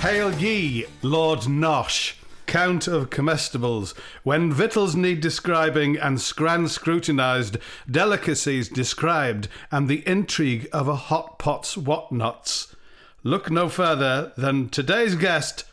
Hail 0.00 0.32
ye, 0.34 0.86
Lord 1.02 1.40
Nosh, 1.40 2.14
Count 2.46 2.86
of 2.86 3.10
Comestibles, 3.10 3.94
when 4.22 4.52
victuals 4.52 4.94
need 4.94 5.20
describing 5.20 5.96
and 5.96 6.20
scran 6.20 6.68
scrutinised, 6.68 7.56
delicacies 7.90 8.68
described, 8.68 9.48
and 9.72 9.88
the 9.88 10.06
intrigue 10.06 10.68
of 10.72 10.86
a 10.86 10.94
hot 10.94 11.40
pot's 11.40 11.76
whatnots. 11.76 12.76
Look 13.24 13.50
no 13.50 13.68
further 13.68 14.32
than 14.36 14.68
today's 14.68 15.16
guest, 15.16 15.64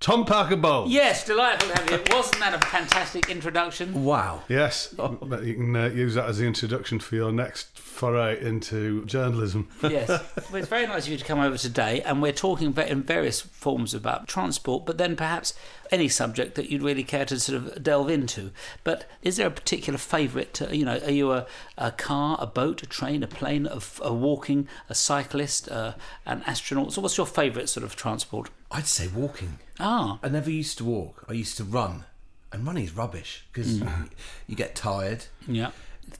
Tom 0.00 0.24
Parker 0.24 0.56
Bowles. 0.56 0.90
Yes, 0.90 1.26
delightful 1.26 1.68
to 1.74 1.78
have 1.78 1.90
you. 1.90 2.14
Wasn't 2.16 2.38
that 2.38 2.54
a 2.54 2.66
fantastic 2.68 3.28
introduction? 3.28 4.02
Wow. 4.02 4.42
Yes, 4.48 4.86
but 4.96 5.42
you 5.42 5.52
can 5.56 5.76
uh, 5.76 5.88
use 5.88 6.14
that 6.14 6.24
as 6.24 6.38
the 6.38 6.46
introduction 6.46 7.00
for 7.00 7.16
your 7.16 7.30
next 7.30 7.78
foray 7.78 8.42
into 8.42 9.04
journalism. 9.04 9.68
Yes. 9.82 10.08
Well, 10.50 10.56
it's 10.58 10.68
very 10.68 10.86
nice 10.86 11.04
of 11.04 11.12
you 11.12 11.18
to 11.18 11.24
come 11.24 11.38
over 11.38 11.58
today, 11.58 12.00
and 12.00 12.22
we're 12.22 12.32
talking 12.32 12.74
in 12.74 13.02
various 13.02 13.42
forms 13.42 13.92
about 13.92 14.26
transport, 14.26 14.86
but 14.86 14.96
then 14.96 15.16
perhaps 15.16 15.52
any 15.92 16.08
subject 16.08 16.54
that 16.54 16.70
you'd 16.70 16.82
really 16.82 17.04
care 17.04 17.26
to 17.26 17.38
sort 17.38 17.62
of 17.62 17.82
delve 17.82 18.08
into. 18.08 18.52
But 18.82 19.04
is 19.22 19.36
there 19.36 19.46
a 19.48 19.50
particular 19.50 19.98
favourite? 19.98 20.62
uh, 20.62 20.68
You 20.70 20.86
know, 20.86 20.98
are 21.04 21.10
you 21.10 21.30
a, 21.32 21.46
a 21.76 21.92
car, 21.92 22.38
a 22.40 22.46
boat, 22.46 22.82
a 22.82 22.86
train, 22.86 23.22
a 23.22 23.28
plane, 23.28 23.68
a 24.00 24.12
walking, 24.14 24.66
a 24.88 24.94
cyclist, 24.94 25.68
uh, 25.68 25.92
an 26.24 26.42
astronaut? 26.46 26.94
So, 26.94 27.02
what's 27.02 27.18
your 27.18 27.26
favourite 27.26 27.68
sort 27.68 27.84
of 27.84 27.94
transport? 27.94 28.48
I'd 28.70 28.86
say 28.86 29.08
walking. 29.08 29.58
Ah, 29.78 30.18
I 30.22 30.28
never 30.28 30.50
used 30.50 30.78
to 30.78 30.84
walk. 30.84 31.24
I 31.28 31.32
used 31.32 31.56
to 31.56 31.64
run. 31.64 32.04
And 32.52 32.66
running 32.66 32.84
is 32.84 32.96
rubbish 32.96 33.44
because 33.52 33.78
you, 33.80 33.86
you 34.48 34.56
get 34.56 34.74
tired. 34.74 35.24
yeah. 35.46 35.70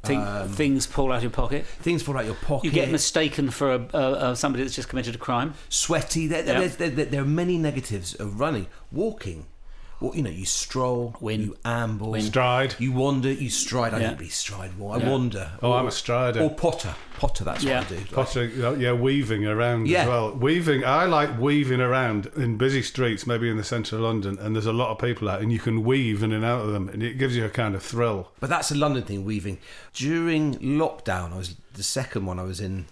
Thing, 0.05 0.25
things 0.51 0.87
fall 0.87 1.11
out 1.11 1.17
of 1.17 1.23
your 1.25 1.33
pocket. 1.33 1.67
Things 1.67 2.01
fall 2.01 2.17
out 2.17 2.25
your 2.25 2.37
pocket. 2.37 2.67
You 2.67 2.71
get 2.71 2.91
mistaken 2.93 3.51
for 3.51 3.73
a, 3.75 3.89
uh, 3.93 3.97
uh, 3.99 4.35
somebody 4.37 4.63
that's 4.63 4.77
just 4.77 4.89
committed 4.89 5.17
a 5.17 5.19
crime. 5.19 5.55
sweaty. 5.69 6.29
There, 6.29 6.45
there, 6.45 6.63
Yeah. 6.63 6.69
there, 6.69 6.91
there, 6.91 7.05
there 7.07 7.23
are 7.23 7.27
many 7.27 7.59
negatives 7.59 8.15
of 8.15 8.39
running. 8.39 8.69
Walking, 8.93 9.47
well, 10.01 10.15
you 10.17 10.23
know, 10.23 10.31
you 10.31 10.47
stroll, 10.47 11.15
Win. 11.21 11.41
you 11.43 11.57
amble, 11.65 12.19
Stride. 12.21 12.75
you 12.79 12.91
wander, 12.93 13.31
you 13.31 13.51
stride. 13.51 13.93
I 13.93 13.99
Yeah. 14.01 14.09
don't 14.09 14.19
really 14.19 14.31
stride 14.31 14.79
more. 14.79 14.95
I 14.97 14.99
Yeah. 14.99 15.11
wander. 15.11 15.53
Oh, 15.63 15.73
I'm 15.73 15.87
a 15.87 15.91
strider. 15.91 16.41
Or 16.41 16.51
potter. 16.51 16.95
Potter, 17.19 17.45
that's 17.45 17.63
Yeah. 17.63 17.81
what 17.81 17.93
I 17.93 17.97
do. 17.97 18.05
Potter, 18.13 18.45
you 18.47 18.77
yeah, 18.77 18.93
weaving 18.93 19.47
around 19.47 19.89
Yeah. 19.89 20.03
as 20.03 20.09
well. 20.09 20.31
Weaving, 20.33 20.85
I 20.87 21.05
like 21.05 21.39
weaving 21.39 21.81
around 21.83 22.31
in 22.35 22.57
busy 22.57 22.81
streets, 22.83 23.27
maybe 23.27 23.51
in 23.51 23.59
the 23.59 23.65
centre 23.65 23.97
of 23.97 24.03
London, 24.03 24.39
and 24.41 24.55
there's 24.57 24.65
a 24.67 24.73
lot 24.73 24.91
of 24.91 24.99
people 24.99 25.29
out, 25.29 25.43
and 25.43 25.53
you 25.53 25.59
can 25.59 25.85
weave 25.85 26.23
in 26.23 26.33
and 26.33 26.45
out 26.47 26.63
of 26.65 26.73
them, 26.73 26.89
and 26.89 27.03
it 27.03 27.19
gives 27.19 27.37
you 27.37 27.45
a 27.45 27.51
kind 27.51 27.75
of 27.75 27.83
thrill. 27.83 28.31
But 28.41 28.49
that's 28.49 28.71
a 28.71 28.75
London 28.75 29.03
thing, 29.03 29.25
weaving. 29.27 29.59
During 29.93 30.55
lockdown, 30.61 31.35
I 31.35 31.37
was 31.37 31.57
the 31.75 31.83
second 31.83 32.25
one 32.25 32.39
I 32.39 32.45
was 32.45 32.61
in 32.61 32.87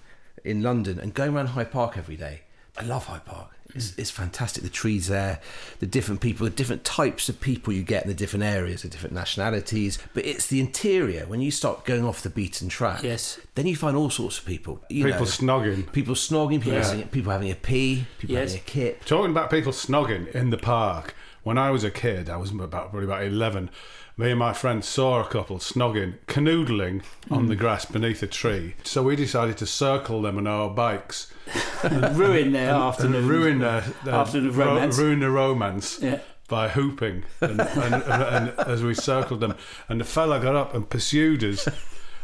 in 0.45 0.63
London 0.63 0.99
and 1.01 1.13
going 1.15 1.35
around 1.35 1.49
Hyde 1.49 1.73
Park 1.73 1.97
every 1.99 2.17
day. 2.17 2.43
I 2.79 2.83
love 2.85 3.07
Hyde 3.07 3.25
Park. 3.25 3.49
It's, 3.75 3.97
it's 3.99 4.11
fantastic. 4.11 4.63
The 4.63 4.71
trees 4.71 5.09
there, 5.09 5.41
the 5.81 5.87
different 5.87 6.21
people, 6.21 6.45
the 6.47 6.51
different 6.51 6.85
types 6.85 7.29
of 7.29 7.39
people 7.41 7.73
you 7.73 7.83
get 7.83 8.03
in 8.05 8.09
the 8.09 8.15
different 8.15 8.45
areas, 8.45 8.83
the 8.83 8.89
different 8.89 9.15
nationalities. 9.15 9.99
But 10.15 10.25
it's 10.25 10.47
the 10.47 10.59
interior. 10.61 11.27
When 11.27 11.41
you 11.41 11.51
start 11.51 11.85
going 11.85 12.05
off 12.05 12.23
the 12.23 12.31
beaten 12.31 12.69
track, 12.69 13.03
Yes. 13.03 13.39
then 13.57 13.67
you 13.67 13.77
find 13.77 13.97
all 13.97 14.11
sorts 14.11 14.39
of 14.39 14.47
people. 14.47 14.83
You 14.89 15.05
People 15.05 15.21
know, 15.21 15.27
snogging. 15.27 15.93
people 15.93 16.15
snogging, 16.15 16.61
people, 16.63 16.73
Yeah. 16.79 16.85
having, 16.89 17.09
people 17.09 17.31
having 17.33 17.51
a 17.51 17.55
pee, 17.55 18.07
people 18.19 18.37
Yes. 18.37 18.53
having 18.53 18.63
a 18.63 18.71
kip. 18.71 19.05
Talking 19.05 19.31
about 19.31 19.51
people 19.51 19.73
snogging 19.73 20.31
in 20.35 20.51
the 20.51 20.59
park. 20.59 21.15
When 21.45 21.57
I 21.57 21.71
was 21.71 21.85
a 21.85 21.91
kid, 21.91 22.29
I 22.29 22.37
was 22.37 22.51
about 22.51 22.71
probably 22.91 23.05
about 23.05 23.23
eleven. 23.23 23.71
Me 24.19 24.31
and 24.31 24.39
my 24.41 24.53
friend 24.53 24.85
saw 24.85 25.21
a 25.23 25.29
couple 25.29 25.59
snogging, 25.59 26.15
canoodling 26.27 27.05
on 27.31 27.47
the 27.47 27.55
hmm. 27.55 27.61
grass 27.61 27.85
beneath 27.85 28.21
a 28.21 28.27
tree. 28.27 28.75
So 28.83 29.05
we 29.05 29.15
decided 29.15 29.57
to 29.59 29.67
circle 29.67 30.23
them 30.23 30.39
on 30.39 30.49
our 30.49 30.69
bikes 30.69 31.33
and 31.85 32.17
Ruin 32.19 32.51
their 32.51 32.75
and 32.75 32.83
afternoon. 32.83 33.29
ruin 33.29 33.59
their, 33.61 33.83
their 34.05 34.15
Afternoon 34.15 34.57
ro- 34.57 34.67
romance. 34.75 34.99
ruin 34.99 35.21
the 35.21 35.31
romance 35.31 36.01
Yeah. 36.03 36.19
by 36.49 36.69
hooping. 36.69 37.23
And, 37.41 37.61
and, 37.61 37.95
and, 37.95 38.23
and 38.23 38.49
as 38.59 38.83
we 38.83 38.93
circled 38.95 39.39
them, 39.39 39.55
and 39.89 40.01
the 40.01 40.05
fella 40.05 40.41
got 40.41 40.57
up 40.57 40.75
and 40.75 40.91
pursued 40.91 41.45
us. 41.45 41.69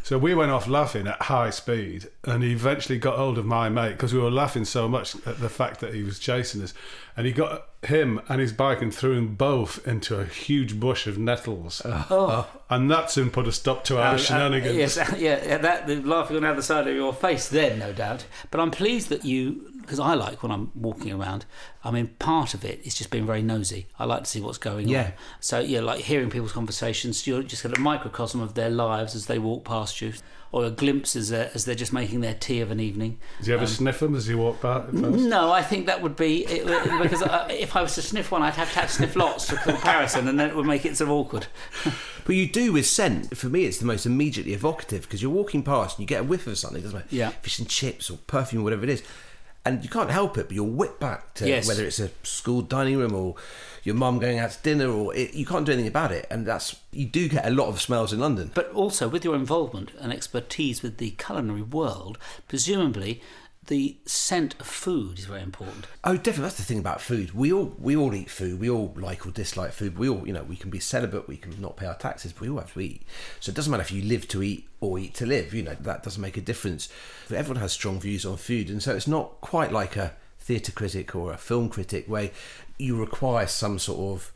So 0.05 0.19
we 0.19 0.35
went 0.35 0.51
off 0.51 0.69
laughing 0.69 1.07
at 1.07 1.23
high 1.23 1.49
speed, 1.49 2.09
and 2.25 2.43
he 2.43 2.53
eventually 2.53 2.99
got 2.99 3.17
hold 3.17 3.39
of 3.39 3.47
my 3.47 3.71
mate 3.71 3.93
because 3.93 4.13
we 4.13 4.21
were 4.21 4.31
laughing 4.31 4.67
so 4.67 4.87
much 4.87 5.15
at 5.27 5.41
the 5.41 5.49
fact 5.49 5.81
that 5.81 5.95
he 5.95 6.03
was 6.03 6.19
chasing 6.19 6.63
us. 6.63 6.75
And 7.17 7.25
he 7.27 7.33
got 7.33 7.69
him 7.87 8.21
and 8.29 8.39
his 8.39 8.53
bike 8.53 8.83
and 8.83 8.95
threw 8.95 9.15
them 9.15 9.35
both 9.35 9.87
into 9.89 10.21
a 10.21 10.27
huge 10.27 10.79
bush 10.79 11.07
of 11.07 11.17
nettles. 11.17 11.81
Oh. 11.87 12.47
And 12.69 12.91
that 12.91 13.11
soon 13.11 13.31
put 13.31 13.47
a 13.49 13.53
stop 13.53 13.83
to 13.85 13.99
our 13.99 14.17
Uh, 14.17 14.19
shenanigans. 14.19 14.77
yes, 14.77 14.99
yeah, 15.19 15.57
that 15.57 15.87
the 15.87 15.97
laughing 16.03 16.37
on 16.37 16.43
the 16.43 16.51
other 16.51 16.61
side 16.61 16.87
of 16.87 16.95
your 16.95 17.15
face, 17.15 17.49
then 17.49 17.79
no 17.79 17.95
doubt. 17.95 18.27
But 18.51 18.61
I'm 18.61 18.71
pleased 18.71 19.09
that 19.09 19.25
you, 19.25 19.71
because 19.85 20.01
I 20.01 20.15
like 20.15 20.43
when 20.43 20.51
I'm 20.51 20.71
walking 20.75 21.13
around. 21.13 21.45
I 21.85 21.91
mean, 21.91 22.09
part 22.19 22.55
of 22.55 22.65
it 22.65 22.81
is 22.85 22.95
just 22.95 23.11
being 23.11 23.27
very 23.27 23.43
nosy. 23.43 23.87
I 23.99 24.05
like 24.07 24.25
to 24.25 24.31
see 24.31 24.41
what's 24.41 24.59
going 24.59 24.89
Yeah. 24.89 25.03
on. 25.07 25.13
So 25.41 25.61
yeah, 25.61 25.81
like 25.81 26.01
hearing 26.01 26.31
people's 26.31 26.53
conversations, 26.53 27.27
you're 27.27 27.43
just 27.43 27.63
get 27.63 27.77
a 27.77 27.81
microcosm 27.81 28.41
of 28.41 28.55
their 28.55 28.71
lives 28.71 29.15
as 29.15 29.27
they 29.27 29.39
walk 29.39 29.65
past 29.65 30.01
you, 30.01 30.13
or 30.53 30.65
a 30.65 30.71
glimpse 30.71 31.17
as 31.17 31.31
they're, 31.31 31.51
as 31.53 31.65
they're 31.65 31.75
just 31.75 31.93
making 31.93 32.21
their 32.21 32.35
tea 32.35 32.61
of 32.61 32.71
an 32.71 32.79
evening. 32.81 33.19
Did 33.39 33.49
you 33.49 33.55
ever 33.55 33.67
sniff 33.67 33.99
them 34.01 34.15
as 34.15 34.29
you 34.29 34.39
walked 34.39 34.63
by? 34.63 34.85
No, 34.93 35.51
I 35.53 35.63
think 35.63 35.87
that 35.87 36.01
would 36.01 36.15
be 36.17 36.45
it, 36.47 36.65
because 37.03 37.23
uh, 37.23 37.49
if 37.51 37.75
I 37.77 37.83
was 37.83 37.95
to 37.97 38.03
sniff 38.03 38.31
one, 38.31 38.43
I'd 38.43 38.55
have 38.55 38.73
to 38.73 38.79
have 38.81 38.89
to 38.89 38.95
sniff 38.95 39.17
lots 39.17 39.51
for 39.51 39.57
comparison, 39.57 40.29
and 40.29 40.39
then 40.39 40.49
it 40.49 40.57
would 40.57 40.67
make 40.67 40.87
it 40.87 40.97
sort 40.97 41.09
of 41.11 41.17
awkward. 41.17 41.47
But 42.27 42.37
you 42.37 42.49
do 42.49 42.73
with 42.73 42.87
scent. 42.87 43.37
For 43.37 43.49
me, 43.51 43.67
it's 43.67 43.77
the 43.77 43.85
most 43.85 44.07
immediately 44.07 44.55
evocative 44.55 45.03
because 45.03 45.21
you're 45.21 45.31
walking 45.31 45.63
past 45.63 45.99
and 45.99 46.05
you 46.05 46.07
get 46.07 46.21
a 46.23 46.25
whiff 46.25 46.47
of 46.47 46.57
something, 46.57 46.81
doesn't 46.81 47.01
it? 47.01 47.05
Yeah. 47.11 47.29
Fish 47.43 47.59
and 47.59 47.69
chips 47.69 48.09
or 48.09 48.17
perfume, 48.27 48.63
or 48.63 48.65
whatever 48.65 48.83
it 48.85 48.89
is. 48.89 49.03
And 49.67 49.83
you 49.83 49.89
can't 49.89 50.11
help 50.11 50.37
it, 50.37 50.49
but 50.49 50.55
you'll 50.55 50.67
whip 50.67 51.01
back 51.01 51.33
to 51.35 51.49
Yes. 51.49 51.67
whether 51.67 51.85
it's 51.87 51.99
a 51.99 52.11
school 52.23 52.61
dining 52.61 52.99
room 52.99 53.15
or 53.15 53.35
your 53.83 53.95
mum 53.95 54.19
going 54.19 54.39
out 54.39 54.51
to 54.51 54.63
dinner, 54.63 54.89
or 54.91 55.15
it, 55.15 55.33
you 55.33 55.47
can't 55.47 55.65
do 55.65 55.73
anything 55.73 55.89
about 55.89 56.13
it. 56.13 56.27
And 56.31 56.45
that's 56.47 56.77
you 56.91 57.07
do 57.07 57.29
get 57.29 57.47
a 57.47 57.51
lot 57.51 57.69
of 57.69 57.81
smells 57.81 58.13
in 58.13 58.21
London. 58.21 58.51
But 58.55 58.71
also, 58.73 59.09
with 59.09 59.25
your 59.25 59.35
involvement 59.35 59.91
and 59.99 60.13
expertise 60.13 60.83
with 60.83 60.99
the 60.99 61.11
culinary 61.13 61.63
world, 61.63 62.19
presumably 62.47 63.23
the 63.67 63.97
scent 64.05 64.55
of 64.61 64.67
food 64.67 65.19
is 65.19 65.25
very 65.25 65.43
important. 65.43 65.87
Oh, 66.03 66.17
definitely. 66.17 66.43
That's 66.43 66.57
the 66.57 66.65
thing 66.65 66.79
about 66.79 67.01
food. 67.01 67.33
We 67.33 67.53
all 67.53 67.75
we 67.79 67.97
all 67.97 68.15
eat 68.15 68.31
food. 68.31 68.61
We 68.61 68.69
all 68.69 68.93
like 68.97 69.27
or 69.27 69.31
dislike 69.31 69.73
food. 69.73 69.99
We 69.99 70.09
all, 70.09 70.27
you 70.27 70.33
know, 70.33 70.43
we 70.43 70.57
can 70.57 70.71
be 70.71 70.81
celibate. 70.81 71.29
We 71.29 71.37
can 71.37 71.61
not 71.61 71.77
pay 71.77 71.87
our 71.87 71.97
taxes, 71.97 72.33
but 72.33 72.43
we 72.43 72.51
all 72.51 72.59
have 72.59 72.73
to 72.75 72.81
eat. 72.81 73.03
So 73.41 73.51
it 73.51 73.55
doesn't 73.55 73.71
matter 73.71 73.83
if 73.83 73.93
you 73.93 74.03
live 74.03 74.29
to 74.29 74.43
eat 74.43 74.69
or 74.81 74.99
eat 74.99 75.15
to 75.15 75.27
live. 75.27 75.55
You 75.55 75.63
know, 75.63 75.77
that 75.81 76.03
doesn't 76.03 76.21
make 76.21 76.37
a 76.37 76.43
difference. 76.43 76.89
But 77.29 77.39
everyone 77.39 77.61
has 77.61 77.73
strong 77.73 78.01
views 78.01 78.27
on 78.27 78.37
food, 78.37 78.69
and 78.69 78.83
so 78.83 78.95
it's 78.95 79.09
not 79.09 79.41
quite 79.41 79.73
like 79.73 79.97
a 79.97 80.15
theatre 80.39 80.73
critic 80.73 81.15
or 81.15 81.33
a 81.33 81.39
film 81.39 81.71
critic 81.71 82.05
where 82.07 82.31
you 82.79 82.97
require 82.97 83.47
some 83.47 83.79
sort 83.79 83.99
of 83.99 84.33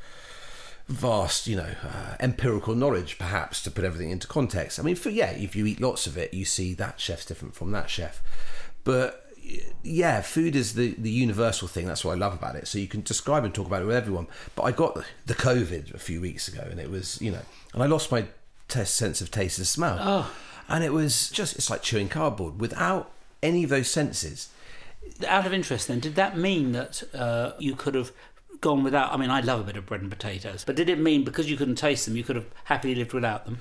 vast, 0.88 1.46
you 1.46 1.54
know, 1.54 1.74
uh, 1.84 2.16
empirical 2.19 2.74
knowledge, 2.74 3.19
perhaps, 3.19 3.62
to 3.62 3.70
put 3.70 3.84
everything 3.84 4.10
into 4.10 4.26
context. 4.26 4.78
I 4.78 4.82
mean, 4.82 4.96
for 4.96 5.10
yeah, 5.10 5.31
if 5.31 5.54
you 5.54 5.66
eat 5.66 5.81
lots 5.81 6.06
of 6.06 6.16
it, 6.16 6.32
you 6.32 6.44
see 6.44 6.72
that 6.74 6.98
chef's 6.98 7.26
different 7.26 7.54
from 7.54 7.72
that 7.72 7.90
chef. 7.90 8.22
But 8.84 9.32
yeah, 9.82 10.20
food 10.20 10.54
is 10.54 10.75
the, 10.75 10.94
the 10.98 11.10
universal 11.10 11.69
thing. 11.69 11.86
That's 11.86 12.04
what 12.04 12.12
I 12.12 12.16
love 12.16 12.34
about 12.34 12.56
it. 12.56 12.69
So 12.69 12.78
you 12.78 12.86
can 12.86 13.02
describe 13.02 13.44
and 13.44 13.54
talk 13.54 13.66
about 13.66 13.82
it 13.82 13.86
with 13.86 13.96
everyone. 13.96 14.26
But 14.54 14.64
I 14.64 14.72
got 14.72 15.02
the, 15.26 15.34
COVID 15.34 15.94
a 15.94 15.98
few 15.98 16.20
weeks 16.20 16.48
ago, 16.48 16.66
and 16.70 16.78
it 16.78 16.90
was, 16.90 17.20
you 17.22 17.30
know, 17.30 17.42
and 17.72 17.82
I 17.82 17.86
lost 17.86 18.10
my 18.10 18.26
test 18.69 18.94
sense 18.94 19.20
of 19.20 19.30
taste 19.30 19.58
and 19.58 19.66
smell. 19.66 19.98
Oh. 20.00 20.30
And 20.69 20.84
it 20.84 20.92
was 20.92 21.30
just, 21.30 21.56
it's 21.56 21.70
like 21.70 21.82
chewing 21.82 22.08
cardboard. 22.08 22.60
Without 22.60 23.10
any 23.42 23.64
of 23.64 23.70
those 23.70 23.88
senses, 23.90 24.50
Out 25.26 25.46
of 25.46 25.52
interest, 25.52 25.88
then, 25.88 26.00
did 26.00 26.14
that 26.16 26.36
mean 26.36 26.72
that 26.72 27.02
uh, 27.14 27.52
you 27.58 27.74
could 27.74 27.94
have 27.94 28.12
gone 28.60 28.84
without? 28.84 29.12
I 29.12 29.16
mean, 29.16 29.31
I 29.31 29.40
love 29.40 29.60
a 29.60 29.64
bit 29.64 29.76
of 29.76 29.86
bread 29.86 30.02
and 30.02 30.10
potatoes, 30.10 30.64
but 30.64 30.76
did 30.76 30.88
it 30.88 30.98
mean 30.98 31.24
because 31.24 31.50
you 31.50 31.56
couldn't 31.56 31.76
taste 31.76 32.04
them, 32.04 32.16
you 32.16 32.24
could 32.24 32.36
have 32.36 32.46
happily 32.64 32.94
lived 32.94 33.12
without 33.12 33.44
them? 33.46 33.58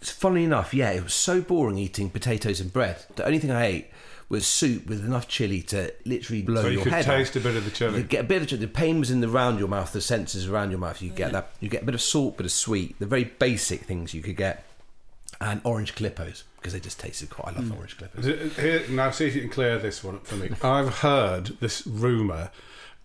Funnily 0.00 0.44
enough, 0.44 0.72
yeah, 0.72 0.90
it 0.92 1.02
was 1.02 1.14
so 1.14 1.40
boring 1.40 1.78
eating 1.78 2.10
potatoes 2.10 2.60
and 2.60 2.72
bread. 2.72 3.04
The 3.16 3.24
only 3.24 3.38
thing 3.38 3.50
I 3.50 3.66
ate 3.66 3.90
was 4.28 4.46
soup 4.46 4.86
with 4.86 5.04
enough 5.04 5.28
chili 5.28 5.62
to 5.62 5.92
literally 6.04 6.42
blow 6.42 6.62
So 6.62 6.68
you 6.68 6.74
your 6.74 6.82
could 6.84 6.92
head 6.92 7.04
taste 7.04 7.36
off. 7.36 7.42
a 7.42 7.48
bit 7.48 7.56
of 7.56 7.64
the 7.64 7.70
chili. 7.70 7.98
You 7.98 8.04
get 8.04 8.24
a 8.24 8.26
bit 8.28 8.42
of 8.42 8.48
chili. 8.48 8.60
The 8.60 8.68
pain 8.68 8.98
was 8.98 9.10
in 9.10 9.20
the 9.20 9.28
round 9.28 9.58
your 9.60 9.68
mouth, 9.68 9.92
the 9.92 10.00
senses 10.00 10.48
around 10.48 10.70
your 10.70 10.80
mouth. 10.80 11.00
You 11.00 11.10
get 11.10 11.32
that. 11.32 11.50
You 11.60 11.68
get 11.68 11.82
a 11.82 11.86
bit 11.86 11.94
of 11.94 12.02
salt, 12.02 12.36
bit 12.36 12.46
of 12.46 12.52
sweet. 12.52 12.98
The 12.98 13.06
very 13.06 13.24
basic 13.24 13.82
things 13.82 14.14
you 14.14 14.22
could 14.22 14.36
get, 14.36 14.64
and 15.40 15.60
orange 15.64 15.94
Calippos 15.94 16.42
because 16.56 16.72
they 16.72 16.80
just 16.80 16.98
tasted 16.98 17.30
quite. 17.30 17.54
I 17.54 17.60
love 17.60 17.68
Mm. 17.70 17.76
orange 17.76 17.96
Calippos. 17.98 18.52
Here, 18.58 18.82
now, 18.88 19.10
see 19.12 19.26
if 19.26 19.34
you 19.36 19.42
can 19.42 19.50
clear 19.50 19.78
this 19.78 20.02
one 20.02 20.16
up 20.16 20.26
for 20.26 20.34
me. 20.36 20.50
I've 20.62 20.98
heard 20.98 21.56
this 21.60 21.86
rumour 21.86 22.50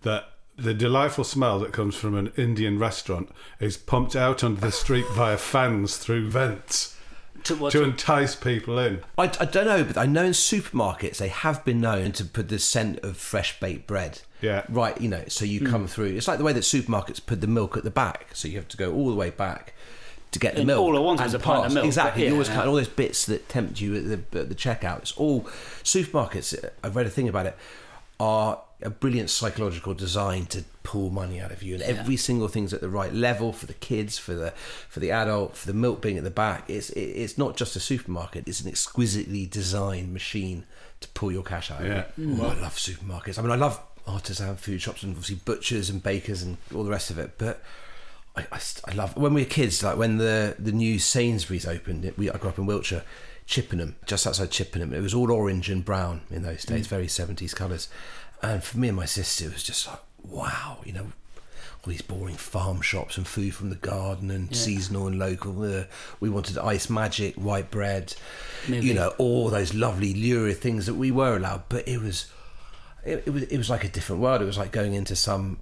that 0.02 0.28
the 0.58 0.74
delightful 0.74 1.24
smell 1.24 1.60
that 1.60 1.72
comes 1.72 1.94
from 1.94 2.14
an 2.16 2.32
Indian 2.36 2.78
restaurant 2.78 3.30
is 3.60 3.76
pumped 3.76 4.16
out 4.16 4.42
onto 4.42 4.60
the 4.60 4.72
street 4.72 5.06
via 5.12 5.36
fans 5.38 5.96
through 5.96 6.28
vents 6.30 6.96
To 7.44 7.56
what? 7.56 7.72
to 7.72 7.82
entice 7.82 8.36
people 8.36 8.78
in. 8.78 9.02
I, 9.18 9.24
I 9.24 9.44
don't 9.46 9.66
know, 9.66 9.82
but 9.82 9.98
I 9.98 10.06
know 10.06 10.26
in 10.26 10.32
supermarkets 10.32 11.16
they 11.16 11.28
have 11.28 11.64
been 11.64 11.80
known 11.80 12.12
to 12.12 12.24
put 12.24 12.48
the 12.48 12.58
scent 12.58 13.00
of 13.00 13.16
fresh 13.16 13.58
baked 13.58 13.86
bread. 13.88 14.20
Yeah. 14.40 14.64
Right, 14.68 15.00
you 15.00 15.08
know, 15.08 15.24
so 15.26 15.44
you 15.44 15.60
hmm. 15.60 15.66
come 15.66 15.86
through. 15.88 16.06
It's 16.16 16.28
like 16.28 16.38
the 16.38 16.44
way 16.44 16.52
that 16.52 16.60
supermarkets 16.60 17.24
put 17.24 17.40
the 17.40 17.46
milk 17.48 17.76
at 17.76 17.82
the 17.82 17.90
back, 17.90 18.28
so 18.32 18.46
you 18.46 18.56
have 18.56 18.68
to 18.68 18.76
go 18.76 18.92
all 18.92 19.08
the 19.10 19.16
way 19.16 19.30
back 19.30 19.74
to 20.32 20.38
get 20.38 20.54
the 20.54 20.60
And 20.60 20.66
milk. 20.68 20.80
all 20.80 20.96
I 20.96 21.00
wanted 21.00 21.24
was 21.24 21.34
and 21.34 21.42
a 21.42 21.44
pint 21.44 21.58
of 21.58 21.64
pass. 21.64 21.74
milk, 21.74 21.86
Exactly. 21.86 22.22
but 22.22 22.26
you 22.28 22.32
always 22.32 22.48
yeah. 22.48 22.54
cut 22.54 22.66
all 22.68 22.74
those 22.74 22.88
bits 22.88 23.26
that 23.26 23.48
tempt 23.48 23.80
you 23.80 23.96
at 23.96 24.30
the, 24.30 24.40
at 24.40 24.48
the 24.48 24.54
checkout. 24.54 25.00
It's 25.00 25.12
all 25.12 25.42
supermarkets. 25.84 26.54
I've 26.82 26.96
read 26.96 27.06
a 27.06 27.10
thing 27.10 27.28
about 27.28 27.46
it. 27.46 27.56
Are 28.18 28.60
a 28.82 28.90
brilliant 28.90 29.30
psychological 29.30 29.94
design 29.94 30.46
to 30.46 30.64
pull 30.82 31.10
money 31.10 31.40
out 31.40 31.52
of 31.52 31.62
you, 31.62 31.74
and 31.74 31.82
every 31.82 32.16
single 32.16 32.48
thing's 32.48 32.72
at 32.72 32.80
the 32.80 32.88
right 32.88 33.12
level 33.12 33.52
for 33.52 33.66
the 33.66 33.74
kids, 33.74 34.18
for 34.18 34.34
the 34.34 34.52
for 34.88 35.00
the 35.00 35.10
adult, 35.10 35.56
for 35.56 35.66
the 35.66 35.74
milk 35.74 36.00
being 36.00 36.18
at 36.18 36.24
the 36.24 36.30
back. 36.30 36.68
It's 36.68 36.90
it, 36.90 37.00
it's 37.00 37.38
not 37.38 37.56
just 37.56 37.76
a 37.76 37.80
supermarket; 37.80 38.46
it's 38.46 38.60
an 38.60 38.68
exquisitely 38.68 39.46
designed 39.46 40.12
machine 40.12 40.64
to 41.00 41.08
pull 41.08 41.32
your 41.32 41.42
cash 41.42 41.70
out. 41.70 41.80
of 41.80 41.86
Yeah. 41.86 42.04
you. 42.16 42.34
Oh, 42.40 42.44
mm. 42.44 42.56
I 42.56 42.60
love 42.60 42.76
supermarkets. 42.76 43.38
I 43.38 43.42
mean, 43.42 43.50
I 43.50 43.56
love 43.56 43.80
artisan 44.06 44.56
food 44.56 44.82
shops 44.82 45.02
and 45.02 45.12
obviously 45.12 45.36
butchers 45.36 45.88
and 45.88 46.02
bakers 46.02 46.42
and 46.42 46.56
all 46.74 46.84
the 46.84 46.90
rest 46.90 47.10
of 47.10 47.18
it, 47.18 47.32
but. 47.38 47.62
I, 48.34 48.46
I, 48.50 48.60
I 48.86 48.94
love 48.94 49.14
when 49.14 49.34
we 49.34 49.42
were 49.42 49.48
kids, 49.48 49.82
like 49.82 49.98
when 49.98 50.16
the, 50.16 50.56
the 50.58 50.72
new 50.72 50.98
Sainsbury's 50.98 51.66
opened. 51.66 52.06
It, 52.06 52.16
we 52.16 52.30
I 52.30 52.38
grew 52.38 52.48
up 52.48 52.56
in 52.56 52.64
Wiltshire, 52.64 53.04
Chippenham, 53.44 53.96
just 54.06 54.26
outside 54.26 54.50
Chippenham. 54.50 54.94
It 54.94 55.02
was 55.02 55.12
all 55.12 55.30
orange 55.30 55.68
and 55.68 55.84
brown 55.84 56.22
in 56.30 56.42
those 56.42 56.64
days, 56.64 56.86
mm. 56.86 56.90
very 56.90 57.08
seventies 57.08 57.52
colours. 57.52 57.88
And 58.42 58.62
for 58.62 58.78
me 58.78 58.88
and 58.88 58.96
my 58.96 59.04
sister, 59.06 59.46
it 59.46 59.52
was 59.52 59.62
just 59.62 59.86
like 59.86 60.00
wow, 60.24 60.78
you 60.84 60.92
know, 60.92 61.02
all 61.84 61.90
these 61.90 62.02
boring 62.02 62.36
farm 62.36 62.80
shops 62.80 63.16
and 63.16 63.26
food 63.26 63.54
from 63.54 63.70
the 63.70 63.76
garden 63.76 64.30
and 64.30 64.54
seasonal 64.54 65.06
and 65.08 65.18
local. 65.18 65.62
Uh, 65.62 65.84
we 66.20 66.28
wanted 66.30 66.58
ice 66.58 66.88
magic, 66.90 67.34
white 67.36 67.70
bread, 67.70 68.14
Maybe. 68.68 68.86
you 68.86 68.94
know, 68.94 69.14
all 69.18 69.48
those 69.50 69.74
lovely 69.74 70.14
lurid 70.14 70.58
things 70.58 70.86
that 70.86 70.94
we 70.94 71.10
were 71.10 71.36
allowed. 71.36 71.64
But 71.68 71.86
it 71.88 71.98
was 72.00 72.26
it, 73.04 73.22
it 73.26 73.30
was 73.30 73.42
it 73.44 73.58
was 73.58 73.68
like 73.70 73.84
a 73.84 73.88
different 73.88 74.22
world. 74.22 74.42
It 74.42 74.46
was 74.46 74.58
like 74.58 74.70
going 74.72 74.94
into 74.94 75.16
some 75.16 75.58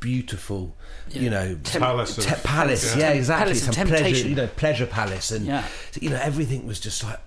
beautiful, 0.00 0.74
you 1.10 1.30
know, 1.30 1.56
Palace 1.64 2.18
of- 2.18 2.24
te- 2.26 2.42
palace. 2.42 2.96
Yeah, 2.96 3.10
exactly. 3.10 3.54
Palace 3.54 3.62
some 3.76 3.86
pleasure, 3.88 4.28
you 4.28 4.34
know, 4.34 4.46
pleasure 4.48 4.86
palace, 4.86 5.30
and 5.30 5.46
Yeah. 5.46 5.64
you 6.00 6.10
know 6.10 6.20
everything 6.20 6.66
was 6.66 6.80
just 6.80 7.02
like, 7.04 7.18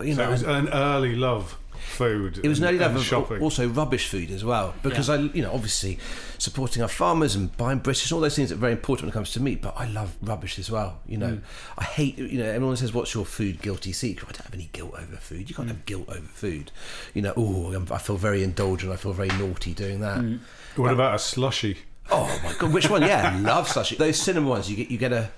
you 0.00 0.14
So 0.14 0.22
know, 0.22 0.28
it 0.28 0.32
was 0.32 0.42
an 0.42 0.68
early 0.70 1.14
love 1.14 1.56
food. 1.90 2.40
it 2.42 2.48
was 2.48 2.58
an 2.58 2.64
and- 2.66 2.80
and 2.80 2.96
of 2.96 3.02
shopping. 3.04 3.40
also 3.42 3.68
rubbish 3.68 4.08
food 4.08 4.30
as 4.30 4.44
well 4.44 4.74
because 4.82 5.08
Yeah. 5.08 5.14
I, 5.14 5.18
you 5.34 5.42
know, 5.42 5.52
obviously 5.52 5.98
supporting 6.38 6.82
our 6.82 6.88
farmers 6.88 7.34
and 7.34 7.54
buying 7.56 7.78
British, 7.78 8.10
all 8.12 8.20
those 8.20 8.34
things 8.36 8.50
are 8.50 8.56
very 8.56 8.72
important 8.72 9.04
when 9.04 9.10
it 9.10 9.14
comes 9.14 9.32
to 9.32 9.40
meat. 9.40 9.60
But 9.62 9.74
I 9.76 9.86
love 9.86 10.14
rubbish 10.22 10.58
as 10.58 10.70
well. 10.70 11.00
You 11.06 11.18
know, 11.18 11.28
Mm. 11.32 11.40
I 11.78 11.84
hate, 11.84 12.18
you 12.18 12.38
know, 12.38 12.44
everyone 12.48 12.76
says, 12.76 12.92
"What's 12.92 13.14
your 13.14 13.24
food 13.26 13.60
guilty 13.62 13.92
secret?" 13.92 14.28
I 14.28 14.32
don't 14.32 14.44
have 14.46 14.54
any 14.54 14.70
guilt 14.72 14.94
over 14.96 15.16
food. 15.16 15.48
You 15.50 15.54
can't 15.54 15.68
Mm. 15.68 15.72
have 15.72 15.86
guilt 15.86 16.08
over 16.08 16.26
food. 16.34 16.70
You 17.14 17.22
know, 17.22 17.32
oh, 17.36 17.72
I'm- 17.72 17.86
feel 17.98 18.16
very 18.16 18.42
indulgent. 18.42 18.92
I 18.92 18.96
feel 18.96 19.12
very 19.12 19.28
naughty 19.28 19.74
doing 19.74 20.00
that. 20.00 20.18
Mm. 20.18 20.40
What 20.76 20.92
about 20.92 21.14
a 21.14 21.18
slushy? 21.18 21.78
Oh 22.10 22.26
my 22.42 22.52
god, 22.58 22.72
which 22.72 22.90
one? 22.90 23.02
Yeah, 23.02 23.38
love 23.42 23.68
slushy. 23.68 23.96
Those 23.96 24.20
cinema 24.20 24.48
ones, 24.48 24.68
you 24.70 24.76
get 24.76 24.90
you 24.90 24.98
get 24.98 25.12
a. 25.12 25.30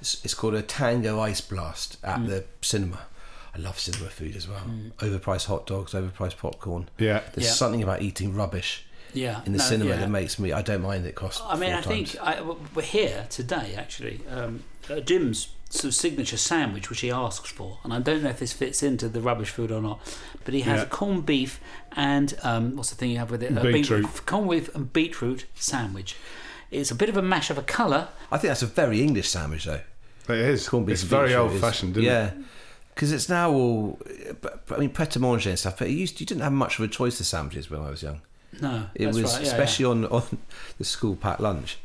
It's, 0.00 0.24
it's 0.24 0.34
called 0.34 0.54
a 0.54 0.62
Tango 0.62 1.20
Ice 1.20 1.40
Blast 1.40 1.96
at 2.04 2.18
Mm. 2.20 2.26
the 2.28 2.44
cinema. 2.60 3.00
I 3.54 3.58
love 3.58 3.78
cinema 3.78 4.08
food 4.10 4.34
as 4.36 4.48
well. 4.48 4.62
Overpriced 4.98 5.46
hot 5.46 5.66
dogs, 5.66 5.92
overpriced 5.92 6.38
popcorn. 6.38 6.88
Yeah. 6.98 7.20
There's 7.34 7.48
Yeah. 7.48 7.52
something 7.52 7.82
about 7.82 8.00
eating 8.02 8.34
rubbish 8.34 8.84
Yeah, 9.12 9.42
in 9.44 9.52
the 9.52 9.58
no, 9.58 9.64
cinema 9.64 9.90
yeah. 9.90 9.96
that 9.96 10.10
makes 10.10 10.38
me. 10.38 10.52
I 10.52 10.62
don't 10.62 10.80
mind 10.82 11.04
it 11.06 11.14
costs. 11.14 11.42
I 11.44 11.56
mean, 11.56 11.70
four 11.70 11.78
I 11.78 11.82
think. 11.82 12.16
I, 12.20 12.40
we're 12.74 12.82
here 12.82 13.26
today, 13.28 13.74
actually. 13.76 14.20
Um, 14.30 14.64
uh, 14.88 15.00
Jim's 15.00 15.48
sort 15.68 15.84
of 15.86 15.94
signature 15.94 16.36
sandwich, 16.38 16.88
which 16.90 17.00
he 17.00 17.10
asks 17.10 17.50
for, 17.50 17.78
and 17.84 17.92
I 17.92 18.00
don't 18.00 18.22
know 18.22 18.30
if 18.30 18.38
this 18.38 18.52
fits 18.54 18.82
into 18.82 19.08
the 19.08 19.20
rubbish 19.20 19.50
food 19.50 19.70
or 19.70 19.80
not, 19.82 20.00
but 20.44 20.54
he 20.54 20.60
has 20.62 20.80
Yeah. 20.80 20.86
corned 20.86 21.24
beef 21.26 21.60
and 21.94 22.34
um, 22.42 22.76
what's 22.76 22.90
the 22.90 22.96
thing 22.96 23.10
you 23.10 23.18
have 23.18 23.30
with 23.30 23.42
it? 23.42 23.56
A 23.56 23.60
Beetroot. 23.60 24.02
beet- 24.02 24.26
corned 24.26 24.50
beef 24.50 24.74
and 24.74 24.92
beetroot 24.92 25.44
sandwich. 25.54 26.16
It's 26.70 26.90
a 26.90 26.94
bit 26.94 27.08
of 27.10 27.16
a 27.18 27.22
mash 27.22 27.48
of 27.50 27.56
a 27.58 27.62
colour. 27.62 28.08
I 28.30 28.36
think 28.38 28.48
that's 28.50 28.62
a 28.62 28.66
very 28.66 29.02
English 29.02 29.28
sandwich 29.28 29.64
though. 29.64 29.80
It 30.28 30.36
is. 30.38 30.68
Corned 30.68 30.86
beef 30.86 30.94
it's 30.94 31.02
and 31.02 31.10
very 31.10 31.34
old-fashioned, 31.34 31.92
isn't 31.98 32.02
it? 32.02 32.06
yeah. 32.06 32.26
it? 32.28 32.34
Because 32.94 33.10
it's 33.12 33.28
now 33.28 33.50
all, 33.50 33.98
but, 34.40 34.66
but 34.66 34.76
I 34.76 34.80
mean, 34.80 34.90
pret 34.90 35.16
a 35.16 35.18
manger 35.20 35.48
and 35.50 35.58
stuff. 35.58 35.78
But 35.78 35.88
it 35.88 35.92
used, 35.92 36.20
you 36.20 36.26
didn't 36.26 36.42
have 36.42 36.52
much 36.52 36.78
of 36.78 36.84
a 36.84 36.88
choice 36.88 37.18
of 37.20 37.26
sandwiches 37.26 37.70
when 37.70 37.80
I 37.80 37.88
was 37.90 38.02
young. 38.02 38.20
No, 38.60 38.86
It 38.94 39.06
that's 39.06 39.16
was 39.16 39.32
right, 39.34 39.42
yeah, 39.44 39.48
especially 39.48 39.84
on 39.86 40.04
on 40.06 40.38
the 40.78 40.84
school 40.84 41.16
packed 41.16 41.40
lunch. 41.40 41.78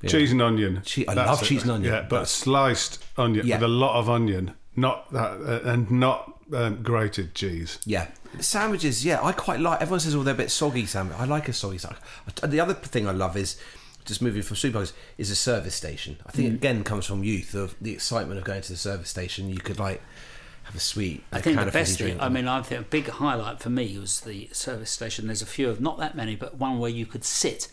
Yeah. 0.00 0.10
Cheese 0.10 0.30
and 0.30 0.40
onion. 0.40 0.80
Che- 0.84 1.06
I 1.08 1.14
That's 1.14 1.28
love 1.28 1.42
it. 1.42 1.46
cheese 1.46 1.62
and 1.62 1.72
onion. 1.72 1.92
Yeah, 1.92 2.06
but 2.08 2.28
sliced 2.28 3.02
onion 3.16 3.44
Yeah. 3.44 3.56
with 3.56 3.64
a 3.64 3.68
lot 3.68 3.98
of 3.98 4.08
onion, 4.08 4.52
not 4.76 5.12
that, 5.12 5.32
uh, 5.40 5.68
and 5.68 5.90
not 5.90 6.34
um, 6.52 6.84
grated 6.84 7.34
cheese. 7.34 7.78
Yeah, 7.84 8.06
sandwiches. 8.38 9.04
Yeah, 9.04 9.18
I 9.22 9.32
quite 9.32 9.58
like. 9.58 9.82
Everyone 9.82 9.98
says, 9.98 10.14
"Oh, 10.14 10.22
they're 10.22 10.34
a 10.34 10.36
bit 10.36 10.52
soggy." 10.52 10.86
Sandwich. 10.86 11.18
I 11.18 11.24
like 11.24 11.48
a 11.48 11.52
soggy 11.52 11.78
sandwich. 11.78 12.00
The 12.44 12.60
other 12.60 12.74
thing 12.74 13.08
I 13.08 13.10
love 13.12 13.36
is 13.36 13.56
just 14.08 14.20
moving 14.20 14.42
from 14.42 14.56
supermarkets 14.56 14.92
is 15.18 15.30
a 15.30 15.36
service 15.36 15.74
station. 15.76 16.16
I 16.26 16.30
Mm. 16.30 16.34
think 16.34 16.48
it 16.48 16.54
again 16.54 16.82
comes 16.84 17.06
from 17.06 17.22
youth 17.22 17.54
of 17.54 17.76
the 17.80 17.92
excitement 17.92 18.38
of 18.38 18.44
going 18.44 18.62
to 18.62 18.72
the 18.72 18.76
service 18.76 19.08
station. 19.10 19.48
You 19.50 19.58
could 19.58 19.78
like 19.78 20.02
have 20.64 20.74
a 20.74 20.80
sweet. 20.80 21.22
I 21.32 21.40
think 21.40 21.58
the 21.58 21.70
best 21.70 21.98
drink. 21.98 22.20
I 22.20 22.28
mean, 22.28 22.48
I 22.48 22.60
think 22.62 22.80
a 22.80 22.84
big 22.84 23.08
highlight 23.08 23.60
for 23.60 23.70
me 23.70 23.96
was 23.98 24.20
the 24.22 24.48
service 24.52 24.90
station. 24.90 25.26
There's 25.26 25.40
a 25.42 25.46
few 25.46 25.70
of, 25.70 25.80
not 25.80 25.98
that 25.98 26.14
many, 26.16 26.34
but 26.36 26.56
one 26.56 26.78
where 26.78 26.90
you 26.90 27.06
could 27.06 27.24
sit 27.24 27.68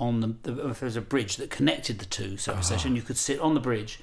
on 0.00 0.20
the, 0.20 0.52
the 0.52 0.68
if 0.68 0.78
there's 0.80 0.94
a 0.94 1.00
bridge 1.00 1.36
that 1.38 1.50
connected 1.50 1.98
the 1.98 2.06
two 2.06 2.36
service 2.36 2.66
Ah. 2.70 2.76
stations, 2.76 2.94
you 2.96 3.02
could 3.02 3.16
sit 3.18 3.40
on 3.40 3.54
the 3.54 3.60
bridge, 3.60 3.98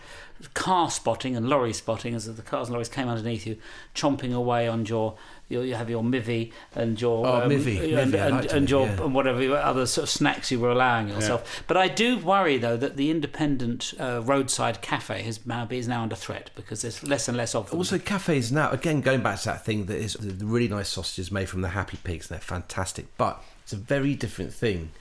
car 0.53 0.91
spotting 0.91 1.35
and 1.37 1.47
lorry 1.47 1.71
spotting 1.71 2.13
as 2.13 2.25
the 2.35 2.41
cars 2.41 2.67
and 2.67 2.73
lorries 2.73 2.89
came 2.89 3.07
underneath 3.07 3.47
you, 3.47 3.57
chomping 3.95 4.33
away 4.33 4.67
on 4.67 4.85
your, 4.85 5.15
your 5.49 5.63
you 5.63 5.75
have 5.75 5.89
your 5.89 6.03
Mivvi 6.03 6.51
and 6.73 6.99
your 6.99 7.25
Oh, 7.25 7.47
Mivvi, 7.47 7.97
and, 7.97 8.13
Mivvi, 8.13 8.19
I 8.19 8.25
and, 8.25 8.35
liked 8.35 8.51
and 8.51 8.69
your 8.69 8.87
yeah. 8.87 9.03
and 9.03 9.13
whatever 9.13 9.55
other 9.57 9.85
sort 9.85 10.03
of 10.03 10.09
snacks 10.09 10.51
you 10.51 10.59
were 10.59 10.69
allowing 10.69 11.09
yourself. 11.09 11.63
But 11.67 11.77
I 11.77 11.87
do 11.87 12.17
worry 12.17 12.57
though 12.57 12.77
that 12.77 12.97
the 12.97 13.11
independent 13.11 13.93
uh, 13.99 14.21
roadside 14.23 14.81
cafe 14.81 15.21
has 15.23 15.45
now 15.45 15.67
is 15.69 15.87
now 15.87 16.03
under 16.03 16.15
threat 16.15 16.49
because 16.55 16.81
there's 16.81 17.03
less 17.03 17.27
and 17.27 17.37
less 17.37 17.55
of 17.55 17.69
them. 17.69 17.79
Also, 17.79 17.97
cafes 17.97 18.51
now, 18.51 18.71
again, 18.71 19.01
going 19.01 19.21
back 19.21 19.39
to 19.39 19.45
that 19.45 19.65
thing 19.65 19.85
that 19.85 19.97
is 19.97 20.13
the, 20.13 20.31
the 20.31 20.45
really 20.45 20.67
nice 20.67 20.89
sausages 20.89 21.31
made 21.31 21.49
from 21.49 21.61
the 21.61 21.69
Happy 21.69 21.97
Pigs, 22.03 22.29
and 22.29 22.35
they're 22.35 22.43
fantastic. 22.43 23.05
But 23.17 23.43
it's 23.63 23.73
a 23.73 23.77
very 23.77 24.15
different 24.15 24.53
thing, 24.53 24.91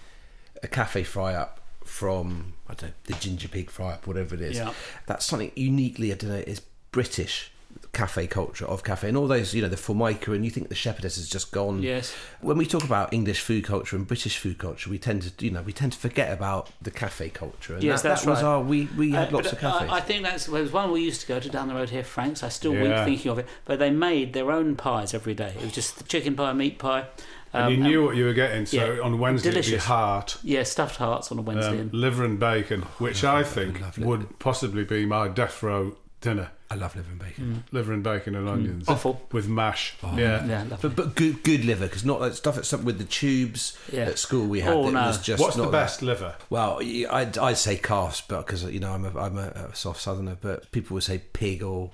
a 0.63 0.69
cafe 0.69 1.05
fry 1.05 1.35
up 1.35 1.61
from, 1.85 2.55
I 2.69 2.75
don't 2.75 2.91
know, 2.91 2.95
the 3.05 3.15
ginger 3.15 3.49
pig 3.49 3.71
fry 3.71 3.93
up, 3.93 4.07
whatever 4.07 4.35
it 4.35 4.41
is. 4.41 4.57
Yeah. 4.57 4.73
That's 5.07 5.25
something 5.25 5.53
uniquely, 5.55 6.13
I 6.13 6.17
don't 6.17 6.31
know, 6.31 6.37
is 6.37 6.61
British 6.93 7.53
cafe 7.95 8.27
culture 8.27 8.67
of 8.67 8.83
cafe 8.85 9.09
and 9.09 9.17
all 9.17 9.27
those 9.29 9.55
you 9.55 9.63
know 9.63 9.69
the 9.69 9.77
formica 9.77 10.33
and 10.33 10.45
you 10.45 10.51
think 10.51 10.69
the 10.69 10.75
shepherdess 10.75 11.17
has 11.17 11.29
just 11.29 11.51
gone 11.53 11.83
Yes. 11.83 12.13
when 12.41 12.59
we 12.59 12.67
talk 12.67 12.85
about 12.85 13.13
english 13.13 13.41
food 13.41 13.65
culture 13.65 13.97
and 13.97 14.07
british 14.07 14.37
food 14.37 14.59
culture 14.59 14.91
we 14.91 14.99
tend 14.99 15.23
to 15.23 15.45
you 15.45 15.51
know 15.51 15.63
we 15.63 15.73
tend 15.73 15.93
to 15.93 15.99
forget 15.99 16.33
about 16.33 16.71
the 16.83 16.91
cafe 16.91 17.29
culture 17.31 17.75
and 17.75 17.83
Yes, 17.83 18.03
that, 18.03 18.09
that's 18.11 18.25
that 18.25 18.31
was 18.31 18.43
right. 18.43 18.49
our 18.49 18.61
we 18.63 18.89
we 18.97 19.13
had 19.13 19.29
Uh, 19.33 19.37
lots 19.37 19.53
of 19.53 19.59
cafes 19.61 19.89
I, 19.91 19.97
I 19.97 20.01
think 20.01 20.23
that's 20.25 20.47
there 20.47 20.63
was 20.63 20.73
one 20.73 20.91
we 20.91 21.01
used 21.03 21.21
to 21.23 21.27
go 21.27 21.39
to 21.41 21.49
down 21.49 21.69
the 21.69 21.75
road 21.75 21.91
here, 21.91 22.05
Frank's. 22.05 22.43
I 22.43 22.49
still 22.49 22.73
weep 22.73 22.85
Yeah. 22.95 23.05
thinking 23.05 23.31
of 23.33 23.39
it, 23.39 23.47
but 23.65 23.79
they 23.79 23.91
made 23.91 24.33
their 24.33 24.51
own 24.51 24.77
pies 24.77 25.15
every 25.15 25.35
day. 25.35 25.53
It 25.59 25.63
was 25.63 25.73
just 25.73 26.07
chicken 26.09 26.35
pie, 26.35 26.53
meat 26.53 26.79
pie. 26.79 27.05
And 27.53 27.67
um, 27.67 27.71
you 27.73 27.77
knew 27.79 28.05
what 28.05 28.17
you 28.17 28.25
were 28.25 28.33
getting. 28.35 28.67
So 28.67 28.77
yeah, 28.95 29.01
on 29.03 29.19
Wednesday 29.21 29.51
it'd 29.51 29.63
be 29.63 29.67
delicious. 29.69 29.87
heart, 29.87 30.39
yeah, 30.43 30.65
stuffed 30.65 30.97
hearts 30.97 31.31
on 31.31 31.39
a 31.39 31.43
Wednesday. 31.43 31.71
um, 31.71 31.79
and- 31.79 31.95
liver 31.95 32.25
and 32.25 32.39
bacon, 32.41 32.83
which 32.99 33.23
I 33.23 33.43
think 33.45 33.81
love 33.81 33.97
liver. 33.99 34.09
would 34.11 34.39
possibly 34.41 34.85
be 34.85 35.07
my 35.07 35.29
death 35.29 35.63
row 35.63 35.97
dinner. 36.25 36.51
I 36.71 36.77
love 36.77 36.97
liver 36.97 37.11
and 37.11 37.21
bacon. 37.21 37.63
Mm. 37.69 37.73
liver 37.73 37.93
and 37.93 38.03
bacon 38.03 38.35
and 38.35 38.49
mm. 38.49 38.53
onions. 38.53 38.89
Awful. 38.89 39.21
With 39.31 39.47
mash. 39.47 39.95
Oh, 40.03 40.17
yeah. 40.17 40.45
Yeah, 40.45 40.65
lovely. 40.65 40.89
But, 40.91 40.97
but 40.97 41.15
good 41.15 41.43
good 41.45 41.65
liver 41.65 41.87
because 41.87 42.05
not 42.05 42.21
like 42.21 42.33
stuff 42.33 42.59
at 42.59 42.65
some 42.65 42.85
with 42.85 42.99
the 42.99 43.05
tubes 43.05 43.79
Yeah. 43.93 44.07
at 44.07 44.19
school 44.19 44.47
we 44.47 44.61
had. 44.61 44.73
Oh, 44.73 44.87
that 44.87 44.93
no. 44.93 45.07
was 45.07 45.23
just 45.23 45.41
What's 45.41 45.57
the 45.57 45.63
not 45.65 45.73
best 45.73 46.03
liver? 46.03 46.35
Well, 46.51 46.79
y- 46.81 47.07
I'd, 47.09 47.39
I'd 47.39 47.59
say 47.59 47.77
calves, 47.77 48.23
but 48.27 48.47
because 48.47 48.65
you 48.65 48.81
know 48.81 48.93
I'm 48.93 49.05
a, 49.05 49.17
I'm 49.21 49.39
a, 49.39 49.69
a 49.71 49.75
soft 49.77 50.01
southerner, 50.01 50.37
but 50.41 50.73
people 50.73 50.95
would 50.95 51.05
say 51.05 51.19
pig 51.33 51.63
or 51.63 51.91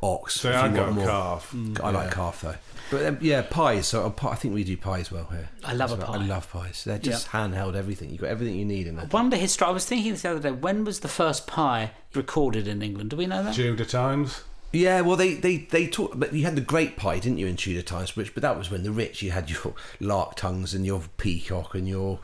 ox. 0.00 0.36
So 0.40 0.50
if 0.50 0.56
I 0.56 0.68
you 0.68 0.74
go 0.76 0.82
want 0.84 0.94
more. 0.94 1.06
calf. 1.06 1.52
Mm. 1.54 1.80
I 1.82 1.90
like 1.90 2.12
calf 2.12 2.40
though. 2.42 2.54
But 2.92 3.06
um, 3.06 3.18
yeah, 3.22 3.40
pies. 3.40 3.88
So 3.88 4.04
a 4.04 4.28
I 4.28 4.34
think 4.34 4.54
we 4.54 4.64
do 4.64 4.76
pies 4.76 5.10
well 5.10 5.26
here. 5.30 5.48
I 5.64 5.72
love 5.72 5.92
a 5.92 5.94
As 5.94 6.04
pie. 6.04 6.14
I 6.14 6.26
love 6.26 6.50
pies. 6.50 6.84
They're 6.84 6.98
just 6.98 7.28
handheld 7.28 7.74
everything. 7.74 8.10
You 8.10 8.16
have 8.16 8.20
got 8.20 8.30
everything 8.30 8.56
you 8.56 8.66
need 8.66 8.86
in 8.86 8.96
there. 8.96 9.06
Wonder 9.10 9.36
history. 9.38 9.66
I 9.66 9.70
was 9.70 9.86
thinking 9.86 10.12
this 10.12 10.22
the 10.22 10.30
other 10.30 10.40
day. 10.40 10.50
When 10.52 10.84
was 10.84 11.00
the 11.00 11.08
first 11.08 11.46
pie 11.46 11.92
recorded 12.14 12.68
in 12.68 12.82
England? 12.82 13.10
Do 13.10 13.16
we 13.16 13.26
know 13.26 13.42
that? 13.42 13.54
Tudor 13.54 13.86
times. 13.86 14.42
Yeah, 14.72 15.02
well, 15.02 15.16
they 15.16 15.34
they 15.34 15.58
they 15.58 15.86
taught, 15.86 16.18
but 16.18 16.32
you 16.32 16.44
had 16.44 16.56
the 16.56 16.62
great 16.62 16.96
pie, 16.96 17.18
didn't 17.18 17.38
you, 17.38 17.46
in 17.46 17.56
Tudor 17.56 17.82
times? 17.82 18.16
Which, 18.16 18.32
but 18.32 18.40
that 18.42 18.56
was 18.56 18.70
when 18.70 18.82
the 18.84 18.90
rich. 18.90 19.20
You 19.22 19.30
had 19.30 19.50
your 19.50 19.74
lark 20.00 20.34
tongues 20.36 20.72
and 20.72 20.86
your 20.86 21.02
peacock 21.18 21.74
and 21.74 21.86
your 21.86 22.20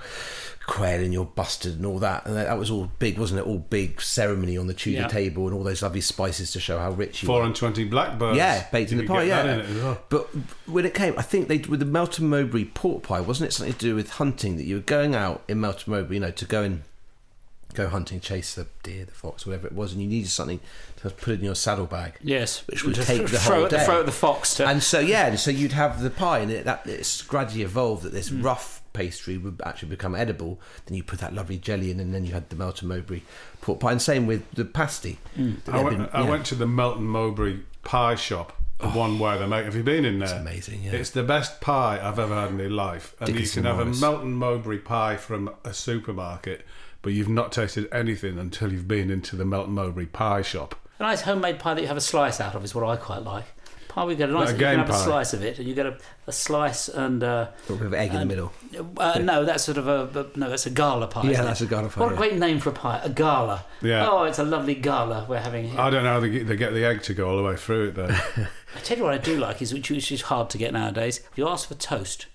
quail 0.66 1.02
and 1.02 1.12
your 1.12 1.24
bustard 1.26 1.76
and 1.76 1.84
all 1.86 1.98
that, 1.98 2.24
and 2.26 2.36
that, 2.36 2.44
that 2.44 2.58
was 2.58 2.70
all 2.70 2.90
big, 2.98 3.18
wasn't 3.18 3.40
it? 3.40 3.46
All 3.46 3.58
big 3.58 4.00
ceremony 4.00 4.56
on 4.56 4.66
the 4.66 4.74
Tudor 4.74 5.00
Yeah. 5.02 5.08
table 5.08 5.46
and 5.46 5.54
all 5.54 5.62
those 5.62 5.82
lovely 5.82 6.00
spices 6.00 6.50
to 6.52 6.60
show 6.60 6.78
how 6.78 6.90
rich 6.92 7.22
you 7.22 7.26
Four 7.26 7.40
were. 7.40 7.46
and 7.46 7.54
twenty 7.54 7.84
blackbirds. 7.84 8.36
Yeah, 8.38 8.66
baked 8.70 8.92
in 8.92 8.98
the 8.98 9.04
pie. 9.06 9.26
get 9.26 9.28
Yeah, 9.28 9.42
that 9.42 9.60
in 9.60 9.60
it 9.66 9.68
as 9.76 9.82
well? 9.82 9.98
but 10.08 10.28
when 10.66 10.86
it 10.86 10.94
came, 10.94 11.14
I 11.18 11.22
think 11.22 11.48
they 11.48 11.58
with 11.58 11.80
the 11.80 11.86
Melton 11.86 12.28
Mowbray 12.28 12.64
pork 12.64 13.02
pie, 13.02 13.20
wasn't 13.20 13.48
it 13.48 13.52
something 13.52 13.74
to 13.74 13.78
do 13.78 13.94
with 13.94 14.10
hunting? 14.12 14.56
That 14.56 14.64
you 14.64 14.76
were 14.76 14.80
going 14.82 15.14
out 15.14 15.42
in 15.48 15.60
Melton 15.60 15.92
Mowbray, 15.92 16.14
you 16.16 16.20
know, 16.20 16.30
to 16.30 16.44
go 16.46 16.62
and 16.62 16.82
go 17.82 17.88
hunting, 17.88 18.20
chase 18.20 18.54
the 18.54 18.66
deer, 18.82 19.04
the 19.04 19.12
fox, 19.12 19.46
whatever 19.46 19.66
it 19.66 19.72
was, 19.74 19.92
and 19.92 20.02
you 20.02 20.08
needed 20.08 20.28
something 20.30 20.60
to 20.96 21.10
put 21.10 21.38
in 21.38 21.44
your 21.44 21.54
saddlebag. 21.54 22.14
Yes, 22.22 22.66
Which 22.66 22.84
would 22.84 22.94
To 22.96 23.04
take 23.04 23.22
the 23.26 23.38
throw 23.38 23.54
whole 23.56 23.64
at 23.64 23.70
the, 23.70 23.76
day. 23.78 23.84
throw 23.84 24.00
at 24.00 24.06
the 24.06 24.12
fox 24.12 24.54
to. 24.56 24.66
And 24.66 24.82
so 24.82 24.98
yeah, 25.00 25.26
and 25.28 25.38
so 25.38 25.50
you'd 25.50 25.72
have 25.72 26.02
the 26.02 26.10
pie, 26.10 26.40
and 26.40 26.50
it, 26.50 26.64
that 26.64 26.82
it's 26.86 27.22
gradually 27.22 27.62
evolved 27.62 28.02
that 28.02 28.10
Mm. 28.10 28.16
this 28.16 28.30
rough 28.32 28.82
pastry 28.92 29.38
would 29.38 29.60
actually 29.64 29.90
become 29.90 30.14
edible. 30.14 30.60
Then 30.86 30.96
you 30.96 31.02
put 31.04 31.20
that 31.20 31.34
lovely 31.34 31.56
jelly 31.58 31.90
in, 31.90 32.00
and 32.00 32.12
then 32.14 32.24
you 32.24 32.32
had 32.32 32.50
the 32.50 32.56
Melton 32.56 32.88
Mowbray 32.88 33.22
pork 33.60 33.80
pie. 33.80 33.92
And 33.92 34.02
same 34.02 34.26
with 34.26 34.50
the 34.52 34.64
pasty. 34.64 35.18
Mm. 35.36 35.56
I 35.68 35.82
went, 35.82 35.98
been- 35.98 36.08
I 36.12 36.22
went 36.28 36.44
to 36.46 36.54
the 36.54 36.66
Melton 36.66 37.04
Mowbray 37.04 37.58
pie 37.84 38.16
shop, 38.16 38.54
the 38.80 38.88
one 38.88 39.18
where 39.20 39.38
they 39.38 39.46
make. 39.46 39.64
Have 39.66 39.74
you 39.76 39.82
been 39.84 40.04
in 40.04 40.18
there? 40.18 40.28
It's 40.28 40.36
amazing, 40.38 40.82
yeah. 40.82 40.92
It's 40.92 41.10
the 41.10 41.22
best 41.22 41.60
pie 41.60 42.00
I've 42.02 42.18
ever 42.18 42.34
had 42.34 42.50
in 42.50 42.56
my 42.58 42.64
life, 42.64 43.14
and 43.20 43.26
Dickinson 43.28 43.62
you 43.64 43.68
can 43.70 43.76
have 43.76 43.86
Morris. 43.86 43.98
a 43.98 44.00
Melton 44.00 44.32
Mowbray 44.32 44.78
pie 44.78 45.16
from 45.16 45.50
a 45.64 45.72
supermarket, 45.72 46.64
but 47.02 47.12
you've 47.12 47.28
not 47.28 47.52
tasted 47.52 47.88
anything 47.92 48.38
until 48.38 48.72
you've 48.72 48.88
been 48.88 49.10
into 49.10 49.36
the 49.36 49.44
Melton 49.44 49.74
Mowbray 49.74 50.06
pie 50.06 50.42
shop. 50.42 50.74
A 50.98 51.02
nice 51.04 51.22
homemade 51.22 51.58
pie 51.58 51.74
that 51.74 51.80
you 51.80 51.86
have 51.86 51.96
a 51.96 52.00
slice 52.00 52.40
out 52.40 52.54
of 52.54 52.64
is 52.64 52.74
what 52.74 52.84
I 52.84 52.96
quite 52.96 53.22
like. 53.22 53.44
Pie 53.88 54.04
we 54.04 54.16
get 54.16 54.28
a 54.28 54.32
nice. 54.32 54.48
Like 54.48 54.48
a 54.50 54.52
you 54.52 54.58
can 54.58 54.70
game 54.72 54.78
have 54.80 54.90
a 54.90 54.92
pie. 54.92 55.04
slice 55.04 55.32
of 55.32 55.42
it, 55.42 55.58
and 55.58 55.66
you 55.66 55.74
get 55.74 55.86
a, 55.86 55.96
a 56.26 56.32
slice 56.32 56.88
and. 56.88 57.22
Uh, 57.22 57.48
a 57.68 57.72
bit 57.72 57.86
of 57.86 57.94
egg 57.94 58.12
in 58.12 58.18
the 58.20 58.26
middle. 58.26 58.52
uh, 58.98 59.18
no, 59.18 59.44
that's 59.46 59.64
sort 59.64 59.78
of 59.78 59.88
a 59.88 60.20
a- 60.34 60.38
no. 60.38 60.50
That's 60.50 60.66
a 60.66 60.70
gala 60.70 61.06
pie. 61.06 61.22
Yeah, 61.24 61.30
isn't 61.30 61.44
that's 61.46 61.60
it? 61.62 61.64
a 61.64 61.68
gala 61.68 61.88
pie, 61.88 62.00
What 62.00 62.08
a 62.10 62.12
yeah. 62.14 62.18
great 62.18 62.34
name 62.36 62.58
for 62.60 62.68
a 62.68 62.72
pie, 62.72 63.00
a 63.02 63.08
gala. 63.08 63.64
Yeah. 63.80 64.06
Oh, 64.10 64.24
it's 64.24 64.38
a 64.38 64.44
lovely 64.44 64.74
gala 64.74 65.24
we're 65.28 65.38
having 65.40 65.68
here. 65.70 65.80
I 65.80 65.88
don't 65.88 66.04
know 66.04 66.12
how 66.14 66.20
they 66.20 66.28
get, 66.30 66.46
they 66.48 66.56
get 66.56 66.74
the 66.74 66.84
egg 66.84 67.02
to 67.04 67.14
go 67.14 67.30
all 67.30 67.36
the 67.38 67.42
way 67.42 67.56
through 67.56 67.88
it 67.88 67.94
though. 67.94 68.08
I 68.76 68.80
tell 68.82 68.98
you 68.98 69.04
what 69.04 69.14
I 69.14 69.18
do 69.18 69.38
like 69.38 69.62
is 69.62 69.72
which, 69.72 69.90
which 69.90 70.12
is 70.12 70.22
hard 70.22 70.50
to 70.50 70.58
get 70.58 70.74
nowadays. 70.74 71.22
You 71.34 71.48
ask 71.48 71.66
for 71.68 71.74
toast. 71.74 72.26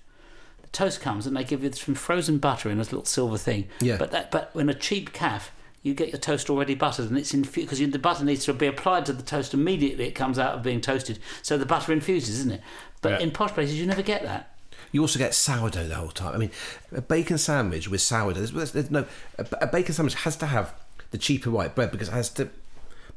Toast 0.74 1.00
comes 1.00 1.26
and 1.26 1.34
they 1.34 1.44
give 1.44 1.64
you 1.64 1.72
some 1.72 1.94
frozen 1.94 2.36
butter 2.38 2.68
in 2.68 2.76
a 2.78 2.82
little 2.82 3.04
silver 3.06 3.38
thing. 3.38 3.68
Yeah. 3.80 3.96
But 3.96 4.10
that 4.10 4.30
but 4.30 4.54
when 4.54 4.68
a 4.68 4.74
cheap 4.74 5.12
calf, 5.14 5.50
you 5.82 5.94
get 5.94 6.08
your 6.10 6.18
toast 6.18 6.50
already 6.50 6.74
buttered 6.74 7.08
and 7.08 7.16
it's 7.16 7.32
infused 7.32 7.70
because 7.70 7.78
the 7.78 7.98
butter 7.98 8.24
needs 8.24 8.44
to 8.44 8.52
be 8.52 8.66
applied 8.66 9.06
to 9.06 9.12
the 9.14 9.22
toast 9.22 9.54
immediately. 9.54 10.06
It 10.06 10.12
comes 10.14 10.38
out 10.38 10.54
of 10.54 10.62
being 10.62 10.80
toasted, 10.82 11.18
so 11.42 11.56
the 11.56 11.64
butter 11.66 11.92
infuses, 11.92 12.40
isn't 12.40 12.52
it? 12.52 12.60
But 13.00 13.12
Yeah. 13.12 13.18
in 13.20 13.30
posh 13.30 13.52
places, 13.52 13.78
you 13.78 13.86
never 13.86 14.02
get 14.02 14.22
that. 14.24 14.50
You 14.92 15.00
also 15.00 15.18
get 15.18 15.34
sourdough 15.34 15.88
the 15.88 15.94
whole 15.96 16.08
time. 16.10 16.34
I 16.34 16.38
mean, 16.38 16.50
a 16.92 17.00
bacon 17.00 17.36
sandwich 17.38 17.88
with 17.88 18.00
sourdough. 18.00 18.46
There's, 18.46 18.72
there's 18.72 18.90
no 18.90 19.06
a, 19.38 19.46
a 19.62 19.66
bacon 19.66 19.94
sandwich 19.94 20.14
has 20.14 20.36
to 20.36 20.46
have 20.46 20.72
the 21.10 21.18
cheaper 21.18 21.50
white 21.50 21.74
bread 21.74 21.90
because 21.90 22.08
it 22.08 22.12
has 22.12 22.30
to 22.30 22.48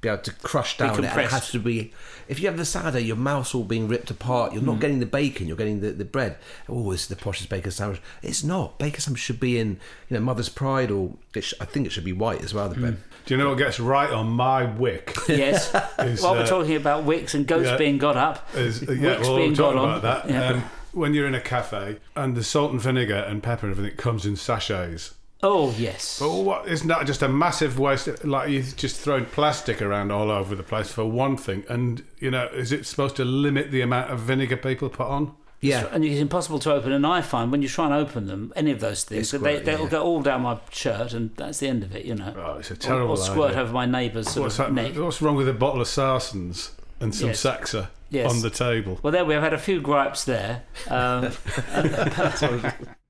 be 0.02 0.10
able 0.10 0.22
to 0.24 0.32
crush 0.32 0.78
down. 0.78 1.04
It, 1.04 1.06
it 1.06 1.32
has 1.32 1.52
to 1.52 1.60
be. 1.60 1.92
If 2.28 2.40
you 2.40 2.48
have 2.48 2.58
the 2.58 2.66
sourdough, 2.66 3.00
your 3.00 3.16
mouth's 3.16 3.56
all 3.56 3.64
being 3.64 3.88
ripped 3.88 4.12
apart. 4.12 4.54
You're 4.54 4.62
Mm. 4.62 4.66
not 4.68 4.80
getting 4.80 5.00
the 5.00 5.06
bacon. 5.06 5.48
You're 5.48 5.58
getting 5.58 5.80
the, 5.82 5.92
the 5.92 6.06
bread. 6.06 6.38
Oh, 6.68 6.92
it's 6.92 7.08
the 7.08 7.16
poshest 7.16 7.50
bacon 7.50 7.72
sandwich. 7.72 8.02
It's 8.22 8.44
not. 8.44 8.78
Bacon 8.78 9.00
sandwich 9.00 9.22
should 9.22 9.40
be 9.40 9.58
in 9.58 9.80
you 10.10 10.16
know 10.16 10.20
Mother's 10.20 10.50
Pride 10.50 10.92
or 10.92 11.14
it 11.34 11.44
sh- 11.44 11.54
I 11.62 11.66
think 11.66 11.86
it 11.88 11.92
should 11.92 12.04
be 12.06 12.14
white 12.14 12.44
as 12.44 12.54
well. 12.54 12.70
The 12.70 12.76
bread. 12.76 12.98
Do 13.26 13.34
you 13.34 13.38
know 13.42 13.50
what 13.50 13.58
gets 13.58 13.80
right 13.80 14.10
on 14.10 14.28
my 14.30 14.64
wick? 14.66 15.16
Yes. 15.28 15.74
Is, 16.00 16.22
While 16.22 16.36
we're 16.36 16.42
uh, 16.44 16.48
talking 16.48 16.76
about 16.76 17.04
wicks 17.04 17.34
and 17.34 17.46
goats 17.48 17.66
yeah. 17.68 17.78
being 17.78 17.98
got 17.98 18.16
up, 18.16 18.48
Is, 18.56 18.82
yeah, 18.84 18.88
wicks 19.18 19.22
well, 19.28 19.36
being 19.38 19.50
we're 19.52 19.56
got 19.56 19.64
talking 19.74 19.80
on. 19.80 19.98
about 20.00 20.28
that. 20.28 20.30
Yeah. 20.34 20.50
Um, 20.50 20.64
when 20.94 21.14
you're 21.14 21.28
in 21.28 21.36
a 21.36 21.42
cafe 21.42 21.98
and 22.16 22.36
the 22.36 22.44
salt 22.44 22.72
and 22.72 22.82
vinegar 22.82 23.16
and 23.16 23.44
pepper 23.44 23.68
and 23.68 23.76
everything 23.78 23.98
comes 23.98 24.26
in 24.26 24.36
sachets. 24.36 25.14
Oh 25.44 25.74
yes. 25.78 26.20
But 26.20 26.32
what 26.32 26.68
isn't 26.68 26.88
that 26.88 27.06
just 27.06 27.22
a 27.22 27.28
massive 27.28 27.78
waste? 27.78 28.26
Like 28.26 28.50
you've 28.50 28.76
just 28.76 28.98
thrown 29.00 29.26
plastic 29.26 29.82
around 29.82 30.12
all 30.12 30.32
over 30.32 30.56
the 30.56 30.64
place 30.64 30.92
for 30.92 31.06
one 31.06 31.38
thing, 31.38 31.64
and 31.70 32.04
you 32.20 32.32
know, 32.32 32.48
is 32.48 32.72
it 32.72 32.86
supposed 32.86 33.16
to 33.18 33.26
limit 33.26 33.72
the 33.72 33.82
amount 33.82 34.10
of 34.12 34.20
vinegar 34.20 34.58
people 34.58 34.90
put 34.90 35.08
on? 35.08 35.36
Yeah. 35.60 35.88
and 35.92 36.06
it's 36.06 36.20
impossible 36.22 36.60
to 36.60 36.74
open. 36.74 36.92
And 36.92 37.06
I 37.06 37.22
find 37.22 37.52
when 37.52 37.64
you 37.64 37.68
try 37.68 37.86
and 37.86 37.94
open 37.94 38.28
them, 38.28 38.54
any 38.56 38.70
of 38.72 38.80
those 38.80 39.04
things, 39.04 39.30
so 39.30 39.40
they, 39.40 39.60
they'll 39.60 39.82
yeah. 39.86 39.90
go 39.90 40.04
all 40.04 40.22
down 40.22 40.44
my 40.44 40.60
shirt, 40.72 41.14
and 41.14 41.36
that's 41.36 41.58
the 41.60 41.68
end 41.68 41.82
of 41.84 41.96
it. 41.96 42.06
You 42.06 42.14
know, 42.16 42.34
Oh, 42.38 42.58
it's 42.60 42.70
a 42.72 42.78
terrible 42.78 43.14
or 43.14 43.18
squirt 43.18 43.52
idea. 43.52 43.62
over 43.64 43.74
my 43.74 43.86
neighbour's 43.88 44.30
sort 44.30 44.44
What's, 44.46 44.60
of 44.60 44.72
neck. 44.74 44.96
What's 44.96 45.20
wrong 45.22 45.36
with 45.36 45.50
a 45.50 45.54
bottle 45.54 45.82
of 45.82 45.88
Sarson's 45.88 46.72
and 47.00 47.14
some 47.14 47.30
Yes. 47.30 47.40
Saxa 47.40 47.90
Yes. 48.10 48.32
on 48.32 48.42
the 48.42 48.50
table? 48.52 49.00
Well, 49.02 49.12
there 49.12 49.26
we 49.26 49.34
have 49.34 49.42
had 49.44 49.54
a 49.54 49.58
few 49.58 49.82
gripes 49.82 50.26
there. 50.26 50.64
Um, 50.90 51.32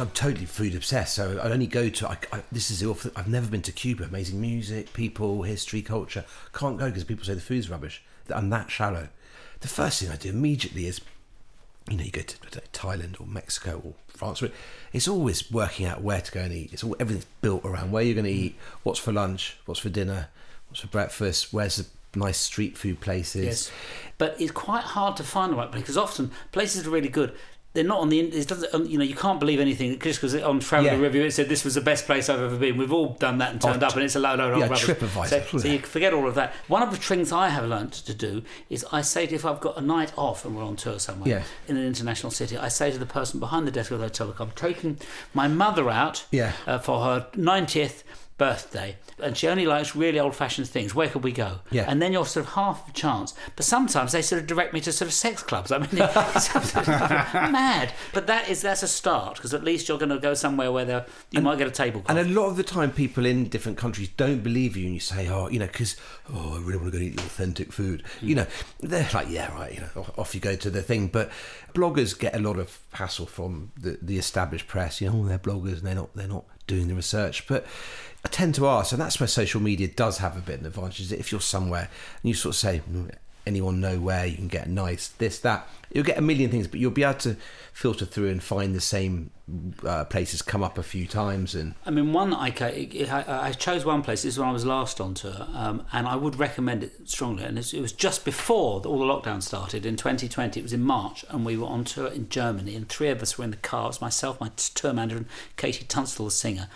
I'm 0.00 0.10
totally 0.10 0.46
food 0.46 0.74
obsessed, 0.74 1.14
so 1.14 1.38
I 1.42 1.50
only 1.50 1.66
go 1.66 1.88
to. 1.88 2.08
I, 2.08 2.18
I, 2.32 2.42
this 2.50 2.70
is 2.70 2.82
awful. 2.82 3.10
I've 3.16 3.28
never 3.28 3.48
been 3.48 3.62
to 3.62 3.72
Cuba. 3.72 4.04
Amazing 4.04 4.40
music, 4.40 4.92
people, 4.92 5.42
history, 5.42 5.82
culture. 5.82 6.24
Can't 6.52 6.78
go 6.78 6.86
because 6.86 7.04
people 7.04 7.24
say 7.24 7.34
the 7.34 7.40
food's 7.40 7.70
rubbish. 7.70 8.02
That 8.26 8.36
I'm 8.36 8.50
that 8.50 8.70
shallow. 8.70 9.08
The 9.60 9.68
first 9.68 10.00
thing 10.00 10.10
I 10.10 10.16
do 10.16 10.28
immediately 10.28 10.86
is, 10.86 11.00
you 11.90 11.96
know, 11.96 12.04
you 12.04 12.10
go 12.10 12.22
to 12.22 12.36
know, 12.42 12.62
Thailand 12.72 13.20
or 13.20 13.26
Mexico 13.26 13.82
or 13.84 13.94
France. 14.08 14.42
It's 14.92 15.08
always 15.08 15.50
working 15.50 15.86
out 15.86 16.02
where 16.02 16.20
to 16.20 16.32
go 16.32 16.40
and 16.40 16.52
eat. 16.52 16.72
It's 16.72 16.84
all 16.84 16.96
everything's 17.00 17.26
built 17.40 17.64
around 17.64 17.90
where 17.90 18.02
you're 18.02 18.14
going 18.14 18.24
to 18.26 18.30
eat, 18.30 18.56
what's 18.82 19.00
for 19.00 19.12
lunch, 19.12 19.56
what's 19.66 19.80
for 19.80 19.88
dinner, 19.88 20.28
what's 20.68 20.80
for 20.80 20.88
breakfast, 20.88 21.52
where's 21.52 21.76
the 21.76 21.86
nice 22.14 22.38
street 22.38 22.76
food 22.76 23.00
places. 23.00 23.44
yes, 23.44 23.72
but 24.16 24.40
it's 24.40 24.50
quite 24.50 24.82
hard 24.82 25.16
to 25.16 25.24
find 25.24 25.52
the 25.52 25.56
right 25.56 25.70
place 25.70 25.82
because 25.82 25.96
often 25.96 26.30
places 26.52 26.86
are 26.86 26.90
really 26.90 27.08
good. 27.08 27.34
They're 27.74 27.84
not 27.84 28.00
on 28.00 28.08
the. 28.08 28.18
It 28.20 28.48
doesn't. 28.48 28.74
um, 28.74 28.86
You 28.86 28.96
know, 28.98 29.04
you 29.04 29.14
can't 29.14 29.38
believe 29.38 29.60
anything 29.60 29.98
just 29.98 30.20
because 30.20 30.34
on 30.42 30.58
Traveller 30.60 30.92
Yeah. 30.92 30.98
Review 30.98 31.24
it 31.24 31.32
said 31.32 31.48
this 31.50 31.64
was 31.64 31.74
the 31.74 31.80
best 31.82 32.06
place 32.06 32.28
I've 32.28 32.40
ever 32.40 32.56
been. 32.56 32.76
We've 32.78 32.92
all 32.92 33.10
done 33.20 33.38
that 33.38 33.52
and 33.52 33.60
turned 33.60 33.82
Oh, 33.82 33.86
up, 33.88 33.94
and 33.94 34.02
it's 34.02 34.16
a 34.16 34.18
load, 34.18 34.38
load, 34.38 34.56
yeah, 34.58 34.64
of 34.64 34.70
rubbish. 34.70 34.86
TripAdvisor. 34.86 35.50
So, 35.50 35.58
so 35.58 35.68
you 35.68 35.78
forget 35.80 36.14
all 36.14 36.26
of 36.26 36.34
that. 36.34 36.54
One 36.66 36.82
of 36.82 36.90
the 36.90 36.96
things 36.96 37.30
I 37.30 37.50
have 37.50 37.64
learnt 37.66 37.92
to 37.92 38.14
do 38.14 38.42
is 38.70 38.86
I 38.90 39.02
say 39.02 39.26
to, 39.26 39.34
if 39.34 39.44
I've 39.44 39.60
got 39.60 39.76
a 39.76 39.82
night 39.82 40.12
off 40.16 40.44
and 40.46 40.56
we're 40.56 40.64
on 40.64 40.76
tour 40.76 40.98
somewhere 40.98 41.28
Yeah. 41.28 41.42
in 41.68 41.76
an 41.76 41.86
international 41.86 42.30
city, 42.32 42.56
I 42.56 42.68
say 42.68 42.90
to 42.90 42.98
the 42.98 43.06
person 43.06 43.38
behind 43.38 43.66
the 43.66 43.70
desk 43.70 43.90
of 43.90 43.98
the 43.98 44.06
hotel, 44.06 44.28
"Look, 44.28 44.40
I'm 44.40 44.50
taking 44.52 44.98
my 45.34 45.46
mother 45.46 45.90
out 45.90 46.24
Yeah. 46.30 46.52
uh, 46.66 46.78
for 46.78 47.04
her 47.04 47.26
90th 47.36 48.02
birthday, 48.38 48.96
and 49.20 49.36
she 49.36 49.48
only 49.48 49.66
likes 49.66 49.94
really 49.94 50.18
old-fashioned 50.18 50.68
things. 50.68 50.94
Where 50.94 51.08
could 51.08 51.24
we 51.24 51.32
go?" 51.32 51.60
Yeah. 51.70 51.84
And 51.88 52.00
then 52.00 52.12
you're 52.12 52.24
sort 52.24 52.46
of 52.46 52.52
half 52.52 52.88
a 52.88 52.92
chance. 52.92 53.34
But 53.56 53.66
sometimes 53.66 54.12
they 54.12 54.22
sort 54.22 54.40
of 54.40 54.46
direct 54.46 54.72
me 54.72 54.80
to 54.80 54.92
sort 54.92 55.08
of 55.08 55.14
sex 55.14 55.42
clubs. 55.42 55.72
I 55.72 55.78
mean, 55.78 55.88
it's 55.92 56.54
mad. 56.54 57.92
But 58.14 58.26
that 58.28 58.48
is 58.48 58.62
that's 58.62 58.82
a 58.82 58.88
start 58.88 59.36
because 59.36 59.52
at 59.52 59.64
least 59.64 59.88
you're 59.88 59.98
going 59.98 60.10
to 60.10 60.18
go 60.18 60.34
somewhere 60.34 60.72
where 60.72 60.84
there, 60.84 61.06
you 61.30 61.40
might 61.40 61.58
get 61.58 61.66
a 61.66 61.72
table. 61.72 62.02
And 62.08 62.18
a 62.18 62.24
lot 62.24 62.46
of 62.46 62.56
the 62.56 62.62
time, 62.62 62.92
people 62.92 63.26
in 63.26 63.48
different 63.48 63.76
countries 63.76 64.08
don't 64.16 64.42
believe 64.42 64.76
you, 64.76 64.84
and 64.84 64.94
you 64.94 65.00
say, 65.00 65.28
"Oh, 65.28 65.48
you 65.48 65.58
know, 65.58 65.66
because 65.66 65.96
oh, 66.32 66.54
I 66.54 66.60
really 66.60 66.78
want 66.78 66.92
to 66.92 66.98
go 66.98 67.04
eat 67.04 67.16
the 67.16 67.22
authentic 67.22 67.72
food." 67.72 68.04
You 68.20 68.36
know, 68.36 68.46
they're 68.80 69.08
like, 69.12 69.28
"Yeah, 69.28 69.52
right." 69.54 69.74
You 69.74 69.80
know, 69.80 70.06
off 70.16 70.34
you 70.34 70.40
go 70.40 70.56
to 70.56 70.70
the 70.70 70.82
thing. 70.82 71.08
But 71.08 71.30
bloggers 71.74 72.18
get 72.18 72.34
a 72.34 72.38
lot 72.38 72.58
of 72.58 72.78
hassle 72.92 73.26
from 73.26 73.72
the, 73.76 73.98
the 74.00 74.18
established 74.18 74.68
press. 74.68 75.00
You 75.00 75.10
know, 75.10 75.22
oh, 75.22 75.24
they're 75.26 75.38
bloggers, 75.38 75.78
and 75.78 75.82
they're 75.82 75.94
not. 75.94 76.14
They're 76.14 76.28
not 76.28 76.44
doing 76.66 76.86
the 76.88 76.94
research. 76.94 77.46
But 77.48 77.66
I 78.24 78.28
tend 78.28 78.54
to 78.56 78.66
ask, 78.66 78.92
and 78.92 79.00
that's 79.00 79.20
where 79.20 79.26
social 79.26 79.60
media 79.60 79.88
does 79.88 80.18
have 80.18 80.36
a 80.36 80.40
bit 80.40 80.56
of 80.56 80.60
an 80.60 80.66
advantage. 80.66 81.12
If 81.12 81.30
you're 81.30 81.40
somewhere 81.40 81.88
and 82.22 82.28
you 82.28 82.34
sort 82.34 82.54
of 82.54 82.58
say, 82.58 82.82
"Mm, 82.90 83.14
anyone 83.48 83.80
know 83.80 83.98
where 83.98 84.26
you 84.26 84.36
can 84.36 84.48
get 84.48 84.68
nice 84.68 85.08
this 85.08 85.38
that 85.40 85.68
you'll 85.92 86.04
get 86.04 86.18
a 86.18 86.22
million 86.22 86.50
things 86.50 86.68
but 86.68 86.78
you'll 86.78 86.90
be 86.90 87.02
able 87.02 87.14
to 87.14 87.36
filter 87.72 88.04
through 88.04 88.28
and 88.28 88.42
find 88.42 88.74
the 88.74 88.80
same 88.80 89.30
uh, 89.84 90.04
places 90.04 90.42
come 90.42 90.62
up 90.62 90.78
a 90.78 90.82
few 90.82 91.06
times 91.06 91.54
and 91.54 91.74
I 91.86 91.90
mean, 91.90 92.12
one 92.12 92.34
I, 92.34 92.52
I 92.60 93.48
I 93.48 93.52
chose 93.52 93.84
one 93.84 94.02
place. 94.02 94.22
This 94.22 94.34
is 94.34 94.38
when 94.38 94.48
I 94.48 94.52
was 94.52 94.66
last 94.66 95.00
on 95.00 95.14
tour, 95.14 95.46
um, 95.54 95.84
and 95.92 96.06
I 96.06 96.16
would 96.16 96.36
recommend 96.36 96.84
it 96.84 97.08
strongly. 97.08 97.44
And 97.44 97.58
it 97.58 97.80
was 97.80 97.92
just 97.92 98.24
before 98.24 98.82
all 98.84 98.98
the 98.98 99.04
lockdown 99.06 99.42
started 99.42 99.86
in 99.86 99.96
2020. 99.96 100.60
It 100.60 100.62
was 100.62 100.72
in 100.72 100.82
March, 100.82 101.24
and 101.30 101.44
we 101.44 101.56
were 101.56 101.66
on 101.66 101.84
tour 101.84 102.08
in 102.08 102.28
Germany, 102.28 102.74
and 102.74 102.88
three 102.88 103.08
of 103.08 103.22
us 103.22 103.38
were 103.38 103.44
in 103.44 103.50
the 103.50 103.56
car. 103.56 103.84
It 103.84 103.88
was 103.88 104.00
myself, 104.00 104.40
my 104.40 104.50
tour 104.74 104.92
manager, 104.92 105.16
and 105.16 105.26
KT 105.56 105.88
Tunstall, 105.88 106.26
the 106.26 106.30
singer. 106.30 106.68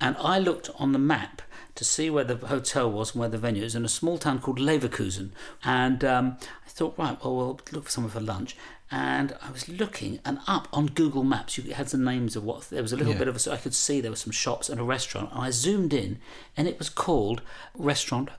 And 0.00 0.16
I 0.18 0.38
looked 0.38 0.70
on 0.76 0.92
the 0.92 0.98
map 0.98 1.42
to 1.74 1.84
see 1.84 2.10
where 2.10 2.24
the 2.24 2.36
hotel 2.46 2.90
was 2.90 3.12
and 3.12 3.20
where 3.20 3.28
the 3.28 3.38
venue 3.38 3.64
is 3.64 3.74
in 3.74 3.84
a 3.84 3.88
small 3.88 4.18
town 4.18 4.40
called 4.40 4.58
Leverkusen. 4.58 5.30
And 5.64 6.04
um, 6.04 6.36
I 6.66 6.68
thought, 6.68 6.94
right, 6.98 7.16
well, 7.22 7.36
we'll 7.36 7.60
look 7.72 7.84
for 7.84 7.90
somewhere 7.90 8.12
for 8.12 8.20
lunch. 8.20 8.56
And 8.92 9.36
I 9.40 9.52
was 9.52 9.68
looking, 9.68 10.18
and 10.24 10.40
up 10.48 10.66
on 10.72 10.86
Google 10.86 11.22
Maps, 11.22 11.56
you 11.56 11.72
had 11.74 11.88
some 11.88 12.02
names 12.02 12.34
of 12.34 12.42
what 12.42 12.68
there 12.70 12.82
was 12.82 12.92
a 12.92 12.96
little 12.96 13.12
Yeah. 13.12 13.20
bit 13.20 13.28
of 13.28 13.40
So 13.40 13.52
I 13.52 13.56
could 13.56 13.74
see 13.74 14.00
there 14.00 14.10
were 14.10 14.16
some 14.16 14.32
shops 14.32 14.68
and 14.68 14.80
a 14.80 14.84
restaurant, 14.84 15.30
and 15.30 15.40
I 15.40 15.50
zoomed 15.50 15.92
in, 15.92 16.18
and 16.56 16.66
it 16.66 16.76
was 16.76 16.88
called 16.88 17.40
Restaurant 17.76 18.30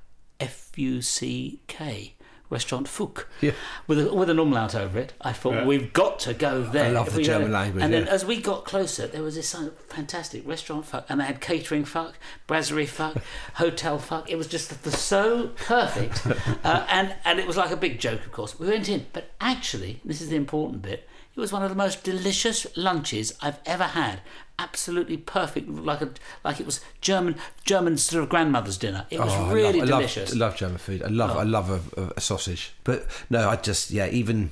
F 0.41 0.71
U 0.75 1.01
C 1.01 1.61
K. 1.67 2.15
Restaurant 2.51 2.87
Fuk, 2.87 3.27
Yeah. 3.39 3.53
with 3.87 3.99
a, 4.05 4.13
with 4.13 4.29
an 4.29 4.37
umlaut 4.37 4.75
over 4.75 4.99
it. 4.99 5.13
I 5.21 5.31
thought 5.33 5.65
we've 5.65 5.91
got 5.93 6.19
to 6.19 6.33
go 6.35 6.61
there. 6.61 6.85
I 6.85 6.89
love 6.89 7.15
the 7.15 7.23
German 7.23 7.49
there." 7.51 7.61
language, 7.61 7.83
And 7.83 7.91
then 7.93 8.07
as 8.07 8.23
we 8.25 8.39
got 8.41 8.65
closer, 8.65 9.07
there 9.07 9.23
was 9.23 9.35
this 9.35 9.55
fantastic 9.87 10.45
restaurant 10.47 10.85
fuck, 10.85 11.05
and 11.09 11.19
they 11.19 11.25
had 11.25 11.41
catering 11.41 11.85
fuck, 11.85 12.19
brasserie 12.47 12.85
fuck, 12.85 13.17
hotel 13.55 13.97
fuck. 13.97 14.29
It 14.29 14.35
was 14.35 14.47
just 14.47 14.83
the, 14.83 14.91
so 14.91 15.47
perfect, 15.65 16.27
uh, 16.63 16.85
and 16.89 17.15
and 17.25 17.39
it 17.39 17.47
was 17.47 17.57
like 17.57 17.71
a 17.71 17.77
big 17.77 17.99
joke, 17.99 18.25
of 18.25 18.31
course. 18.31 18.59
We 18.59 18.67
went 18.67 18.89
in, 18.89 19.07
but 19.13 19.31
actually, 19.39 20.01
this 20.05 20.21
is 20.21 20.29
the 20.29 20.35
important 20.35 20.81
bit. 20.83 21.07
It 21.33 21.39
was 21.39 21.53
one 21.53 21.63
of 21.63 21.69
the 21.69 21.75
most 21.75 22.03
delicious 22.03 22.67
lunches 22.75 23.33
I've 23.41 23.59
ever 23.65 23.85
had. 23.85 24.19
Absolutely 24.61 25.17
perfect, 25.17 25.67
like 25.69 26.01
a 26.01 26.09
like 26.43 26.59
it 26.59 26.65
was 26.67 26.81
German 27.01 27.35
German 27.65 27.97
sort 27.97 28.23
of 28.23 28.29
grandmother's 28.29 28.77
dinner. 28.77 29.05
It 29.09 29.19
was 29.19 29.33
Oh, 29.33 29.51
really 29.51 29.81
I 29.81 29.85
love- 29.85 29.99
delicious. 30.01 30.33
I 30.33 30.37
love, 30.37 30.55
German 30.55 30.77
food. 30.77 31.01
I 31.03 31.07
love 31.07 31.35
I 31.35 31.43
love 31.43 31.69
a, 31.97 32.13
a, 32.15 32.21
sausage. 32.21 32.73
But 32.83 33.07
no, 33.29 33.49
I 33.49 33.55
just 33.55 33.89
yeah. 33.91 34.07
Even 34.07 34.51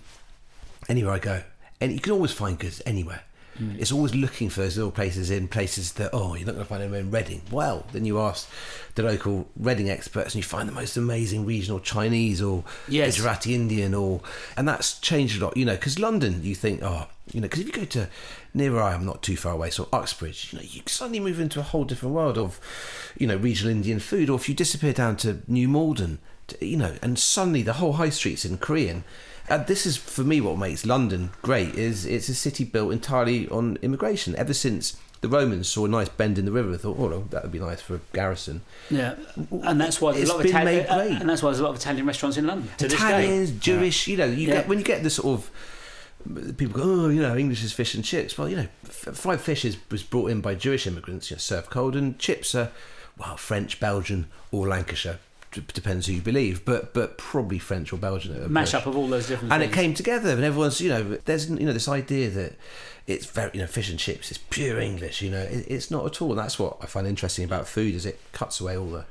anywhere 0.87 1.13
I 1.13 1.19
go, 1.19 1.43
and 1.79 1.91
you 1.91 1.99
can 1.99 2.13
always 2.13 2.31
find 2.31 2.57
goods 2.57 2.81
anywhere. 2.85 3.21
Hmm. 3.57 3.75
It's 3.77 3.91
always 3.91 4.15
looking 4.15 4.49
for 4.49 4.61
those 4.61 4.77
little 4.77 4.91
places 4.91 5.29
in 5.29 5.47
places 5.47 5.91
that 5.93 6.09
oh 6.13 6.33
you're 6.35 6.45
not 6.47 6.53
going 6.55 6.65
to 6.65 6.69
find 6.69 6.81
them 6.81 6.93
in 6.95 7.11
Reading. 7.11 7.41
Well, 7.51 7.85
then 7.91 8.05
you 8.05 8.19
ask 8.19 8.49
the 8.95 9.03
local 9.03 9.47
Reading 9.59 9.89
experts, 9.91 10.33
and 10.33 10.43
you 10.43 10.47
find 10.47 10.67
the 10.67 10.73
most 10.73 10.97
amazing 10.97 11.45
regional 11.45 11.79
Chinese 11.79 12.41
or 12.41 12.63
Yes. 12.87 13.15
Gujarati 13.17 13.53
Indian, 13.53 13.93
or 13.93 14.21
and 14.57 14.67
that's 14.67 14.97
changed 14.99 15.39
a 15.41 15.45
lot. 15.45 15.55
You 15.57 15.65
know, 15.65 15.75
because 15.75 15.99
London, 15.99 16.41
you 16.43 16.55
think 16.55 16.81
oh 16.83 17.05
you 17.31 17.41
know, 17.41 17.45
because 17.47 17.59
if 17.59 17.67
you 17.67 17.73
go 17.73 17.85
to 17.85 18.07
near 18.53 18.73
where 18.73 18.83
I 18.83 18.93
am, 18.93 19.05
not 19.05 19.21
too 19.21 19.37
far 19.37 19.53
away, 19.53 19.69
so 19.69 19.87
Uxbridge, 19.93 20.49
you 20.51 20.59
know, 20.59 20.65
you 20.67 20.81
suddenly 20.87 21.19
move 21.19 21.39
into 21.39 21.59
a 21.59 21.63
whole 21.63 21.83
different 21.85 22.15
world 22.15 22.37
of, 22.37 22.59
you 23.17 23.27
know, 23.27 23.37
regional 23.37 23.71
Indian 23.71 23.99
food. 23.99 24.29
Or 24.29 24.37
if 24.37 24.49
you 24.49 24.55
disappear 24.55 24.93
down 24.93 25.17
to 25.17 25.41
New 25.47 25.67
Malden, 25.67 26.19
to, 26.47 26.65
you 26.65 26.77
know, 26.77 26.95
and 27.01 27.17
suddenly 27.19 27.61
the 27.61 27.73
whole 27.73 27.93
high 27.93 28.09
street's 28.09 28.45
in 28.45 28.57
Korean. 28.57 29.03
And 29.49 29.65
this 29.65 29.85
is 29.85 29.97
for 29.97 30.23
me 30.23 30.41
what 30.41 30.57
makes 30.57 30.85
London 30.85 31.31
great 31.41 31.73
is 31.75 32.05
it's 32.05 32.29
a 32.29 32.35
city 32.35 32.63
built 32.63 32.91
entirely 32.91 33.47
on 33.49 33.77
immigration. 33.81 34.35
Ever 34.35 34.53
since 34.53 34.95
the 35.21 35.27
Romans 35.27 35.67
saw 35.67 35.85
a 35.85 35.87
nice 35.87 36.09
bend 36.09 36.37
in 36.37 36.45
the 36.45 36.51
river, 36.51 36.71
they 36.71 36.77
thought, 36.77 36.97
oh, 36.99 37.25
that 37.31 37.43
would 37.43 37.51
be 37.51 37.59
nice 37.59 37.81
for 37.81 37.95
a 37.95 37.99
garrison. 38.13 38.61
Yeah, 38.91 39.15
and 39.63 39.81
that's 39.81 39.99
why 39.99 40.11
there's 40.11 40.23
It's 40.23 40.31
a 40.31 40.33
lot 40.35 40.45
of 40.45 40.51
Italian, 40.51 40.85
and 41.21 41.29
that's 41.29 41.41
why 41.41 41.49
there's 41.49 41.59
a 41.59 41.63
lot 41.63 41.71
of 41.71 41.77
Italian 41.77 42.05
restaurants 42.05 42.37
in 42.37 42.45
London 42.47 42.69
to 42.77 42.87
this 42.87 42.99
day. 42.99 43.07
Italians, 43.07 43.51
Jewish, 43.51 44.07
you 44.07 44.17
know, 44.17 44.25
you 44.25 44.47
Yeah. 44.47 44.53
get 44.53 44.67
when 44.67 44.77
you 44.77 44.85
get 44.85 45.01
the 45.03 45.09
sort 45.09 45.39
of 45.39 45.51
people 46.57 46.79
go, 46.79 46.83
oh, 46.83 47.09
you 47.09 47.21
know, 47.21 47.35
English 47.35 47.63
is 47.63 47.73
fish 47.73 47.95
and 47.95 48.03
chips. 48.03 48.37
Well, 48.37 48.49
you 48.49 48.57
know, 48.57 48.67
f- 48.85 49.15
fried 49.15 49.41
fish 49.41 49.65
is, 49.65 49.77
was 49.89 50.03
brought 50.03 50.31
in 50.31 50.41
by 50.41 50.55
Jewish 50.55 50.85
immigrants, 50.85 51.29
you 51.29 51.35
know, 51.35 51.39
served 51.39 51.69
cold, 51.69 51.95
and 51.95 52.17
chips 52.19 52.53
are, 52.55 52.71
well, 53.17 53.37
French, 53.37 53.79
Belgian, 53.79 54.27
or 54.51 54.67
Lancashire. 54.67 55.19
D- 55.51 55.63
depends 55.73 56.05
who 56.05 56.13
you 56.13 56.21
believe, 56.21 56.63
but 56.63 56.93
but 56.93 57.17
probably 57.17 57.57
French 57.57 57.91
or 57.91 57.97
Belgian. 57.97 58.51
Mash 58.53 58.75
up 58.75 58.85
of 58.85 58.95
all 58.95 59.07
those 59.07 59.27
different 59.27 59.51
and 59.51 59.63
it 59.63 59.71
came 59.71 59.95
together, 59.95 60.29
and 60.29 60.43
everyone's, 60.43 60.79
you 60.79 60.89
know, 60.89 61.17
there's 61.25 61.49
you 61.49 61.65
know 61.65 61.73
this 61.73 61.87
idea 61.87 62.29
that 62.29 62.53
it's 63.07 63.25
very, 63.25 63.49
you 63.55 63.61
know, 63.61 63.67
fish 63.67 63.89
and 63.89 63.97
chips 63.97 64.29
is 64.29 64.37
pure 64.37 64.79
English. 64.79 65.23
You 65.23 65.31
know, 65.31 65.41
it, 65.41 65.65
it's 65.67 65.89
not 65.89 66.05
at 66.05 66.21
all. 66.21 66.29
And 66.29 66.39
that's 66.39 66.59
what 66.59 66.77
I 66.81 66.85
find 66.85 67.07
interesting 67.07 67.43
about 67.43 67.67
food 67.67 67.95
is 67.95 68.05
it 68.05 68.19
cuts 68.31 68.61
away 68.61 68.77
all 68.77 68.91
the 68.91 69.05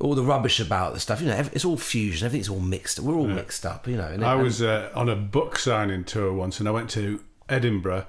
all 0.00 0.14
the 0.14 0.22
rubbish 0.22 0.60
about 0.60 0.94
the 0.94 1.00
stuff. 1.00 1.20
You 1.20 1.28
know, 1.28 1.44
it's 1.52 1.64
all 1.64 1.76
fusion. 1.76 2.26
Everything's 2.26 2.48
all 2.48 2.60
mixed. 2.60 3.00
We're 3.00 3.14
all 3.14 3.26
mixed 3.26 3.64
up. 3.64 3.86
You 3.86 3.96
know. 3.96 4.08
And 4.08 4.24
I 4.24 4.34
was 4.34 4.62
uh, 4.62 4.90
on 4.94 5.08
a 5.08 5.16
book 5.16 5.58
signing 5.58 6.04
tour 6.04 6.32
once, 6.32 6.60
and 6.60 6.68
I 6.68 6.72
went 6.72 6.90
to 6.90 7.20
Edinburgh, 7.48 8.06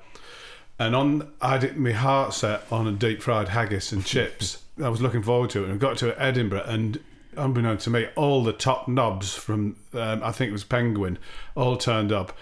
and 0.80 0.96
on 0.96 1.32
I 1.42 1.58
had 1.58 1.78
my 1.78 1.92
heart 1.92 2.34
set 2.34 2.64
on 2.72 2.88
a 2.88 2.92
deep 2.92 3.22
fried 3.22 3.50
haggis 3.50 3.92
and 3.92 4.06
chips. 4.06 4.64
I 4.84 4.90
was 4.90 5.02
looking 5.02 5.24
forward 5.24 5.52
to 5.52 5.62
it, 5.62 5.66
and 5.66 5.74
I 5.74 5.78
got 5.78 5.98
to 6.00 6.22
Edinburgh, 6.22 6.66
and 6.66 7.00
unbeknown 7.38 7.78
to 7.80 7.90
me, 7.90 8.08
all 8.16 8.44
the 8.44 8.54
top 8.54 8.88
knobs 8.88 9.34
from 9.34 9.78
um, 9.94 10.24
I 10.24 10.32
think 10.32 10.50
it 10.50 10.54
was 10.54 10.64
Penguin, 10.64 11.18
all 11.56 11.78
turned 11.78 12.12
up. 12.12 12.38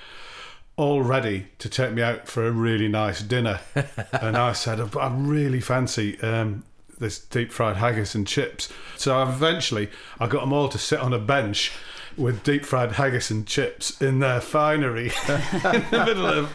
All 0.75 1.03
ready 1.03 1.49
to 1.59 1.69
take 1.69 1.93
me 1.93 2.01
out 2.01 2.27
for 2.27 2.47
a 2.47 2.51
really 2.51 2.87
nice 2.87 3.21
dinner, 3.21 3.59
and 4.11 4.35
I 4.35 4.53
said, 4.53 4.79
"I 4.79 5.15
really 5.15 5.59
fancy 5.59 6.19
um, 6.21 6.63
this 6.99 7.19
deep 7.19 7.51
fried 7.51 7.77
haggis 7.77 8.15
and 8.15 8.27
chips." 8.27 8.69
So 8.97 9.21
eventually, 9.23 9.89
I 10.19 10.27
got 10.27 10.41
them 10.41 10.53
all 10.53 10.69
to 10.69 10.77
sit 10.77 10.99
on 10.99 11.13
a 11.13 11.19
bench 11.19 11.71
with 12.17 12.43
deep 12.43 12.65
fried 12.65 12.93
haggis 12.93 13.31
and 13.31 13.45
chips 13.47 13.99
in 14.01 14.19
their 14.19 14.39
finery 14.41 15.11
in 15.27 15.85
the 15.91 16.03
middle 16.05 16.25
of. 16.25 16.53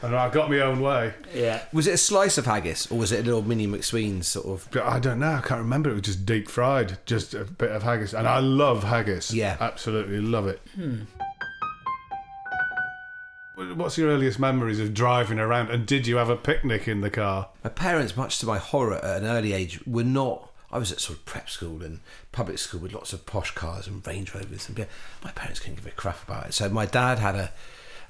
And 0.00 0.14
I 0.14 0.30
got 0.30 0.48
my 0.48 0.60
own 0.60 0.80
way. 0.80 1.12
Yeah. 1.34 1.60
Was 1.72 1.88
it 1.88 1.94
a 1.94 1.98
slice 1.98 2.38
of 2.38 2.46
haggis 2.46 2.88
or 2.88 2.98
was 2.98 3.10
it 3.10 3.18
a 3.18 3.22
little 3.24 3.42
mini 3.42 3.66
Macsween's 3.66 4.28
sort 4.28 4.46
of? 4.46 4.68
I 4.80 5.00
don't 5.00 5.18
know. 5.18 5.32
I 5.32 5.40
can't 5.40 5.60
remember. 5.60 5.90
It 5.90 5.94
was 5.94 6.02
just 6.02 6.24
deep 6.24 6.48
fried, 6.48 6.98
just 7.04 7.34
a 7.34 7.42
bit 7.44 7.72
of 7.72 7.82
haggis, 7.82 8.14
and 8.14 8.28
I 8.28 8.38
love 8.38 8.84
haggis. 8.84 9.34
Yeah. 9.34 9.56
absolutely 9.60 10.20
love 10.20 10.46
it. 10.46 10.60
Hmm. 10.76 11.00
What's 13.74 13.98
your 13.98 14.10
earliest 14.10 14.38
memories 14.38 14.80
of 14.80 14.94
driving 14.94 15.38
around? 15.38 15.70
And 15.70 15.86
did 15.86 16.06
you 16.06 16.16
have 16.16 16.30
a 16.30 16.36
picnic 16.36 16.88
in 16.88 17.00
the 17.00 17.10
car? 17.10 17.48
My 17.64 17.70
parents, 17.70 18.16
much 18.16 18.38
to 18.38 18.46
my 18.46 18.58
horror 18.58 18.94
at 18.96 19.22
an 19.22 19.24
early 19.28 19.52
age, 19.52 19.80
were 19.86 20.04
not. 20.04 20.50
I 20.70 20.78
was 20.78 20.92
at 20.92 21.00
sort 21.00 21.18
of 21.18 21.24
prep 21.24 21.48
school 21.48 21.82
and 21.82 22.00
public 22.30 22.58
school 22.58 22.80
with 22.80 22.92
lots 22.92 23.12
of 23.12 23.24
posh 23.24 23.52
cars 23.52 23.86
and 23.86 24.06
Range 24.06 24.34
Rovers, 24.34 24.66
and 24.68 24.76
beer. 24.76 24.88
my 25.24 25.30
parents 25.32 25.60
couldn't 25.60 25.76
give 25.76 25.86
a 25.86 25.90
crap 25.90 26.22
about 26.28 26.46
it. 26.48 26.54
So 26.54 26.68
my 26.68 26.86
dad 26.86 27.18
had 27.18 27.34
a. 27.34 27.52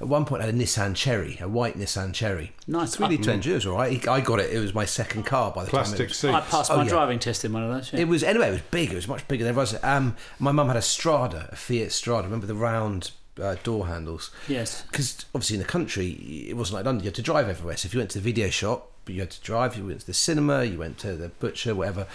At 0.01 0.07
one 0.07 0.25
point, 0.27 0.43
had 0.45 0.55
a 0.55 0.57
Nissan 0.57 0.95
Cherry, 0.95 1.39
a 1.41 1.49
white 1.49 1.77
Nissan 1.77 2.15
Cherry. 2.15 2.53
Nice. 2.69 2.91
It's 2.91 3.01
really 3.01 3.19
trendy. 3.19 3.47
It 3.47 3.55
was 3.55 3.67
all 3.67 3.75
right. 3.77 4.07
I 4.07 4.21
got 4.21 4.39
it. 4.39 4.53
It 4.53 4.61
was 4.61 4.73
my 4.73 4.85
second 4.85 5.25
car 5.27 5.51
by 5.51 5.65
the 5.65 5.73
time. 5.73 5.85
Plastic 5.87 6.01
It 6.03 6.09
was. 6.11 6.25
I 6.25 6.41
passed 6.41 6.71
Oh, 6.71 6.77
my 6.77 6.85
yeah. 6.85 6.89
driving 6.89 7.19
test 7.19 7.45
in 7.45 7.53
one 7.53 7.65
of 7.65 7.71
those. 7.75 7.93
Yeah. 7.93 8.01
It 8.03 8.05
was 8.09 8.23
anyway. 8.23 8.47
It 8.47 8.53
was 8.53 8.61
big. 8.71 8.93
It 8.93 8.95
was 8.95 9.09
much 9.09 9.27
bigger 9.27 9.43
than 9.43 9.55
it 9.55 9.57
was. 9.57 9.77
Um, 9.83 10.15
my 10.39 10.53
mum 10.53 10.69
had 10.69 10.77
a 10.77 10.83
Strada, 10.83 11.49
a 11.51 11.57
Fiat 11.57 11.91
Strada. 11.91 12.29
Remember 12.29 12.47
the 12.47 12.55
round 12.55 13.11
uh, 13.41 13.57
door 13.63 13.87
handles? 13.87 14.31
Yes. 14.49 14.83
Because 14.91 15.25
obviously 15.35 15.57
in 15.57 15.63
the 15.63 15.69
country, 15.69 16.09
it 16.49 16.57
wasn't 16.57 16.77
like 16.77 16.85
London. 16.85 17.05
You 17.05 17.09
had 17.09 17.15
to 17.17 17.23
drive 17.23 17.49
everywhere. 17.49 17.77
So 17.77 17.87
if 17.87 17.95
you 17.95 18.01
went 18.01 18.11
to 18.11 18.19
the 18.19 18.25
video 18.25 18.51
shop, 18.51 18.91
you 19.07 19.21
had 19.21 19.31
to 19.31 19.41
drive. 19.41 19.77
You 19.77 19.87
went 19.87 20.01
to 20.01 20.07
the 20.07 20.15
cinema. 20.15 20.65
You 20.65 20.79
went 20.79 20.99
to 20.99 21.15
the 21.17 21.29
butcher, 21.29 21.75
whatever. 21.75 22.07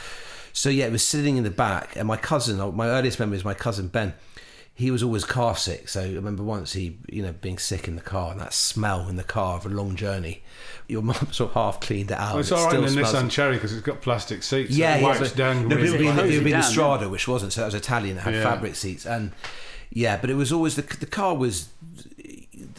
So 0.52 0.70
yeah, 0.70 0.86
it 0.86 0.92
was 0.92 1.04
sitting 1.04 1.38
in 1.38 1.44
the 1.44 1.50
back. 1.52 1.96
And 1.96 2.08
my 2.08 2.18
cousin, 2.18 2.60
oh, 2.60 2.72
my 2.72 2.88
earliest 2.88 3.20
memory 3.20 3.38
is 3.38 3.46
my 3.46 3.54
cousin 3.56 3.88
Ben. 3.88 4.14
He 4.76 4.90
was 4.90 5.04
always 5.04 5.24
car 5.24 5.56
sick. 5.56 5.88
So 5.88 6.02
I 6.02 6.12
remember 6.14 6.42
once 6.42 6.74
he, 6.74 6.98
you 7.08 7.22
know, 7.22 7.32
being 7.32 7.60
sick 7.60 7.88
in 7.88 7.96
the 7.96 8.02
car 8.02 8.32
and 8.32 8.40
that 8.42 8.54
smell 8.54 9.08
in 9.08 9.18
the 9.18 9.24
car 9.24 9.58
of 9.58 9.68
a 9.68 9.70
long 9.70 9.96
journey. 9.96 10.42
Your 10.88 11.04
mum 11.04 11.16
sort 11.32 11.52
of 11.52 11.54
half 11.54 11.80
cleaned 11.80 12.10
it 12.10 12.18
out. 12.18 12.32
Well, 12.34 12.40
it's 12.40 12.50
and 12.52 12.60
it 12.60 12.62
all 12.64 12.68
right 12.70 12.76
in 12.78 12.82
the 12.82 12.90
smells- 12.90 13.14
Nissan 13.14 13.30
Cherry 13.30 13.56
because 13.56 13.72
it's 13.74 13.86
got 13.86 14.02
plastic 14.02 14.42
seats. 14.42 14.72
yeah, 14.72 14.96
it 14.96 15.02
yeah, 15.02 15.08
wipes 15.08 15.20
but- 15.20 15.36
down. 15.36 15.68
No, 15.68 15.76
but 15.76 15.84
it 15.86 15.92
would 15.92 16.00
be, 16.00 16.08
it 16.08 16.16
would 16.16 16.44
be 16.44 16.52
the 16.52 16.62
Strada, 16.64 17.08
which 17.08 17.28
wasn't. 17.28 17.54
So 17.54 17.62
that 17.62 17.66
was 17.68 17.76
Italian. 17.76 18.18
It 18.18 18.22
had 18.22 18.34
Yeah. 18.34 18.44
fabric 18.44 18.76
seats, 18.76 19.06
and 19.06 19.32
yeah, 19.94 20.18
but 20.18 20.30
it 20.30 20.36
was 20.36 20.52
always 20.52 20.76
the 20.76 20.82
the 20.82 21.06
car 21.06 21.36
was 21.36 21.70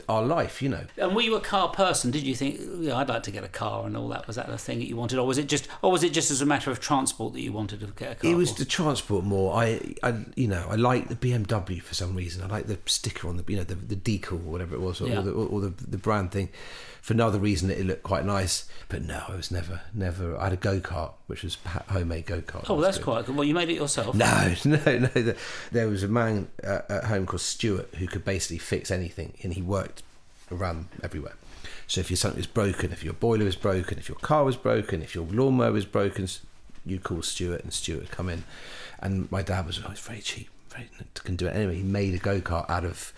our 0.08 0.22
life, 0.22 0.60
you 0.62 0.68
know. 0.68 0.84
And 0.96 1.14
were 1.14 1.22
you 1.22 1.34
a 1.36 1.40
car 1.40 1.68
person? 1.68 2.10
Did 2.10 2.22
you 2.22 2.34
think, 2.34 2.60
yeah, 2.78 2.96
I'd 2.96 3.08
like 3.08 3.22
to 3.24 3.30
get 3.30 3.44
a 3.44 3.48
car 3.48 3.86
and 3.86 3.96
all 3.96 4.08
that? 4.08 4.26
Was 4.26 4.36
that 4.36 4.48
the 4.48 4.58
thing 4.58 4.78
that 4.78 4.88
you 4.88 4.96
wanted, 4.96 5.18
or 5.18 5.26
was 5.26 5.38
it 5.38 5.48
just, 5.48 5.68
or 5.82 5.90
was 5.92 6.02
it 6.02 6.12
just 6.12 6.30
as 6.30 6.40
a 6.40 6.46
matter 6.46 6.70
of 6.70 6.80
transport 6.80 7.32
that 7.34 7.40
you 7.40 7.52
wanted 7.52 7.80
to 7.80 7.86
get 7.86 8.12
a 8.12 8.14
car? 8.14 8.30
It 8.30 8.34
was 8.34 8.52
for? 8.52 8.58
the 8.58 8.64
transport 8.64 9.24
more. 9.24 9.54
I, 9.54 9.94
I, 10.02 10.14
you 10.36 10.48
know, 10.48 10.66
I 10.70 10.74
like 10.76 11.08
the 11.08 11.16
BMW 11.16 11.80
for 11.82 11.94
some 11.94 12.14
reason. 12.14 12.42
I 12.42 12.46
like 12.46 12.66
the 12.66 12.78
sticker 12.86 13.28
on 13.28 13.36
the, 13.36 13.44
you 13.48 13.56
know, 13.56 13.64
the, 13.64 13.74
the 13.74 13.96
decal 13.96 14.32
or 14.32 14.36
whatever 14.50 14.74
it 14.74 14.80
was, 14.80 15.00
or, 15.00 15.08
Yeah. 15.08 15.20
the, 15.20 15.32
or 15.32 15.60
the 15.60 15.72
the 15.86 15.98
brand 15.98 16.32
thing. 16.32 16.48
For 17.02 17.12
another 17.12 17.38
reason, 17.38 17.70
it 17.70 17.84
looked 17.84 18.02
quite 18.02 18.24
nice. 18.24 18.66
But 18.88 19.02
no, 19.02 19.22
I 19.28 19.34
was 19.36 19.50
never, 19.50 19.82
never. 19.92 20.38
I 20.38 20.44
had 20.44 20.52
a 20.54 20.56
go 20.56 20.80
kart, 20.80 21.12
which 21.26 21.42
was 21.42 21.58
homemade 21.90 22.24
go 22.24 22.40
kart. 22.40 22.64
Oh, 22.70 22.80
that's 22.80 22.96
quite 22.98 23.26
good. 23.26 23.36
Well, 23.36 23.44
you 23.44 23.52
made 23.52 23.68
it 23.68 23.74
yourself. 23.74 24.14
No, 24.14 24.54
no, 24.64 24.78
no. 24.86 25.06
the- 25.08 25.36
There 25.70 25.86
was 25.86 26.02
a 26.02 26.08
man 26.08 26.48
uh, 26.66 26.80
at 26.88 27.04
home 27.04 27.26
called 27.26 27.42
Stuart 27.42 27.94
who 27.96 28.06
could 28.06 28.24
basically 28.24 28.56
fix 28.56 28.90
anything, 28.90 29.34
and 29.42 29.52
he 29.52 29.60
worked 29.60 29.93
around 30.50 30.88
everywhere. 31.02 31.34
So 31.86 32.00
if 32.00 32.10
your 32.10 32.16
something 32.16 32.40
is 32.40 32.46
broken, 32.46 32.92
if 32.92 33.04
your 33.04 33.14
boiler 33.14 33.46
is 33.46 33.56
broken, 33.56 33.98
if 33.98 34.08
your 34.08 34.18
car 34.18 34.44
was 34.44 34.56
broken, 34.56 35.02
if 35.02 35.14
your 35.14 35.24
lawnmower 35.24 35.76
is 35.76 35.84
broken, 35.84 36.28
you'd 36.84 37.02
call 37.02 37.22
Stuart, 37.22 37.62
and 37.62 37.72
Stuart 37.72 38.10
come 38.10 38.28
in. 38.28 38.44
And 39.00 39.30
my 39.30 39.42
dad 39.42 39.66
was, 39.66 39.80
oh, 39.84 39.90
it's 39.90 40.00
very 40.00 40.20
cheap, 40.20 40.48
very 40.70 40.88
can 41.12 41.36
do 41.36 41.46
it 41.46 41.56
anyway. 41.56 41.76
He 41.76 41.82
made 41.82 42.14
a 42.14 42.18
go 42.18 42.40
kart 42.40 42.68
out 42.68 42.84
of 42.84 43.12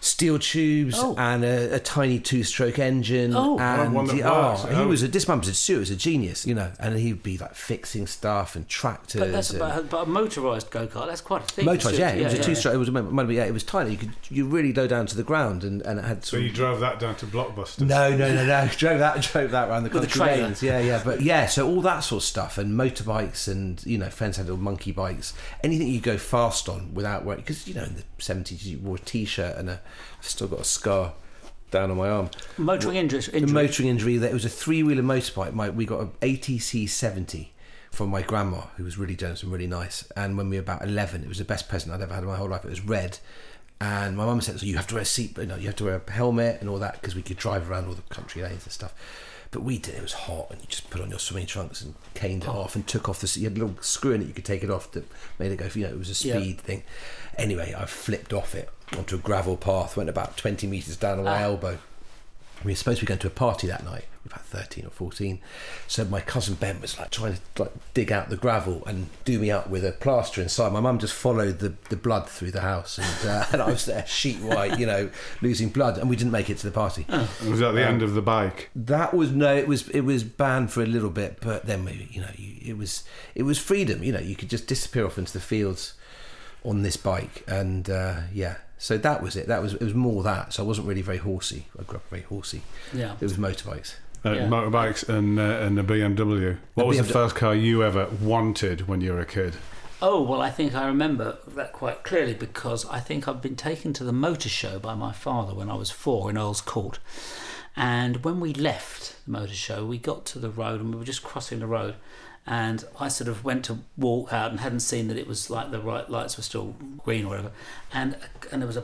steel 0.00 0.38
tubes 0.38 0.94
Oh. 0.98 1.14
and 1.18 1.44
a, 1.44 1.74
a 1.74 1.78
tiny 1.78 2.18
two-stroke 2.18 2.78
engine. 2.78 3.34
Oh. 3.36 3.58
and 3.58 3.94
one 3.94 4.06
that 4.06 4.14
he, 4.16 4.22
oh, 4.22 4.50
works, 4.50 4.64
oh, 4.64 4.68
he 4.68 4.74
oh. 4.82 4.88
was 4.88 5.02
a 5.02 5.08
dismounted 5.08 5.54
Stuart 5.54 5.80
was 5.80 5.90
a 5.90 5.96
genius, 5.96 6.46
you 6.46 6.54
know, 6.54 6.72
and 6.78 6.96
he'd 6.96 7.22
be 7.22 7.36
like 7.38 7.54
fixing 7.54 8.06
stuff 8.06 8.56
and 8.56 8.66
tractors. 8.68 9.20
But 9.20 9.32
that's 9.32 9.50
and- 9.50 9.58
but, 9.58 9.90
but 9.90 10.02
a 10.02 10.06
motorised 10.06 10.70
go 10.70 10.86
kart. 10.86 11.06
That's 11.06 11.20
quite 11.20 11.42
a 11.42 11.46
thing. 11.46 11.66
Motorised, 11.66 11.98
yeah, 11.98 12.10
it 12.12 12.24
was 12.24 12.34
a 12.34 12.42
two-stroke. 12.42 12.74
It 12.74 12.78
was 12.78 12.88
a 12.88 12.92
might 12.92 13.24
be- 13.24 13.34
yeah, 13.34 13.44
it 13.44 13.52
was 13.52 13.62
tiny. 13.62 13.90
You 13.92 13.96
could 13.98 14.12
you 14.30 14.46
really 14.46 14.72
low 14.72 14.86
down 14.86 15.06
to 15.06 15.16
the 15.16 15.22
ground, 15.22 15.64
and, 15.64 15.82
and 15.82 15.98
it 15.98 16.04
had. 16.04 16.24
So 16.24 16.36
you 16.38 16.50
drove 16.50 16.80
that 16.80 16.98
down 16.98 17.16
to 17.16 17.26
Blockbuster. 17.26 17.80
no, 17.86 18.10
no, 18.16 18.32
no, 18.34 18.46
no. 18.46 18.68
drove 18.76 18.98
that, 19.00 19.20
drove 19.22 19.50
that 19.50 19.68
around 19.68 19.84
the 19.84 19.90
With 19.90 20.04
a 20.04 20.06
country 20.06 20.18
trailer. 20.20 20.42
lanes. 20.44 20.62
Yeah, 20.62 20.80
yeah, 20.80 21.02
but 21.04 21.20
yeah. 21.20 21.46
So 21.46 21.68
all 21.68 21.82
that 21.82 22.00
sort 22.00 22.22
of 22.22 22.26
stuff, 22.26 22.56
and 22.58 22.72
motorbikes, 22.78 23.48
and 23.48 23.84
you 23.84 23.98
know, 23.98 24.08
friends 24.08 24.38
had 24.38 24.46
little 24.46 24.60
monkey 24.62 24.92
bikes. 24.92 25.34
Anything 25.62 25.88
you 25.88 26.00
go 26.00 26.16
fast 26.16 26.68
on 26.68 26.94
without 26.94 27.24
wearing, 27.24 27.42
because 27.42 27.68
you 27.68 27.74
know, 27.74 27.84
in 27.84 27.96
the 27.96 28.04
seventies 28.18 28.66
you 28.66 28.78
wore 28.78 28.96
a 28.96 28.98
t-shirt 29.00 29.56
and 29.56 29.68
a. 29.68 29.80
I've 30.18 30.26
still 30.26 30.48
got 30.48 30.60
a 30.60 30.64
scar 30.64 31.12
down 31.70 31.90
on 31.90 31.96
my 31.96 32.08
arm. 32.08 32.30
Motoring 32.58 32.96
injury. 32.96 33.20
The 33.20 33.46
motoring 33.46 33.88
injury. 33.88 34.16
That 34.18 34.30
it 34.30 34.34
was 34.34 34.44
a 34.44 34.50
three-wheeler 34.50 35.02
motorbike. 35.02 35.52
My, 35.54 35.70
we 35.70 35.86
got 35.86 36.00
an 36.00 36.10
ATC 36.20 36.88
seventy 36.88 37.52
from 37.90 38.08
my 38.08 38.22
grandma, 38.22 38.62
who 38.76 38.84
was 38.84 38.98
really 38.98 39.16
generous 39.16 39.42
and 39.42 39.52
really 39.52 39.66
nice. 39.66 40.04
And 40.16 40.36
when 40.36 40.48
we 40.48 40.56
were 40.56 40.62
about 40.62 40.82
eleven, 40.82 41.22
it 41.22 41.28
was 41.28 41.38
the 41.38 41.44
best 41.44 41.68
present 41.68 41.92
I'd 41.92 42.02
ever 42.02 42.14
had 42.14 42.22
in 42.22 42.28
my 42.28 42.36
whole 42.36 42.48
life. 42.48 42.64
It 42.64 42.70
was 42.70 42.84
red, 42.84 43.18
and 43.80 44.16
my 44.16 44.24
mum 44.24 44.40
said, 44.40 44.60
"So 44.60 44.66
you 44.66 44.76
have 44.76 44.86
to 44.88 44.94
wear 44.94 45.02
a 45.02 45.06
seat, 45.06 45.36
you 45.38 45.46
know, 45.46 45.56
you 45.56 45.66
have 45.66 45.76
to 45.76 45.84
wear 45.84 46.02
a 46.06 46.10
helmet 46.10 46.58
and 46.60 46.68
all 46.68 46.78
that 46.78 47.00
because 47.00 47.14
we 47.14 47.22
could 47.22 47.36
drive 47.36 47.70
around 47.70 47.86
all 47.86 47.94
the 47.94 48.02
country 48.14 48.42
lanes 48.42 48.64
and 48.64 48.72
stuff." 48.72 48.94
But 49.52 49.62
we 49.62 49.78
did. 49.78 49.96
It 49.96 50.02
was 50.02 50.12
hot, 50.12 50.46
and 50.50 50.60
you 50.60 50.68
just 50.68 50.90
put 50.90 51.00
on 51.00 51.10
your 51.10 51.18
swimming 51.18 51.46
trunks 51.46 51.82
and 51.82 51.94
caned 52.14 52.44
it 52.44 52.48
oh. 52.48 52.60
off 52.60 52.76
and 52.76 52.86
took 52.86 53.08
off 53.08 53.20
the. 53.20 53.40
You 53.40 53.48
had 53.48 53.58
a 53.58 53.60
little 53.60 53.82
screw 53.82 54.12
in 54.12 54.22
it. 54.22 54.28
You 54.28 54.34
could 54.34 54.44
take 54.44 54.62
it 54.62 54.70
off 54.70 54.92
that 54.92 55.04
made 55.40 55.50
it 55.50 55.56
go. 55.56 55.68
You 55.74 55.86
know, 55.86 55.92
it 55.92 55.98
was 55.98 56.08
a 56.08 56.28
Yeah. 56.28 56.38
speed 56.38 56.60
thing. 56.60 56.84
Anyway, 57.36 57.74
I 57.76 57.86
flipped 57.86 58.32
off 58.32 58.54
it 58.54 58.68
onto 58.96 59.16
a 59.16 59.18
gravel 59.18 59.56
path. 59.56 59.96
Went 59.96 60.08
about 60.08 60.36
twenty 60.36 60.66
meters 60.66 60.96
down 60.96 61.18
on 61.18 61.24
my 61.24 61.38
Ah. 61.42 61.44
elbow. 61.44 61.78
We 62.62 62.72
were 62.72 62.76
supposed 62.76 62.98
to 63.00 63.06
be 63.06 63.08
going 63.08 63.20
to 63.20 63.26
a 63.26 63.30
party 63.30 63.66
that 63.68 63.84
night. 63.84 64.04
We 64.22 64.28
were 64.28 64.34
about 64.34 64.44
thirteen 64.44 64.84
or 64.84 64.90
fourteen. 64.90 65.40
So 65.88 66.04
my 66.04 66.20
cousin 66.20 66.54
Ben 66.56 66.78
was 66.82 66.98
like 66.98 67.10
trying 67.10 67.38
to 67.54 67.62
like 67.62 67.72
dig 67.94 68.12
out 68.12 68.28
the 68.28 68.36
gravel 68.36 68.82
and 68.86 69.06
do 69.24 69.38
me 69.38 69.50
up 69.50 69.70
with 69.70 69.82
a 69.82 69.92
plaster 69.92 70.42
inside. 70.42 70.70
My 70.74 70.80
mum 70.80 70.98
just 70.98 71.14
followed 71.14 71.60
the, 71.60 71.72
the 71.88 71.96
blood 71.96 72.28
through 72.28 72.50
the 72.50 72.60
house, 72.60 72.98
and, 72.98 73.30
uh, 73.30 73.46
and 73.52 73.62
I 73.62 73.66
was 73.70 73.86
there 73.86 74.04
sheet 74.06 74.40
white, 74.40 74.78
you 74.78 74.84
know, 74.84 75.08
losing 75.40 75.70
blood, 75.70 75.96
and 75.96 76.10
we 76.10 76.16
didn't 76.16 76.32
make 76.32 76.50
it 76.50 76.58
to 76.58 76.66
the 76.66 76.72
party. 76.72 77.06
Was 77.48 77.60
that 77.60 77.72
the 77.72 77.86
end 77.86 78.02
of 78.02 78.12
the 78.12 78.20
bike? 78.20 78.68
That 78.76 79.14
was 79.14 79.30
no, 79.30 79.56
it 79.56 79.66
was 79.66 79.88
it 79.88 80.02
was 80.02 80.22
banned 80.22 80.70
for 80.70 80.82
a 80.82 80.86
little 80.86 81.08
bit, 81.10 81.38
but 81.40 81.64
then 81.64 81.86
we, 81.86 82.08
you 82.10 82.20
know, 82.20 82.28
you, 82.36 82.56
it 82.62 82.76
was 82.76 83.04
it 83.34 83.44
was 83.44 83.58
freedom. 83.58 84.02
You 84.04 84.12
know, 84.12 84.20
you 84.20 84.36
could 84.36 84.50
just 84.50 84.66
disappear 84.66 85.06
off 85.06 85.16
into 85.16 85.32
the 85.32 85.40
fields 85.40 85.94
on 86.62 86.82
this 86.82 86.98
bike, 86.98 87.42
and 87.48 87.88
uh, 87.88 88.16
yeah. 88.34 88.56
So 88.80 88.96
that 88.96 89.22
was 89.22 89.36
it. 89.36 89.46
That 89.46 89.60
was 89.62 89.74
it 89.74 89.82
was 89.82 89.94
more 89.94 90.22
that. 90.22 90.54
So 90.54 90.64
I 90.64 90.66
wasn't 90.66 90.88
really 90.88 91.02
very 91.02 91.18
horsey. 91.18 91.66
I 91.78 91.82
grew 91.82 91.98
up 91.98 92.08
very 92.08 92.22
horsey. 92.22 92.62
Yeah. 92.94 93.12
It 93.20 93.22
was 93.22 93.34
motorbikes. 93.34 93.94
Uh, 94.24 94.32
Yeah. 94.32 94.48
Motorbikes 94.48 95.06
and 95.08 95.38
uh, 95.38 95.42
and 95.66 95.78
a 95.78 95.82
BMW. 95.82 96.56
What 96.74 96.84
A 96.84 96.86
was 96.86 96.96
the 96.96 97.04
first 97.04 97.34
car 97.36 97.54
you 97.54 97.84
ever 97.84 98.08
wanted 98.20 98.88
when 98.88 99.00
you 99.02 99.12
were 99.12 99.20
a 99.20 99.26
kid? 99.26 99.56
Oh, 100.02 100.22
well, 100.22 100.40
I 100.40 100.50
think 100.50 100.74
I 100.74 100.86
remember 100.86 101.36
that 101.48 101.74
quite 101.74 102.04
clearly 102.04 102.32
because 102.32 102.86
I 102.86 103.00
think 103.00 103.28
I've 103.28 103.42
been 103.42 103.54
taken 103.54 103.92
to 103.92 104.04
the 104.04 104.14
motor 104.14 104.48
show 104.48 104.78
by 104.78 104.94
my 104.94 105.12
father 105.12 105.54
when 105.54 105.68
I 105.68 105.74
was 105.74 105.90
four 105.90 106.30
in 106.30 106.38
Earl's 106.38 106.62
Court. 106.62 106.98
And 107.76 108.24
when 108.24 108.40
we 108.40 108.54
left 108.54 109.14
the 109.26 109.30
motor 109.32 109.52
show, 109.54 109.84
we 109.84 109.98
got 109.98 110.24
to 110.26 110.38
the 110.38 110.48
road 110.48 110.80
and 110.80 110.90
we 110.92 110.98
were 110.98 111.04
just 111.04 111.22
crossing 111.22 111.58
the 111.60 111.66
road. 111.66 111.96
And 112.46 112.84
I 112.98 113.08
sort 113.08 113.28
of 113.28 113.44
went 113.44 113.64
to 113.66 113.78
walk 113.96 114.32
out 114.32 114.50
and 114.50 114.60
hadn't 114.60 114.80
seen 114.80 115.08
that 115.08 115.16
it 115.16 115.26
was 115.26 115.50
like 115.50 115.70
the 115.70 115.80
right 115.80 116.08
lights 116.10 116.36
were 116.36 116.42
still 116.42 116.74
green 117.04 117.26
or 117.26 117.28
whatever. 117.28 117.52
And 117.92 118.16
and 118.50 118.60
there 118.60 118.66
was 118.66 118.76
a 118.76 118.82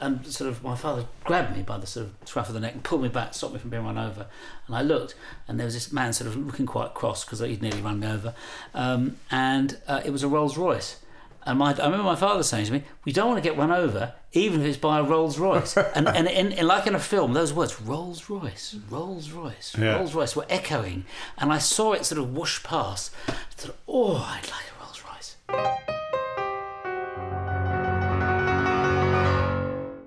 and 0.00 0.26
sort 0.26 0.48
of 0.48 0.62
my 0.62 0.76
father 0.76 1.06
grabbed 1.24 1.56
me 1.56 1.62
by 1.62 1.78
the 1.78 1.86
sort 1.86 2.06
of 2.06 2.28
scruff 2.28 2.48
of 2.48 2.54
the 2.54 2.60
neck 2.60 2.74
and 2.74 2.84
pulled 2.84 3.02
me 3.02 3.08
back, 3.08 3.34
stopped 3.34 3.54
me 3.54 3.58
from 3.58 3.70
being 3.70 3.84
run 3.84 3.98
over. 3.98 4.26
And 4.66 4.76
I 4.76 4.82
looked, 4.82 5.14
and 5.48 5.58
there 5.58 5.64
was 5.64 5.74
this 5.74 5.92
man 5.92 6.12
sort 6.12 6.28
of 6.28 6.36
looking 6.36 6.66
quite 6.66 6.94
cross 6.94 7.24
because 7.24 7.40
he'd 7.40 7.62
nearly 7.62 7.82
run 7.82 8.00
me 8.00 8.06
over. 8.06 8.34
Um, 8.74 9.16
and 9.30 9.78
uh, 9.86 10.02
it 10.04 10.10
was 10.10 10.22
a 10.22 10.28
Rolls 10.28 10.56
Royce. 10.56 11.00
And 11.46 11.60
my, 11.60 11.70
I 11.74 11.84
remember 11.84 12.02
my 12.02 12.16
father 12.16 12.42
saying 12.42 12.66
to 12.66 12.72
me, 12.72 12.82
"We 13.04 13.12
don't 13.12 13.28
want 13.28 13.42
to 13.42 13.48
get 13.48 13.56
run 13.56 13.70
over, 13.70 14.12
even 14.32 14.60
if 14.60 14.66
it's 14.66 14.76
by 14.76 14.98
a 14.98 15.02
Rolls 15.04 15.38
Royce." 15.38 15.76
and 15.94 16.08
and 16.08 16.26
in, 16.26 16.50
in, 16.52 16.66
like 16.66 16.86
in 16.88 16.94
a 16.96 16.98
film, 17.00 17.34
those 17.34 17.52
words 17.54 17.80
"Rolls 17.80 18.28
Royce, 18.28 18.74
Rolls 18.90 19.30
Royce, 19.30 19.76
Yeah. 19.78 19.94
Rolls 19.96 20.12
Royce" 20.14 20.34
were 20.34 20.46
echoing, 20.50 21.04
and 21.38 21.52
I 21.52 21.58
saw 21.58 21.92
it 21.92 22.04
sort 22.04 22.20
of 22.20 22.34
whoosh 22.36 22.62
past. 22.64 23.12
I 23.28 23.32
thought, 23.52 23.76
"Oh, 23.86 24.16
I'd 24.16 24.42
like 24.50 24.66
a 24.72 24.82
Rolls 24.82 25.02
Royce." 25.08 25.36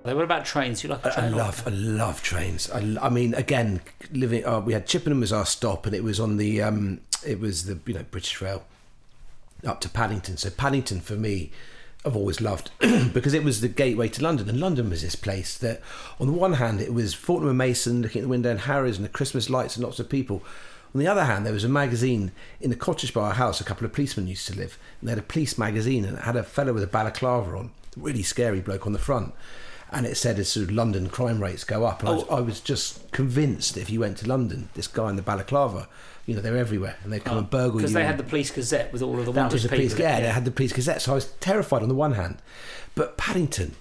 What 0.04 0.24
about 0.24 0.44
trains? 0.44 0.82
You 0.82 0.90
like 0.90 1.04
a 1.06 1.12
I 1.12 1.14
train? 1.14 1.32
love, 1.36 1.62
I 1.66 1.70
love 1.70 2.20
trains. 2.22 2.68
I, 2.70 2.96
I 3.00 3.08
mean, 3.08 3.32
again, 3.34 3.80
living. 4.12 4.44
Uh, 4.44 4.60
we 4.60 4.72
had 4.74 4.86
Chippenham 4.86 5.22
as 5.22 5.32
our 5.32 5.46
stop, 5.46 5.86
and 5.86 5.94
it 5.94 6.04
was 6.04 6.20
on 6.20 6.36
the. 6.36 6.60
Um, 6.60 7.00
it 7.24 7.38
was 7.40 7.64
the 7.64 7.78
you 7.86 7.94
know 7.94 8.04
British 8.10 8.40
Rail 8.42 8.64
up 9.64 9.80
to 9.80 9.88
Paddington. 9.88 10.36
So 10.36 10.50
Paddington 10.50 11.00
for 11.00 11.14
me, 11.14 11.50
I've 12.04 12.16
always 12.16 12.40
loved 12.40 12.70
because 13.12 13.34
it 13.34 13.44
was 13.44 13.60
the 13.60 13.68
gateway 13.68 14.08
to 14.08 14.22
London, 14.22 14.48
and 14.48 14.58
London 14.58 14.88
was 14.88 15.02
this 15.02 15.16
place 15.16 15.58
that, 15.58 15.82
on 16.18 16.26
the 16.26 16.32
one 16.32 16.54
hand, 16.54 16.80
it 16.80 16.94
was 16.94 17.12
Fortnum 17.12 17.50
and 17.50 17.58
Mason 17.58 18.00
looking 18.00 18.20
at 18.20 18.24
the 18.24 18.28
window 18.28 18.50
and 18.50 18.60
Harrods 18.60 18.96
and 18.96 19.04
the 19.04 19.10
Christmas 19.10 19.50
lights 19.50 19.76
and 19.76 19.84
lots 19.84 19.98
of 19.98 20.08
people. 20.08 20.42
On 20.94 20.98
the 20.98 21.06
other 21.06 21.24
hand, 21.24 21.44
there 21.44 21.52
was 21.52 21.62
a 21.62 21.68
magazine 21.68 22.32
in 22.60 22.70
the 22.70 22.76
cottage 22.76 23.12
by 23.12 23.28
our 23.28 23.34
house. 23.34 23.60
A 23.60 23.64
couple 23.64 23.84
of 23.84 23.92
policemen 23.92 24.26
used 24.26 24.46
to 24.48 24.56
live, 24.56 24.78
and 25.00 25.08
they 25.08 25.12
had 25.12 25.18
a 25.18 25.22
police 25.22 25.58
magazine, 25.58 26.04
and 26.04 26.16
it 26.16 26.24
had 26.24 26.36
a 26.36 26.42
fellow 26.42 26.72
with 26.72 26.82
a 26.82 26.88
balaclava 26.88 27.56
on, 27.56 27.70
really 27.96 28.22
scary 28.22 28.60
bloke 28.60 28.86
on 28.86 28.92
the 28.92 28.98
front. 28.98 29.34
And 29.92 30.06
it 30.06 30.16
said 30.16 30.38
as 30.38 30.48
sort 30.48 30.64
of 30.64 30.74
London 30.74 31.08
crime 31.08 31.42
rates 31.42 31.64
go 31.64 31.84
up, 31.84 32.00
and 32.00 32.08
I, 32.08 32.12
oh. 32.12 32.14
was, 32.14 32.24
I 32.30 32.40
was 32.40 32.60
just 32.60 33.12
convinced 33.12 33.74
that 33.74 33.82
if 33.82 33.90
you 33.90 34.00
went 34.00 34.16
to 34.18 34.28
London, 34.28 34.70
this 34.74 34.88
guy 34.88 35.10
in 35.10 35.16
the 35.16 35.22
balaclava, 35.22 35.86
you 36.26 36.34
know, 36.34 36.40
they're 36.40 36.56
everywhere, 36.56 36.96
and 37.02 37.12
they'd 37.12 37.24
come 37.24 37.38
and 37.38 37.50
burgle 37.50 37.72
you. 37.74 37.78
because 37.78 37.92
they 37.92 38.04
had 38.04 38.18
the 38.18 38.22
police 38.24 38.50
gazette 38.50 38.92
with 38.92 39.02
all 39.02 39.18
of 39.18 39.26
the 39.26 39.32
that 39.32 39.40
wanted 39.40 39.52
was 39.54 39.62
the 39.64 39.68
police. 39.68 39.92
people. 39.92 40.04
Yeah, 40.04 40.20
they 40.20 40.28
had 40.28 40.44
the 40.44 40.50
police 40.50 40.72
gazette. 40.72 41.02
So 41.02 41.12
I 41.12 41.14
was 41.16 41.26
terrified 41.40 41.82
on 41.82 41.88
the 41.88 41.94
one 41.94 42.12
hand, 42.12 42.38
but 42.94 43.16
Paddington, 43.16 43.74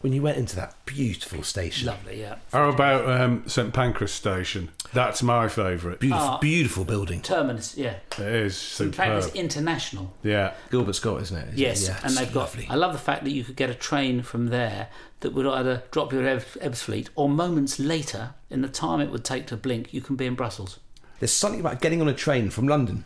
when 0.00 0.12
you 0.12 0.20
went 0.20 0.36
into 0.36 0.56
that 0.56 0.74
beautiful 0.84 1.44
station, 1.44 1.86
lovely. 1.86 2.20
Yeah, 2.20 2.36
How 2.52 2.68
about 2.70 3.08
um, 3.08 3.44
St 3.46 3.72
Pancras 3.72 4.12
Station? 4.12 4.70
That's 4.92 5.22
my 5.22 5.48
favourite. 5.48 6.00
beautiful, 6.00 6.26
Ah. 6.26 6.38
beautiful 6.38 6.84
building. 6.84 7.20
terminus. 7.22 7.76
Yeah, 7.76 7.94
It 8.18 8.26
is 8.26 8.80
in 8.80 8.90
fact, 8.92 9.24
it's 9.26 9.34
international. 9.36 10.12
Yeah. 10.24 10.54
Gilbert 10.72 10.94
Scott, 10.94 11.22
isn't 11.22 11.36
it? 11.36 11.48
Is 11.48 11.54
it? 11.54 11.58
Yes, 11.58 11.88
Yeah, 11.88 12.00
and 12.02 12.16
they've 12.16 12.32
got. 12.32 12.40
lovely. 12.40 12.66
I 12.68 12.74
love 12.74 12.92
the 12.92 12.98
fact 12.98 13.22
that 13.24 13.30
you 13.30 13.44
could 13.44 13.54
get 13.56 13.70
a 13.70 13.74
train 13.74 14.22
from 14.22 14.46
there 14.48 14.88
that 15.20 15.32
would 15.34 15.46
either 15.46 15.84
drop 15.92 16.12
you 16.12 16.18
at 16.20 16.26
Eb- 16.26 16.72
Ebbsfleet 16.72 17.08
or 17.14 17.28
moments 17.28 17.78
later, 17.78 18.30
in 18.50 18.60
the 18.62 18.68
time 18.68 19.00
it 19.00 19.08
would 19.10 19.24
take 19.24 19.46
to 19.46 19.56
blink, 19.56 19.94
you 19.94 20.00
can 20.00 20.16
be 20.16 20.26
in 20.26 20.34
Brussels. 20.34 20.80
There's 21.22 21.30
something 21.30 21.60
about 21.60 21.80
getting 21.80 22.00
on 22.00 22.08
a 22.08 22.12
train 22.14 22.50
from 22.50 22.66
London. 22.66 23.04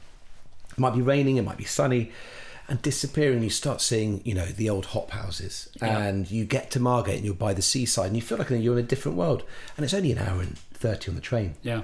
It 0.73 0.79
might 0.79 0.95
be 0.95 1.03
raining, 1.03 1.37
it 1.37 1.43
might 1.43 1.59
be 1.59 1.65
sunny, 1.67 2.13
and 2.67 2.81
disappearing. 2.81 3.43
You 3.43 3.51
start 3.51 3.83
seeing, 3.83 4.23
you 4.25 4.33
know, 4.33 4.47
the 4.47 4.71
old 4.71 4.87
hop 4.87 5.11
houses, 5.11 5.69
Yeah. 5.83 5.99
and 5.99 6.31
you 6.31 6.47
get 6.47 6.71
to 6.71 6.81
Margate 6.81 7.17
and 7.17 7.27
you're 7.27 7.35
by 7.35 7.53
the 7.53 7.61
seaside, 7.61 8.07
and 8.07 8.17
you 8.17 8.23
feel 8.23 8.39
like 8.39 8.49
you're 8.49 8.73
in 8.79 8.79
a 8.79 8.89
different 8.89 9.19
world. 9.19 9.43
And 9.77 9.85
it's 9.85 9.93
only 9.93 10.13
an 10.13 10.19
hour 10.19 10.41
and 10.41 10.57
thirty 10.73 11.11
on 11.11 11.15
the 11.15 11.21
train. 11.21 11.57
Yeah. 11.63 11.83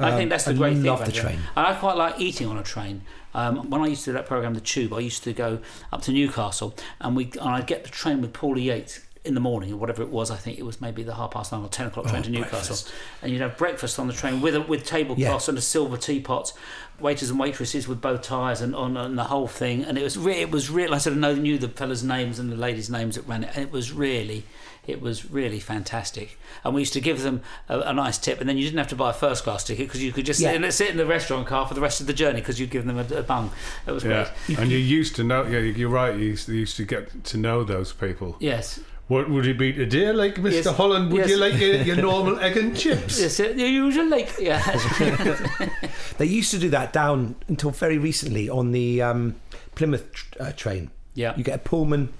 I 0.00 0.12
Um, 0.12 0.16
think 0.16 0.30
that's 0.30 0.44
the 0.44 0.54
great 0.54 0.76
thing. 0.76 0.84
love 0.84 1.00
the 1.00 1.08
it. 1.08 1.14
train. 1.14 1.40
And 1.54 1.66
I 1.66 1.74
quite 1.74 1.98
like 1.98 2.18
eating 2.18 2.46
on 2.48 2.56
a 2.56 2.62
train. 2.62 3.02
Um, 3.34 3.68
when 3.68 3.82
I 3.82 3.86
used 3.88 4.04
to 4.06 4.12
do 4.12 4.14
that 4.14 4.24
program, 4.24 4.54
The 4.54 4.60
Tube, 4.62 4.94
I 4.94 5.00
used 5.00 5.24
to 5.24 5.34
go 5.34 5.58
up 5.92 6.00
to 6.02 6.10
Newcastle 6.10 6.74
and 7.02 7.14
we 7.14 7.24
and 7.38 7.50
I'd 7.50 7.66
get 7.66 7.84
the 7.84 7.90
train 7.90 8.22
with 8.22 8.32
Paula 8.32 8.60
Yates 8.60 9.00
in 9.26 9.34
the 9.34 9.40
morning 9.40 9.72
or 9.72 9.76
whatever 9.76 10.02
it 10.02 10.08
was. 10.10 10.30
I 10.30 10.36
think 10.36 10.58
it 10.58 10.62
was 10.64 10.80
maybe 10.80 11.02
the 11.02 11.14
half 11.14 11.32
past 11.32 11.52
nine 11.52 11.62
or 11.62 11.68
ten 11.68 11.88
o'clock 11.88 12.06
train 12.06 12.20
Oh, 12.20 12.24
to 12.24 12.30
Newcastle, 12.30 12.58
breakfast. 12.58 12.92
and 13.22 13.32
you'd 13.32 13.40
have 13.42 13.56
breakfast 13.58 13.98
on 13.98 14.06
the 14.06 14.12
train 14.12 14.40
with 14.40 14.54
a, 14.54 14.60
with 14.60 14.84
tablecloths 14.84 15.46
Yeah. 15.46 15.50
and 15.50 15.58
a 15.58 15.62
silver 15.62 15.96
teapots, 15.96 16.52
waiters 17.00 17.30
and 17.30 17.38
waitresses 17.38 17.86
with 17.88 18.00
bow 18.00 18.16
ties 18.16 18.60
and 18.62 18.74
on 18.74 18.96
and 18.96 19.18
the 19.18 19.24
whole 19.24 19.48
thing. 19.48 19.84
And 19.84 19.98
it 19.98 20.02
was 20.02 20.16
re- 20.16 20.40
it 20.40 20.50
was 20.50 20.70
real. 20.70 20.94
I 20.94 20.98
sort 20.98 21.12
of 21.14 21.18
know, 21.20 21.34
knew 21.34 21.58
the 21.58 21.68
fellas' 21.68 22.02
names 22.02 22.38
and 22.38 22.50
the 22.50 22.56
ladies' 22.56 22.88
names 22.88 23.16
that 23.16 23.26
ran 23.26 23.44
it, 23.44 23.50
and 23.54 23.64
it 23.64 23.72
was 23.72 23.92
really. 23.92 24.44
It 24.86 25.02
was 25.02 25.28
really 25.28 25.58
fantastic, 25.58 26.38
and 26.62 26.72
we 26.72 26.80
used 26.80 26.92
to 26.92 27.00
give 27.00 27.22
them 27.24 27.42
a, 27.68 27.80
a 27.80 27.92
nice 27.92 28.18
tip, 28.18 28.38
and 28.38 28.48
then 28.48 28.56
you 28.56 28.62
didn't 28.62 28.78
have 28.78 28.86
to 28.90 28.94
buy 28.94 29.10
a 29.10 29.12
first 29.12 29.42
class 29.42 29.64
ticket 29.64 29.88
because 29.88 30.00
you 30.00 30.12
could 30.12 30.24
just 30.24 30.38
Yeah. 30.38 30.52
sit, 30.52 30.62
in, 30.64 30.70
sit 30.70 30.90
in 30.90 30.96
the 30.96 31.04
restaurant 31.04 31.48
car 31.48 31.66
for 31.66 31.74
the 31.74 31.80
rest 31.80 32.00
of 32.00 32.06
the 32.06 32.12
journey 32.12 32.38
because 32.40 32.60
you'd 32.60 32.70
give 32.70 32.84
them 32.86 32.96
a, 32.96 33.16
a 33.16 33.24
bung. 33.24 33.50
It 33.84 33.90
was 33.90 34.04
Yeah, 34.04 34.30
great. 34.46 34.58
and 34.60 34.70
you 34.70 34.78
used 34.78 35.16
to 35.16 35.24
know. 35.24 35.42
Yeah, 35.42 35.58
you're 35.58 35.88
right. 35.88 36.14
You 36.16 36.26
used, 36.26 36.48
you 36.48 36.54
used 36.60 36.76
to 36.76 36.84
get 36.84 37.24
to 37.24 37.36
know 37.36 37.64
those 37.64 37.92
people. 37.92 38.36
Yes, 38.38 38.78
What 39.08 39.30
would 39.30 39.46
it 39.46 39.56
be 39.56 39.72
today, 39.72 40.10
like 40.12 40.34
Mr. 40.34 40.52
Yes. 40.64 40.66
Holland? 40.66 41.12
Would 41.12 41.18
Yes. 41.20 41.30
you 41.30 41.36
like 41.36 41.54
your, 41.54 41.74
your 41.82 41.96
normal 41.96 42.40
egg 42.46 42.56
and 42.56 42.76
chips? 42.76 43.20
yes, 43.20 43.38
uh, 43.38 43.44
you 43.56 43.66
usually 43.66 44.08
like 44.08 44.34
yeah. 44.40 44.60
They 46.18 46.26
used 46.26 46.50
to 46.50 46.58
do 46.58 46.70
that 46.70 46.92
down 46.92 47.36
until 47.48 47.70
very 47.70 47.98
recently 47.98 48.48
on 48.48 48.72
the 48.72 49.02
um, 49.02 49.36
Plymouth 49.74 50.12
tr- 50.12 50.24
uh, 50.40 50.52
train. 50.52 50.90
Yeah. 51.14 51.36
You 51.36 51.44
get 51.44 51.54
a 51.54 51.58
Pullman 51.58 52.12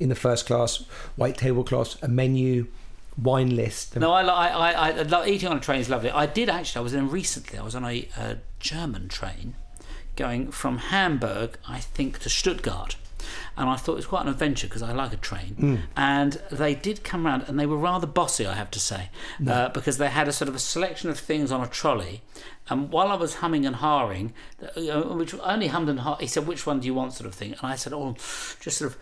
in 0.00 0.08
the 0.08 0.14
first 0.14 0.46
class, 0.46 0.84
white 1.16 1.36
tablecloths, 1.38 1.96
a 2.02 2.08
menu, 2.08 2.66
wine 3.16 3.54
list. 3.54 3.94
No, 3.96 4.12
I, 4.12 4.22
li- 4.22 4.28
I, 4.30 4.72
I, 4.72 4.90
I 4.90 5.02
love 5.02 5.28
eating 5.28 5.48
on 5.48 5.58
a 5.58 5.60
train 5.60 5.80
is 5.80 5.88
lovely. 5.88 6.10
I 6.10 6.26
did 6.26 6.48
actually. 6.48 6.80
I 6.80 6.82
was 6.82 6.94
in 6.94 7.08
recently. 7.08 7.58
I 7.58 7.62
was 7.62 7.74
on 7.76 7.84
a, 7.84 8.08
a 8.18 8.38
German 8.58 9.08
train 9.08 9.54
going 10.16 10.50
from 10.50 10.78
Hamburg, 10.78 11.56
I 11.68 11.78
think, 11.78 12.18
to 12.20 12.28
Stuttgart. 12.28 12.96
And 13.56 13.68
I 13.68 13.76
thought 13.76 13.92
it 13.92 13.96
was 13.96 14.06
quite 14.06 14.22
an 14.22 14.28
adventure 14.28 14.66
because 14.66 14.82
I 14.82 14.92
like 14.92 15.12
a 15.12 15.16
train. 15.16 15.56
Mm. 15.58 15.80
And 15.96 16.42
they 16.50 16.74
did 16.74 17.04
come 17.04 17.26
round, 17.26 17.44
and 17.48 17.58
they 17.58 17.66
were 17.66 17.76
rather 17.76 18.06
bossy, 18.06 18.46
I 18.46 18.54
have 18.54 18.70
to 18.72 18.80
say, 18.80 19.10
uh, 19.46 19.68
because 19.70 19.98
they 19.98 20.08
had 20.08 20.28
a 20.28 20.32
sort 20.32 20.48
of 20.48 20.54
a 20.54 20.58
selection 20.58 21.10
of 21.10 21.18
things 21.18 21.50
on 21.52 21.60
a 21.62 21.66
trolley. 21.66 22.22
And 22.68 22.92
while 22.92 23.08
I 23.08 23.16
was 23.16 23.36
humming 23.36 23.66
and 23.66 23.76
hawing, 23.76 24.34
uh, 24.62 25.02
which 25.02 25.34
only 25.34 25.66
hummed 25.66 25.88
and 25.88 26.00
ha 26.00 26.16
he 26.16 26.26
said, 26.26 26.46
"Which 26.46 26.64
one 26.64 26.80
do 26.80 26.86
you 26.86 26.94
want?" 26.94 27.12
sort 27.12 27.26
of 27.26 27.34
thing, 27.34 27.52
and 27.52 27.60
I 27.62 27.74
said, 27.74 27.92
"Oh, 27.92 28.14
just 28.60 28.78
sort 28.78 28.92
of 28.92 28.98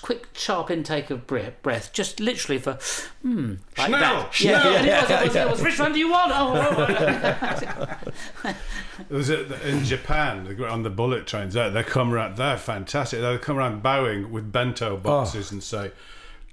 quick, 0.00 0.28
sharp 0.34 0.70
intake 0.70 1.10
of 1.10 1.26
breath, 1.26 1.60
breath 1.62 1.92
just 1.92 2.20
literally 2.20 2.58
for 2.58 2.74
hmm, 3.22 3.54
like 3.78 3.88
Schnell, 3.88 4.00
that." 4.00 4.34
schnell. 4.34 4.72
Yeah, 4.72 4.78
and 4.78 4.86
it 4.86 5.00
was, 5.00 5.10
it 5.10 5.24
was, 5.24 5.36
it 5.36 5.50
was, 5.50 5.62
which 5.62 5.78
one 5.78 5.92
do 5.92 5.98
you 5.98 6.10
want? 6.10 6.32
Oh, 6.34 6.54
oh, 6.54 7.98
oh. 8.44 8.54
It 9.10 9.14
was 9.14 9.30
in 9.30 9.84
Japan 9.84 10.56
on 10.68 10.82
the 10.82 10.90
bullet 10.90 11.26
trains. 11.26 11.54
They, 11.54 11.68
they 11.70 11.82
come 11.82 12.12
around. 12.12 12.36
They're 12.36 12.58
fantastic. 12.58 13.20
They 13.20 13.38
come 13.38 13.58
around 13.58 13.82
bowing 13.82 14.30
with 14.30 14.52
bento 14.52 14.96
boxes 14.96 15.50
and 15.50 15.62
say, 15.62 15.92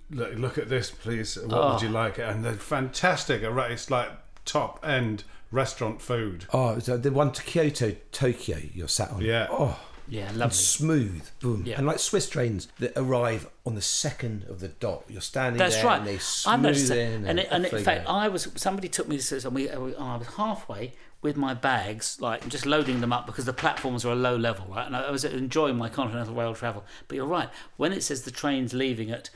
"Look, 0.10 0.36
look 0.36 0.58
at 0.58 0.70
this, 0.70 0.90
please. 0.90 1.38
What 1.38 1.74
would 1.74 1.82
you 1.82 1.90
like?" 1.90 2.18
And 2.18 2.44
they're 2.44 2.54
fantastic. 2.54 3.44
It's 3.44 3.92
like 3.92 4.12
top 4.46 4.80
end 4.88 5.26
restaurant 5.52 6.02
food. 6.02 6.46
Oh, 6.54 6.80
so 6.80 6.98
the 6.98 7.12
one 7.12 7.32
to 7.34 7.44
Kyoto, 7.44 7.96
Tokyo, 8.12 8.60
you're 8.74 8.88
sat 8.88 9.12
on. 9.12 9.22
Yeah. 9.22 9.48
Oh, 9.50 9.80
yeah, 10.10 10.30
and 10.30 10.38
lovely. 10.38 10.56
smooth, 10.56 11.30
boom, 11.40 11.64
Yeah. 11.66 11.78
and 11.78 11.88
like 11.88 12.00
Swiss 12.00 12.28
trains 12.30 12.68
that 12.80 12.94
arrive 12.96 13.48
on 13.66 13.76
the 13.76 13.82
second 13.82 14.46
of 14.50 14.60
the 14.60 14.68
dot. 14.70 15.04
You're 15.08 15.22
standing 15.22 15.58
That's 15.58 15.76
there, 15.76 15.86
right. 15.86 16.00
and 16.00 16.08
they 16.08 16.18
smooth 16.18 16.92
in, 16.92 17.26
And, 17.28 17.40
it, 17.40 17.48
and 17.52 17.66
in 17.66 17.84
fact, 17.84 18.06
go. 18.06 18.12
I 18.12 18.28
was 18.28 18.48
somebody 18.56 18.90
took 18.90 19.08
me 19.08 19.18
to 19.18 19.36
and 19.46 19.56
we, 19.56 19.68
and 19.70 19.96
I 19.98 20.18
was 20.18 20.28
halfway 20.36 20.94
with 21.22 21.36
my 21.36 21.54
bags, 21.54 22.18
like 22.22 22.48
just 22.48 22.66
loading 22.66 23.02
them 23.02 23.12
up 23.12 23.26
because 23.26 23.46
the 23.46 23.54
platforms 23.54 24.06
are 24.06 24.12
a 24.12 24.16
low 24.16 24.36
level, 24.38 24.66
right? 24.74 24.86
And 24.88 24.96
I 24.96 25.12
was 25.12 25.26
enjoying 25.26 25.76
my 25.78 25.90
continental 25.90 26.34
rail 26.34 26.56
travel. 26.56 26.86
But 27.08 27.16
you're 27.16 27.26
right. 27.26 27.50
When 27.78 27.92
it 27.92 28.04
says 28.04 28.22
the 28.22 28.32
train's 28.32 28.74
leaving 28.74 29.12
at 29.12 29.30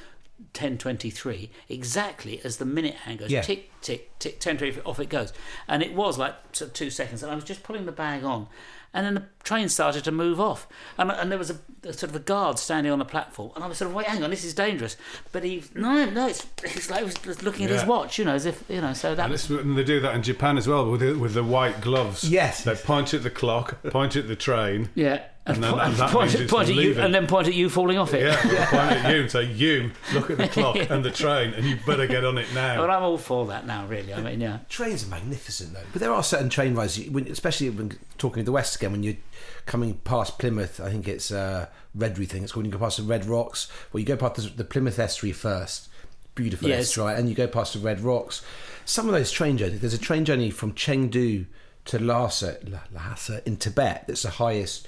10:23, 0.53 1.49
exactly 1.69 2.39
as 2.43 2.57
the 2.57 2.65
minute 2.65 2.95
hand 2.95 3.19
goes, 3.19 3.31
Yeah. 3.31 3.41
tick 3.41 3.71
tick 3.81 4.17
tick, 4.19 4.39
10:23, 4.39 4.81
off 4.85 4.99
it 4.99 5.09
goes, 5.09 5.33
and 5.67 5.83
it 5.83 5.93
was 5.93 6.17
like 6.17 6.35
two 6.51 6.89
seconds, 6.89 7.21
and 7.23 7.31
I 7.31 7.35
was 7.35 7.43
just 7.43 7.63
putting 7.63 7.85
the 7.85 7.91
bag 7.91 8.23
on. 8.23 8.47
And 8.95 9.05
then 9.05 9.13
the 9.15 9.23
train 9.43 9.69
started 9.69 10.03
to 10.03 10.11
move 10.11 10.39
off, 10.39 10.67
and, 10.99 11.09
and 11.11 11.31
there 11.31 11.39
was 11.39 11.49
a, 11.49 11.57
a 11.83 11.93
sort 11.93 12.11
of 12.11 12.15
a 12.15 12.19
guard 12.19 12.59
standing 12.59 12.91
on 12.91 12.99
the 12.99 13.05
platform, 13.05 13.51
and 13.55 13.63
I 13.63 13.67
was 13.67 13.79
sort 13.79 13.89
of 13.89 13.95
wait, 13.95 14.05
hang 14.05 14.23
on, 14.23 14.29
this 14.29 14.43
is 14.43 14.53
dangerous. 14.53 14.97
But 15.31 15.43
he, 15.43 15.63
no, 15.73 16.05
no, 16.05 16.27
it's, 16.27 16.45
it's 16.63 16.91
like 16.91 16.99
he 16.99 17.05
was 17.05 17.15
just 17.15 17.41
looking 17.41 17.65
at 17.65 17.71
his 17.71 17.85
watch, 17.85 18.19
you 18.19 18.25
know, 18.25 18.35
as 18.35 18.45
if 18.45 18.63
you 18.69 18.81
know. 18.81 18.93
So 18.93 19.15
that 19.15 19.25
And, 19.25 19.33
this, 19.33 19.49
and 19.49 19.75
they 19.75 19.83
do 19.83 19.99
that 20.01 20.13
in 20.13 20.21
Japan 20.21 20.57
as 20.57 20.67
well 20.67 20.89
with 20.91 21.01
the, 21.01 21.13
with 21.13 21.33
the 21.33 21.43
white 21.43 21.81
gloves. 21.81 22.23
Yes. 22.29 22.63
They 22.63 22.75
point 22.75 23.13
at 23.15 23.23
the 23.23 23.31
clock, 23.31 23.81
point 23.89 24.15
at 24.15 24.27
the 24.27 24.35
train. 24.35 24.89
yeah, 24.93 25.23
And 25.45 25.61
then- 25.61 25.73
po- 25.73 25.79
and 25.79 25.95
that 25.95 26.09
point, 26.11 26.27
means 26.29 26.41
it's 26.41 26.51
point 26.51 26.69
at 26.69 26.75
you, 26.75 26.97
and 27.01 27.13
then 27.13 27.27
point 27.27 27.47
at 27.49 27.53
you 27.53 27.69
falling 27.69 27.97
off 27.97 28.13
it. 28.13 28.21
Yeah, 28.21 28.65
point 28.69 28.91
at 29.05 29.11
you 29.13 29.21
and 29.23 29.29
say, 29.31 29.43
"You 29.43 29.91
look 30.13 30.29
at 30.31 30.37
the 30.37 30.47
clock 30.47 30.77
and 30.89 31.03
the 31.03 31.11
train, 31.11 31.53
and 31.53 31.65
you 31.65 31.77
better 31.85 32.07
get 32.07 32.23
on 32.23 32.37
it 32.37 32.47
now." 32.53 32.77
But 32.79 32.89
I'm 32.89 33.03
all 33.03 33.17
for 33.17 33.45
that 33.47 33.67
now, 33.67 33.85
really. 33.87 34.13
I 34.13 34.21
mean, 34.21 34.39
yeah. 34.39 34.59
Trains 34.69 35.05
are 35.05 35.09
magnificent 35.09 35.73
though, 35.73 35.83
but 35.91 35.99
there 35.99 36.13
are 36.13 36.23
certain 36.23 36.47
train 36.47 36.75
rides, 36.75 36.97
you- 36.97 37.11
when, 37.11 37.27
especially 37.27 37.69
when 37.71 37.97
talking 38.17 38.39
of 38.39 38.45
the 38.45 38.53
west 38.53 38.77
again, 38.77 38.93
when 38.93 39.03
you're 39.03 39.17
coming 39.65 39.95
past 40.05 40.39
Plymouth. 40.39 40.79
I 40.79 40.89
think 40.91 41.09
it's 41.09 41.29
uh, 41.29 41.65
Redbury 41.97 42.25
thing. 42.27 42.43
It's 42.43 42.53
called. 42.53 42.63
When 42.63 42.71
you 42.71 42.77
go 42.77 42.83
past 42.85 42.95
the 42.97 43.03
Red 43.03 43.25
Rocks, 43.25 43.69
well, 43.91 43.99
you 43.99 44.05
go 44.05 44.15
past 44.15 44.35
the, 44.35 44.43
the 44.43 44.63
Plymouth 44.63 44.97
estuary 44.97 45.33
first. 45.33 45.89
Beautiful 46.35 46.69
Yes. 46.69 46.83
estuary, 46.87 47.15
and 47.15 47.27
you 47.27 47.35
go 47.35 47.47
past 47.47 47.73
the 47.73 47.79
Red 47.79 47.99
Rocks. 47.99 48.41
Some 48.85 49.07
of 49.07 49.13
those 49.13 49.29
train 49.29 49.57
journeys. 49.57 49.81
There's 49.81 49.93
a 49.93 49.97
train 49.99 50.23
journey 50.23 50.49
from 50.51 50.71
Chengdu 50.73 51.45
to 51.85 51.99
Lhasa, 51.99 52.57
Lhasa 52.93 53.41
in 53.45 53.57
Tibet. 53.57 54.05
That's 54.07 54.23
the 54.23 54.29
highest 54.31 54.87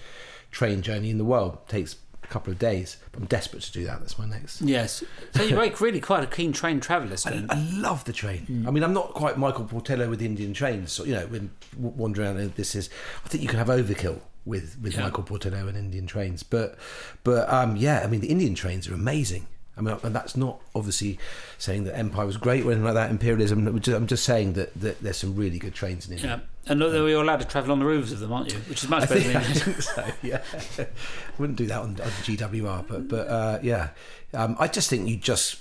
train 0.56 0.82
journey 0.82 1.10
in 1.10 1.18
the 1.18 1.26
world. 1.26 1.52
takes 1.68 1.98
a 2.24 2.28
couple 2.28 2.52
of 2.52 2.58
days. 2.58 2.98
I'm 3.16 3.26
desperate 3.26 3.62
to 3.64 3.72
do 3.72 3.84
that. 3.86 4.00
That's 4.00 4.18
my 4.18 4.26
next. 4.26 4.62
Yes. 4.62 5.04
So 5.36 5.44
you're 5.44 5.60
very, 5.60 5.70
really 5.80 6.00
quite 6.02 6.24
a 6.24 6.28
keen 6.28 6.54
train 6.54 6.80
traveller, 6.80 7.18
I, 7.26 7.46
I 7.50 7.60
love 7.88 8.04
the 8.06 8.14
train. 8.14 8.66
I 8.68 8.72
mean, 8.72 8.84
I'm 8.84 8.94
not 8.94 9.14
quite 9.14 9.38
Michael 9.38 9.66
Portillo 9.66 10.10
with 10.10 10.22
Indian 10.22 10.54
trains. 10.54 10.92
So, 10.92 11.04
you 11.04 11.14
know, 11.14 11.28
when 11.28 11.52
w- 11.74 11.94
wandering 11.96 12.36
around, 12.38 12.56
this 12.56 12.74
is. 12.74 12.90
I 13.24 13.28
think 13.30 13.44
you 13.44 13.50
can 13.50 13.60
have 13.60 13.68
overkill 13.68 14.20
with 14.46 14.78
with 14.82 14.94
Yeah. 14.96 15.04
Michael 15.04 15.24
Portillo 15.24 15.68
and 15.68 15.78
Indian 15.78 16.08
trains. 16.08 16.42
But 16.42 16.78
but 17.24 17.48
um, 17.52 17.76
yeah, 17.76 18.02
I 18.04 18.08
mean, 18.08 18.22
the 18.22 18.30
Indian 18.30 18.56
trains 18.56 18.88
are 18.88 18.94
amazing. 18.96 19.46
I 19.78 19.82
mean, 19.82 19.98
and 20.04 20.16
that's 20.16 20.38
not 20.38 20.62
obviously 20.74 21.20
saying 21.58 21.84
that 21.84 21.98
Empire 21.98 22.26
was 22.26 22.38
great 22.38 22.64
or 22.64 22.68
anything 22.72 22.86
like 22.86 22.94
that. 22.94 23.12
Imperialism. 23.12 23.68
I'm 23.68 24.08
just, 24.08 24.24
saying 24.24 24.54
that, 24.54 24.74
that 24.80 25.02
there's 25.02 25.18
some 25.18 25.36
really 25.36 25.60
good 25.60 25.74
trains 25.74 26.08
in 26.08 26.14
India. 26.14 26.42
Yeah. 26.66 26.72
And 26.72 26.80
look, 26.80 26.94
you're 26.94 27.22
allowed 27.22 27.42
to 27.42 27.46
travel 27.48 27.72
on 27.74 27.80
the 27.80 27.86
roofs 27.86 28.12
of 28.12 28.20
them, 28.22 28.32
aren't 28.32 28.52
you? 28.54 28.60
Which 28.60 28.84
is 28.84 28.90
much 28.90 29.04
I 29.04 29.06
better 29.08 29.20
think, 29.22 29.34
than 29.34 29.42
I 29.42 29.46
English. 29.46 29.64
think 29.64 29.82
so. 29.82 30.06
Yeah, 30.24 30.42
I 30.80 30.88
wouldn't 31.38 31.58
do 31.58 31.66
that 31.68 31.80
on, 31.82 31.90
on 31.90 31.96
GWR, 32.24 32.88
but 32.88 33.08
but 33.08 33.28
uh, 33.28 33.60
yeah, 33.62 33.90
um, 34.34 34.56
I 34.60 34.68
just 34.68 34.90
think 34.90 35.08
you 35.08 35.18
just 35.18 35.60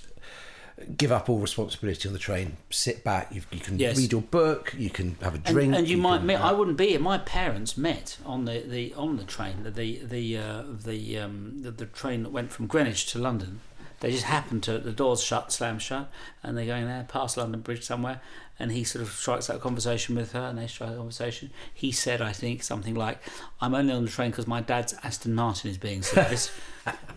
give 0.97 1.11
up 1.11 1.29
all 1.29 1.39
responsibility 1.39 2.07
on 2.09 2.13
the 2.13 2.19
train. 2.19 2.57
Sit 2.69 3.03
back. 3.03 3.27
You, 3.33 3.41
you 3.51 3.59
can 3.59 3.77
Yes. 3.77 3.97
read 3.97 4.11
your 4.13 4.21
book. 4.21 4.73
You 4.77 4.89
can 4.89 5.15
have 5.21 5.35
a 5.35 5.37
drink. 5.37 5.75
and 5.75 5.87
you, 5.87 5.97
might 5.97 6.17
can- 6.19 6.27
meet. 6.27 6.35
I 6.37 6.51
wouldn't 6.53 6.77
be 6.77 6.87
here. 6.87 6.99
My 6.99 7.17
parents 7.19 7.77
met 7.77 8.17
on 8.25 8.45
the, 8.45 8.63
the 8.65 8.93
on 8.95 9.17
the 9.17 9.23
train. 9.25 9.63
The 9.63 9.71
the 9.99 10.37
uh, 10.37 10.63
the, 10.85 11.19
um, 11.19 11.61
the 11.61 11.71
the 11.71 11.85
train 11.85 12.23
that 12.23 12.29
went 12.31 12.51
from 12.51 12.65
Greenwich 12.67 13.05
to 13.11 13.19
London. 13.19 13.59
They 13.99 14.11
just 14.11 14.25
happened 14.25 14.63
to 14.63 14.77
the 14.79 14.91
doors 14.91 15.23
shut, 15.23 15.51
slam 15.51 15.79
shut, 15.79 16.09
and 16.43 16.57
they're 16.57 16.65
going 16.65 16.85
there 16.85 17.05
past 17.07 17.37
London 17.37 17.61
Bridge 17.61 17.83
somewhere. 17.83 18.21
And 18.57 18.71
he 18.71 18.85
sort 18.85 19.03
of 19.03 19.11
strikes 19.11 19.49
up 19.49 19.57
a 19.57 19.59
conversation 19.59 20.15
with 20.15 20.31
her, 20.31 20.39
and 20.39 20.57
they 20.57 20.67
strike 20.67 20.91
a 20.91 20.95
conversation. 20.95 21.51
He 21.73 21.91
said, 21.91 22.21
I 22.21 22.31
think 22.31 22.63
something 22.63 22.95
like, 22.95 23.19
"I'm 23.59 23.75
only 23.75 23.93
on 23.93 24.05
the 24.05 24.11
train 24.11 24.31
because 24.31 24.47
my 24.47 24.61
dad's 24.61 24.93
Aston 25.03 25.35
Martin 25.35 25.69
is 25.71 25.77
being 25.77 26.01
serviced." 26.01 26.51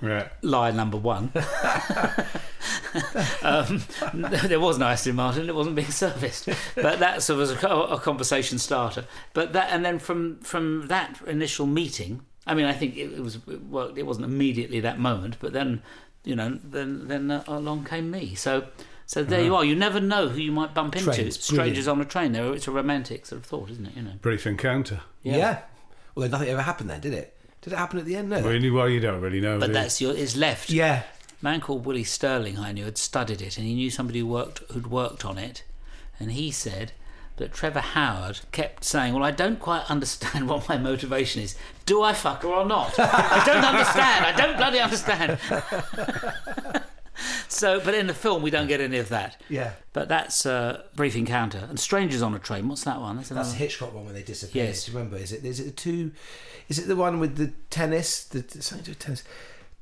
Yeah. 0.00 0.28
lie 0.40 0.70
number 0.70 0.96
one. 0.96 1.30
um, 3.42 3.82
there 4.14 4.60
was 4.60 4.78
no 4.78 4.86
Aston 4.86 5.16
Martin; 5.16 5.48
it 5.48 5.54
wasn't 5.54 5.76
being 5.76 5.90
serviced. 5.90 6.48
But 6.74 7.00
that 7.00 7.22
sort 7.22 7.40
of 7.40 7.48
was 7.48 7.62
a, 7.62 7.68
a 7.68 8.00
conversation 8.00 8.58
starter. 8.58 9.04
But 9.34 9.52
that, 9.52 9.68
and 9.70 9.84
then 9.84 9.98
from 9.98 10.38
from 10.40 10.88
that 10.88 11.20
initial 11.26 11.66
meeting, 11.66 12.22
I 12.46 12.54
mean, 12.54 12.64
I 12.64 12.72
think 12.72 12.96
it, 12.96 13.12
it 13.12 13.20
was 13.20 13.46
well, 13.46 13.92
it 13.94 14.04
wasn't 14.04 14.24
immediately 14.26 14.80
that 14.80 14.98
moment, 14.98 15.36
but 15.38 15.52
then 15.52 15.82
you 16.24 16.36
know, 16.36 16.58
then 16.62 17.08
then 17.08 17.30
uh, 17.30 17.44
along 17.46 17.84
came 17.84 18.10
me. 18.10 18.34
So. 18.34 18.66
So 19.06 19.24
there 19.24 19.42
you 19.42 19.56
are. 19.56 19.64
You 19.64 19.74
never 19.74 20.00
know 20.00 20.28
who 20.28 20.38
you 20.38 20.52
might 20.52 20.74
bump 20.74 20.94
into. 20.94 21.10
Trains, 21.10 21.42
Strangers 21.42 21.88
on 21.88 21.98
a 21.98 22.04
train. 22.04 22.32
There, 22.32 22.52
it's 22.52 22.68
a 22.68 22.70
romantic 22.70 23.24
sort 23.24 23.40
of 23.40 23.46
thought, 23.46 23.70
isn't 23.70 23.86
it? 23.86 23.96
You 23.96 24.02
know. 24.02 24.12
Brief 24.20 24.46
encounter. 24.46 25.00
yeah. 25.22 25.60
Although 26.14 26.28
nothing 26.28 26.48
ever 26.50 26.60
happened 26.60 26.90
then, 26.90 27.00
did 27.00 27.14
it? 27.14 27.34
Did 27.62 27.72
it 27.72 27.76
happen 27.76 27.98
at 27.98 28.04
the 28.04 28.16
end? 28.16 28.28
No. 28.28 28.42
Really, 28.42 28.70
well, 28.70 28.88
you 28.88 29.00
don't 29.00 29.20
really 29.20 29.40
know. 29.40 29.58
But 29.58 29.66
do 29.66 29.72
you? 29.72 29.78
that's 29.78 30.00
your 30.00 30.12
is 30.12 30.36
left. 30.36 30.68
Yeah. 30.68 31.04
A 31.40 31.44
man 31.44 31.60
called 31.60 31.86
Willie 31.86 32.04
Sterling 32.04 32.58
I 32.58 32.72
knew 32.72 32.84
had 32.84 32.98
studied 32.98 33.40
it 33.40 33.56
and 33.56 33.66
he 33.66 33.74
knew 33.74 33.90
somebody 33.90 34.18
who 34.18 34.26
worked 34.26 34.58
who'd 34.72 34.88
worked 34.88 35.24
on 35.24 35.38
it 35.38 35.62
and 36.18 36.32
he 36.32 36.50
said 36.50 36.92
that 37.38 37.52
Trevor 37.52 37.80
Howard 37.80 38.40
kept 38.52 38.84
saying, 38.84 39.14
Well, 39.14 39.24
I 39.24 39.30
don't 39.30 39.58
quite 39.58 39.90
understand 39.90 40.48
what 40.48 40.68
my 40.68 40.76
motivation 40.76 41.42
is. 41.42 41.56
Do 41.86 42.02
I 42.02 42.12
fuck 42.12 42.42
her 42.42 42.48
or 42.48 42.66
not? 42.66 42.98
I 42.98 43.42
don't 43.46 43.64
understand. 43.64 44.26
I 44.26 44.32
don't 44.36 44.56
bloody 44.56 44.78
understand. 44.78 45.38
so, 47.48 47.80
but 47.80 47.94
in 47.94 48.06
the 48.06 48.14
film, 48.14 48.42
we 48.42 48.50
don't 48.50 48.68
get 48.68 48.80
any 48.80 48.98
of 48.98 49.08
that. 49.08 49.40
Yeah. 49.48 49.72
But 49.92 50.08
that's 50.08 50.44
uh, 50.44 50.82
Brief 50.94 51.16
Encounter. 51.16 51.66
And 51.68 51.80
Strangers 51.80 52.22
on 52.22 52.34
a 52.34 52.38
Train, 52.38 52.68
what's 52.68 52.84
that 52.84 53.00
one? 53.00 53.16
That's 53.16 53.30
That's 53.30 53.52
the 53.52 53.58
Hitchcock 53.58 53.94
one 53.94 54.04
when 54.04 54.14
they 54.14 54.22
disappear. 54.22 54.66
Yes. 54.66 54.88
Remember? 54.88 55.16
Is 55.16 55.32
it? 55.32 55.44
Is 55.44 55.60
it 55.60 55.64
the 55.64 55.70
two? 55.70 56.12
Is 56.68 56.78
it 56.78 56.88
the 56.88 56.96
one 56.96 57.18
with 57.18 57.36
the 57.36 57.52
tennis? 57.70 58.24
The 58.24 58.44
something 58.60 58.78
to 58.78 58.84
do 58.84 58.90
with 58.92 58.98
tennis. 58.98 59.24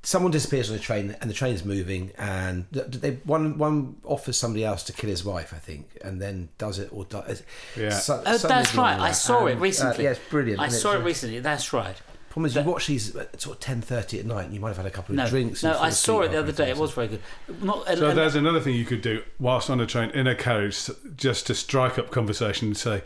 Someone 0.06 0.30
disappears 0.30 0.70
on 0.70 0.76
a 0.76 0.78
train 0.78 1.16
and 1.20 1.28
the 1.28 1.34
train's 1.34 1.64
moving, 1.64 2.12
and 2.16 2.64
they 2.70 3.14
one 3.24 3.58
one 3.58 3.96
offers 4.04 4.36
somebody 4.36 4.64
else 4.64 4.84
to 4.84 4.92
kill 4.92 5.10
his 5.10 5.24
wife, 5.24 5.52
I 5.52 5.58
think, 5.58 5.88
and 6.04 6.22
then 6.22 6.48
does 6.58 6.78
it 6.78 6.90
or 6.92 7.06
does. 7.06 7.42
Yeah. 7.76 7.90
So, 7.90 8.22
Oh, 8.24 8.38
that's 8.38 8.72
right. 8.76 8.94
with 8.94 9.02
I 9.02 9.08
that. 9.08 9.14
saw 9.16 9.46
it 9.46 9.52
And, 9.54 9.58
uh, 9.58 9.62
recently. 9.64 10.04
yeah, 10.04 10.10
it's 10.10 10.20
brilliant. 10.30 10.60
I 10.60 10.68
saw 10.68 10.90
it's- 10.90 11.02
it 11.02 11.04
recently. 11.04 11.40
That's 11.40 11.72
right. 11.72 11.96
Problem 12.30 12.46
is, 12.46 12.54
you 12.54 12.62
watch 12.62 12.86
these 12.86 13.16
at 13.16 13.40
sort 13.42 13.56
of 13.56 13.60
ten 13.60 13.80
thirty 13.82 14.20
at 14.20 14.26
night, 14.26 14.44
and 14.44 14.54
you 14.54 14.60
might 14.60 14.68
have 14.68 14.76
had 14.76 14.86
a 14.86 14.90
couple 14.90 15.12
of 15.14 15.16
No, 15.16 15.28
drinks. 15.28 15.64
no, 15.64 15.76
I 15.76 15.90
saw 15.90 16.20
it 16.20 16.30
the 16.30 16.38
other 16.38 16.52
day. 16.52 16.70
It 16.70 16.76
was 16.76 16.92
very 16.92 17.08
good. 17.08 17.20
Not, 17.60 17.88
and, 17.88 17.98
So 17.98 18.10
and- 18.10 18.18
there's 18.18 18.36
another 18.36 18.60
thing 18.60 18.76
you 18.76 18.84
could 18.84 19.02
do 19.02 19.24
whilst 19.40 19.70
on 19.70 19.80
a 19.80 19.86
train 19.86 20.10
in 20.10 20.28
a 20.28 20.36
carriage, 20.36 20.88
just 21.16 21.48
to 21.48 21.54
strike 21.56 21.98
up 21.98 22.12
conversation 22.12 22.68
and 22.68 22.76
say 22.76 23.02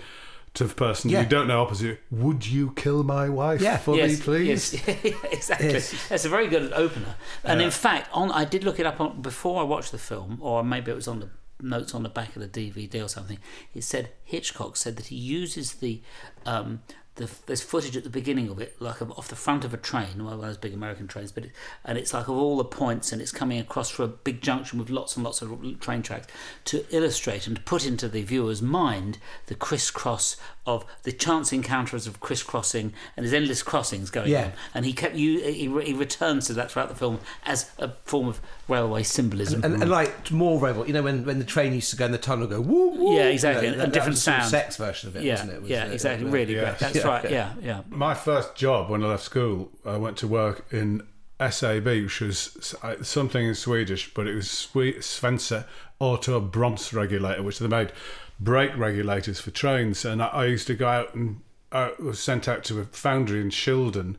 to 0.55 0.65
the 0.65 0.75
person 0.75 1.11
Yeah. 1.11 1.21
you 1.23 1.27
don't 1.29 1.47
know 1.47 1.63
opposite, 1.63 1.85
you, 1.87 1.99
"Would 2.11 2.47
you 2.47 2.73
kill 2.73 3.03
my 3.05 3.29
wife 3.29 3.61
Yeah. 3.61 3.77
for 3.77 3.95
me, 3.95 4.17
please?" 4.17 4.75
Yes, 4.75 4.75
exactly. 5.33 5.73
Yes. 5.75 5.95
That's 6.09 6.25
a 6.25 6.29
very 6.29 6.49
good 6.49 6.73
opener. 6.73 7.15
And 7.45 7.61
Yeah. 7.61 7.67
in 7.67 7.71
fact, 7.73 8.09
on 8.13 8.33
I 8.33 8.45
did 8.45 8.65
look 8.65 8.81
it 8.81 8.87
up 8.87 9.01
on, 9.01 9.23
before 9.23 9.61
I 9.61 9.65
watched 9.65 9.93
the 9.93 9.99
film, 9.99 10.39
or 10.41 10.65
maybe 10.65 10.91
it 10.91 10.95
was 10.97 11.07
on 11.09 11.21
the 11.21 11.29
notes 11.63 11.95
on 11.95 12.03
the 12.03 12.09
back 12.09 12.35
of 12.37 12.43
the 12.43 12.49
DVD 12.49 13.05
or 13.05 13.09
something. 13.09 13.39
It 13.75 13.85
said 13.85 14.11
Hitchcock 14.25 14.77
said 14.77 14.97
that 14.97 15.07
he 15.07 15.17
uses 15.17 15.75
the 15.75 16.03
um, 16.47 16.81
the, 17.17 17.31
there's 17.47 17.61
footage 17.61 17.97
at 17.97 18.05
the 18.05 18.11
beginning 18.11 18.49
of 18.49 18.61
it, 18.61 18.81
like 18.81 19.03
off 19.03 19.29
the 19.29 19.37
front 19.37 19.65
of 19.65 19.75
a 19.75 19.77
train, 19.77 20.25
one 20.25 20.33
of 20.33 20.41
those 20.41 20.57
big 20.57 20.73
American 20.73 21.07
trains, 21.07 21.33
but 21.33 21.45
it, 21.45 21.53
and 21.85 21.99
it's 21.99 22.15
like 22.15 22.29
of 22.29 22.37
all 22.37 22.57
the 22.57 22.65
points, 22.65 23.13
and 23.13 23.21
it's 23.21 23.33
coming 23.33 23.59
across 23.59 23.91
for 23.91 24.05
a 24.05 24.09
big 24.09 24.41
junction 24.41 24.79
with 24.79 24.91
lots 24.91 25.17
and 25.17 25.25
lots 25.25 25.43
of 25.43 25.81
train 25.81 26.03
tracks 26.03 26.29
to 26.65 26.85
illustrate 26.91 27.47
and 27.47 27.57
to 27.57 27.63
put 27.63 27.85
into 27.85 28.09
the 28.09 28.23
viewer's 28.23 28.63
mind 28.63 29.19
the 29.47 29.55
crisscross 29.55 30.37
of 30.77 30.85
the 31.03 31.13
chance 31.13 31.53
encounters 31.53 32.07
of 32.07 32.21
crisscrossing 32.21 32.93
and 33.17 33.25
his 33.25 33.33
endless 33.33 33.63
crossings 33.63 34.11
going 34.11 34.31
Yeah. 34.31 34.45
on, 34.45 34.53
and 34.75 34.85
he 34.87 34.93
kept 34.93 35.15
you 35.15 35.41
he, 35.41 35.69
he 35.85 35.93
returns 35.93 36.47
to 36.47 36.53
that 36.55 36.71
throughout 36.71 36.89
the 36.89 36.95
film 36.95 37.19
as 37.45 37.71
a 37.79 37.89
form 38.05 38.29
of 38.29 38.41
railway 38.69 39.03
symbolism. 39.03 39.63
And, 39.65 39.75
and 39.83 39.91
like 39.91 40.31
more 40.31 40.59
robot, 40.61 40.87
you 40.87 40.93
know, 40.95 41.03
when, 41.03 41.25
when 41.25 41.39
the 41.39 41.45
train 41.45 41.73
used 41.75 41.91
to 41.91 41.97
go 41.97 42.07
in 42.07 42.13
the 42.13 42.19
tunnel, 42.19 42.47
go 42.47 42.61
woo 42.61 42.91
woo. 42.91 43.17
Yeah, 43.17 43.25
exactly, 43.29 43.67
You 43.67 43.73
know, 43.73 43.79
that- 43.79 43.85
that 43.87 43.93
different 43.93 44.13
was 44.15 44.25
the 44.25 44.31
sort 44.31 44.37
of 44.39 44.43
sound. 44.45 44.51
sex 44.51 44.77
version 44.77 45.09
of 45.11 45.17
it, 45.17 45.23
yeah, 45.25 45.33
wasn't 45.33 45.53
it? 45.53 45.61
Was 45.63 45.71
yeah, 45.71 45.85
it? 45.87 45.93
exactly, 45.93 46.27
Uh, 46.29 46.31
really 46.31 46.55
yeah. 46.55 46.61
great. 46.65 46.79
That's 46.79 46.97
Yeah. 46.97 47.07
right. 47.09 47.31
Yeah, 47.31 47.53
yeah. 47.63 47.81
My 47.89 48.15
first 48.15 48.55
job 48.57 48.89
when 48.91 49.03
I 49.03 49.09
left 49.09 49.25
school, 49.25 49.71
I 49.85 49.97
went 49.97 50.17
to 50.19 50.27
work 50.29 50.67
in 50.71 51.03
SAB, 51.41 51.87
which 51.87 52.21
was 52.21 52.75
uh, 52.83 52.97
something 53.03 53.45
in 53.47 53.55
Swedish, 53.55 54.13
but 54.15 54.27
it 54.27 54.35
was 54.35 54.51
Swe- 54.51 54.99
Svenska 55.01 55.65
Auto 55.99 56.41
Bromsregulator, 56.41 57.43
which 57.43 57.59
they 57.59 57.67
made 57.67 57.93
brake 58.41 58.77
regulators 58.77 59.41
for 59.41 59.51
trains. 59.51 60.05
And 60.05 60.23
I, 60.23 60.29
I 60.29 60.45
used 60.47 60.67
to 60.69 60.75
go 60.75 60.89
out 60.89 61.15
and 61.15 61.41
I 61.71 61.93
was 61.99 62.21
sent 62.21 62.49
out 62.49 62.65
to 62.65 62.81
a 62.81 62.85
foundry 62.87 63.41
in 63.41 63.51
Shildon 63.51 64.17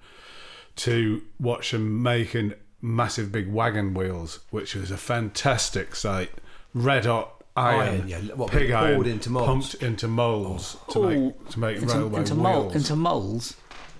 to 0.78 1.22
watch 1.40 1.72
them 1.72 2.02
making 2.02 2.54
massive 2.82 3.32
big 3.32 3.52
wagon 3.52 3.94
wheels, 3.94 4.40
which 4.50 4.76
was 4.76 4.92
a 4.92 4.98
fantastic 4.98 5.96
sight. 5.96 6.32
Red 6.74 7.06
hot 7.06 7.44
oh, 7.58 7.62
iron, 7.62 7.90
Iron, 7.90 8.08
yeah, 8.08 8.20
what, 8.36 8.52
pig 8.52 8.72
iron, 8.72 9.06
into 9.06 9.30
moulds. 9.30 9.48
pumped 9.48 9.84
into 9.84 10.08
molds 10.08 10.78
to 10.90 11.02
make 11.02 11.18
oh, 11.18 11.52
to 11.52 11.60
make 11.60 11.78
into, 11.78 11.94
railway 11.94 12.20
into, 12.20 12.36
wheels. 12.36 12.44
mol- 12.44 12.72
into 12.72 12.96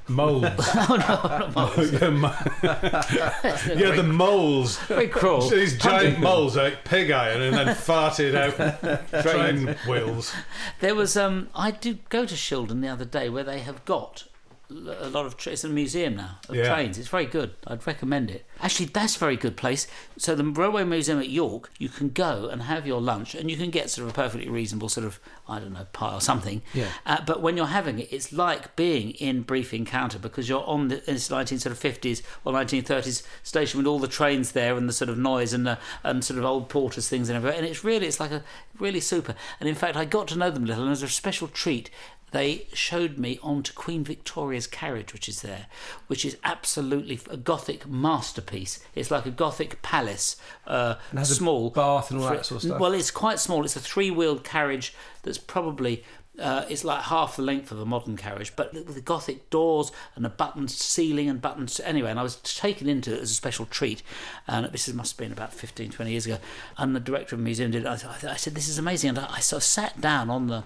moles. 0.08 0.46
Oh 0.76 0.96
no, 0.96 1.38
not 1.38 1.56
moles. 1.56 1.92
yeah, 2.02 2.10
mo- 2.10 2.36
yeah, 2.64 3.96
the 3.96 4.04
moles. 4.04 4.78
Very 4.80 5.08
cruel. 5.08 5.42
These 5.50 5.78
giant 5.78 6.20
moles 6.20 6.58
ate 6.58 6.84
pig 6.84 7.12
iron 7.12 7.42
and 7.42 7.56
then 7.56 7.68
farted 7.76 8.36
out 8.36 9.24
train 9.24 9.76
wheels. 9.88 10.34
There 10.80 10.96
was 10.96 11.16
um, 11.16 11.50
I 11.56 11.72
did 11.72 12.08
go 12.10 12.26
to 12.26 12.36
Shildon 12.36 12.82
the 12.82 12.88
other 12.88 13.06
day 13.06 13.30
where 13.30 13.44
they 13.44 13.60
have 13.60 13.84
got 13.86 14.26
a 14.72 15.10
lot 15.10 15.26
of 15.26 15.36
it's 15.48 15.64
a 15.64 15.70
museum 15.70 16.16
now 16.16 16.40
of 16.48 16.56
Yeah. 16.56 16.74
trains. 16.74 16.98
It's 16.98 17.08
very 17.10 17.26
good. 17.26 17.52
I'd 17.68 17.86
recommend 17.86 18.32
it. 18.32 18.46
Actually, 18.62 18.86
that's 18.88 19.16
a 19.16 19.20
very 19.20 19.36
good 19.36 19.58
place. 19.58 19.88
So 20.18 20.36
the 20.36 20.44
Railway 20.44 20.84
Museum 20.84 21.20
at 21.20 21.30
York, 21.30 21.72
you 21.78 21.90
can 21.90 22.10
go 22.10 22.48
and 22.48 22.64
have 22.64 22.88
your 22.88 23.02
lunch, 23.02 23.36
and 23.36 23.50
you 23.52 23.58
can 23.58 23.70
get 23.70 23.90
sort 23.90 24.08
of 24.08 24.14
a 24.14 24.16
perfectly 24.16 24.50
reasonable 24.50 24.90
sort 24.90 25.06
of 25.06 25.20
I 25.48 25.60
don't 25.60 25.74
know 25.74 25.86
pie 25.92 26.16
or 26.16 26.22
something. 26.22 26.62
Yeah. 26.74 26.88
Uh, 27.06 27.20
but 27.26 27.42
when 27.42 27.58
you're 27.58 27.66
having 27.68 28.00
it, 28.00 28.08
it's 28.12 28.32
like 28.32 28.76
being 28.76 29.12
in 29.12 29.42
Brief 29.42 29.74
Encounter 29.74 30.18
because 30.20 30.48
you're 30.48 30.66
on 30.66 30.88
the 30.88 30.98
it's 31.12 31.28
1950s 31.30 32.22
or 32.46 32.54
1930s 32.54 33.24
station 33.44 33.78
with 33.78 33.88
all 33.88 34.00
the 34.00 34.08
trains 34.08 34.54
there 34.54 34.78
and 34.78 34.88
the 34.88 34.94
sort 34.94 35.10
of 35.10 35.18
noise 35.18 35.52
and 35.54 35.66
the 35.68 35.78
and 36.04 36.24
sort 36.24 36.38
of 36.40 36.46
old 36.46 36.70
porters 36.70 37.10
things 37.10 37.28
and 37.30 37.36
everything. 37.38 37.60
And 37.60 37.68
it's 37.68 37.84
really 37.84 38.08
it's 38.08 38.20
like 38.20 38.32
a 38.32 38.44
really 38.80 39.00
super. 39.02 39.36
And 39.60 39.68
in 39.68 39.76
fact, 39.76 39.96
I 39.98 40.06
got 40.06 40.28
to 40.30 40.38
know 40.38 40.50
them 40.52 40.64
a 40.64 40.68
little, 40.68 40.84
and 40.84 40.92
as 40.92 41.04
a 41.04 41.10
special 41.10 41.48
treat. 41.48 41.90
They 42.32 42.68
showed 42.74 43.18
me 43.18 43.40
onto 43.44 43.74
Queen 43.74 44.04
Victoria's 44.04 44.68
carriage, 44.68 45.14
which 45.14 45.28
is 45.28 45.42
there, 45.42 45.68
which 46.08 46.26
is 46.26 46.38
absolutely 46.44 47.20
a 47.30 47.38
Gothic 47.38 47.88
masterpiece. 47.88 48.80
It's 48.96 49.12
like 49.12 49.26
a 49.26 49.32
Gothic 49.32 49.82
palace, 49.82 50.38
uh, 50.66 50.96
And 51.10 51.20
has 51.20 51.32
a 51.32 51.36
small 51.36 51.70
bath 51.70 52.10
and 52.12 52.22
all 52.22 52.30
that 52.30 52.46
sort 52.46 52.64
of 52.64 52.70
stuff? 52.70 52.80
Well, 52.80 52.94
it's 52.94 53.12
quite 53.12 53.40
small. 53.40 53.66
It's 53.66 53.76
a 53.76 53.82
three-wheeled 53.82 54.44
carriage 54.44 54.94
that's 55.24 55.38
probably 55.38 56.04
uh, 56.40 56.66
it's 56.70 56.84
like 56.84 57.04
half 57.04 57.36
the 57.36 57.42
length 57.42 57.72
of 57.72 57.80
a 57.80 57.86
modern 57.86 58.16
carriage, 58.16 58.54
but 58.56 58.74
with 58.74 58.96
the 58.96 59.02
Gothic 59.02 59.50
doors 59.50 59.92
and 60.16 60.26
a 60.26 60.30
buttoned 60.30 60.72
ceiling 60.72 61.30
and 61.30 61.42
buttons. 61.42 61.80
Anyway, 61.82 62.10
and 62.10 62.20
I 62.20 62.24
was 62.24 62.38
taken 62.38 62.88
into 62.88 63.14
it 63.14 63.22
as 63.22 63.32
a 63.32 63.34
special 63.34 63.66
treat. 63.66 64.02
And 64.48 64.66
this 64.72 64.92
must 64.94 65.14
have 65.14 65.18
been 65.18 65.34
about 65.34 65.54
15, 65.54 65.92
20 65.92 66.12
years 66.12 66.26
ago. 66.26 66.38
And 66.78 66.96
the 66.96 67.00
director 67.00 67.36
of 67.36 67.42
the 67.42 67.46
museum 67.46 67.72
did. 67.72 67.86
I, 67.86 67.94
I 67.94 68.38
said, 68.38 68.56
"This 68.56 68.70
is 68.70 68.78
amazing." 68.78 69.10
And 69.10 69.20
I, 69.20 69.28
I 69.36 69.40
sort 69.40 69.62
of 69.62 69.66
sat 69.66 70.00
down 70.00 70.30
on 70.30 70.48
the 70.48 70.64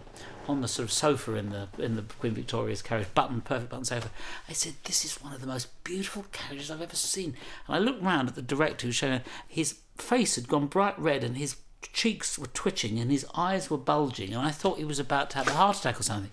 on 0.47 0.61
the 0.61 0.67
sort 0.67 0.85
of 0.85 0.91
sofa 0.91 1.35
in 1.35 1.49
the 1.49 1.67
in 1.77 1.95
the 1.95 2.01
Queen 2.01 2.33
Victoria's 2.33 2.81
carriage, 2.81 3.07
button 3.13 3.41
perfect 3.41 3.69
button 3.69 3.85
sofa. 3.85 4.09
I 4.49 4.53
said, 4.53 4.75
"This 4.83 5.05
is 5.05 5.21
one 5.21 5.33
of 5.33 5.41
the 5.41 5.47
most 5.47 5.83
beautiful 5.83 6.25
carriages 6.31 6.71
I've 6.71 6.81
ever 6.81 6.95
seen." 6.95 7.35
And 7.67 7.75
I 7.75 7.79
looked 7.79 8.03
round 8.03 8.29
at 8.29 8.35
the 8.35 8.41
director, 8.41 8.83
who 8.83 8.89
was 8.89 8.95
showing 8.95 9.21
his 9.47 9.79
face 9.97 10.35
had 10.35 10.47
gone 10.47 10.67
bright 10.67 10.97
red 10.99 11.23
and 11.23 11.37
his 11.37 11.57
cheeks 11.93 12.37
were 12.37 12.47
twitching 12.47 12.99
and 12.99 13.11
his 13.11 13.25
eyes 13.35 13.69
were 13.69 13.77
bulging, 13.77 14.33
and 14.33 14.45
I 14.45 14.51
thought 14.51 14.77
he 14.77 14.85
was 14.85 14.99
about 14.99 15.29
to 15.31 15.37
have 15.37 15.47
a 15.47 15.53
heart 15.53 15.77
attack 15.77 15.99
or 15.99 16.03
something. 16.03 16.31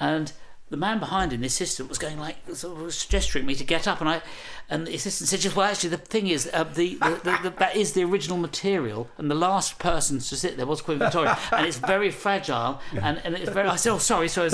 And 0.00 0.32
the 0.70 0.76
man 0.76 0.98
behind 0.98 1.32
him, 1.32 1.40
the 1.40 1.46
assistant, 1.46 1.88
was 1.88 1.98
going 1.98 2.18
like 2.18 2.36
sort 2.52 2.76
of 2.76 2.82
was 2.82 3.06
gesturing 3.06 3.46
me 3.46 3.54
to 3.54 3.64
get 3.64 3.88
up, 3.88 4.00
and 4.00 4.08
I, 4.08 4.22
and 4.68 4.86
the 4.86 4.94
assistant 4.94 5.28
said, 5.28 5.40
"Just 5.40 5.56
well, 5.56 5.70
actually, 5.70 5.90
the 5.90 5.96
thing 5.96 6.26
is, 6.26 6.48
uh, 6.52 6.64
the, 6.64 6.96
the, 6.96 7.20
the, 7.24 7.38
the 7.44 7.54
that 7.58 7.76
is 7.76 7.92
the 7.92 8.04
original 8.04 8.36
material, 8.36 9.08
and 9.16 9.30
the 9.30 9.34
last 9.34 9.78
person 9.78 10.18
to 10.18 10.36
sit 10.36 10.56
there 10.56 10.66
was 10.66 10.82
Queen 10.82 10.98
Victoria, 10.98 11.38
and 11.52 11.66
it's 11.66 11.78
very 11.78 12.10
fragile, 12.10 12.80
and, 13.00 13.20
and 13.24 13.34
it's 13.34 13.50
very." 13.50 13.68
I 13.68 13.76
said, 13.76 13.92
"Oh, 13.92 13.98
sorry, 13.98 14.28
sorry," 14.28 14.50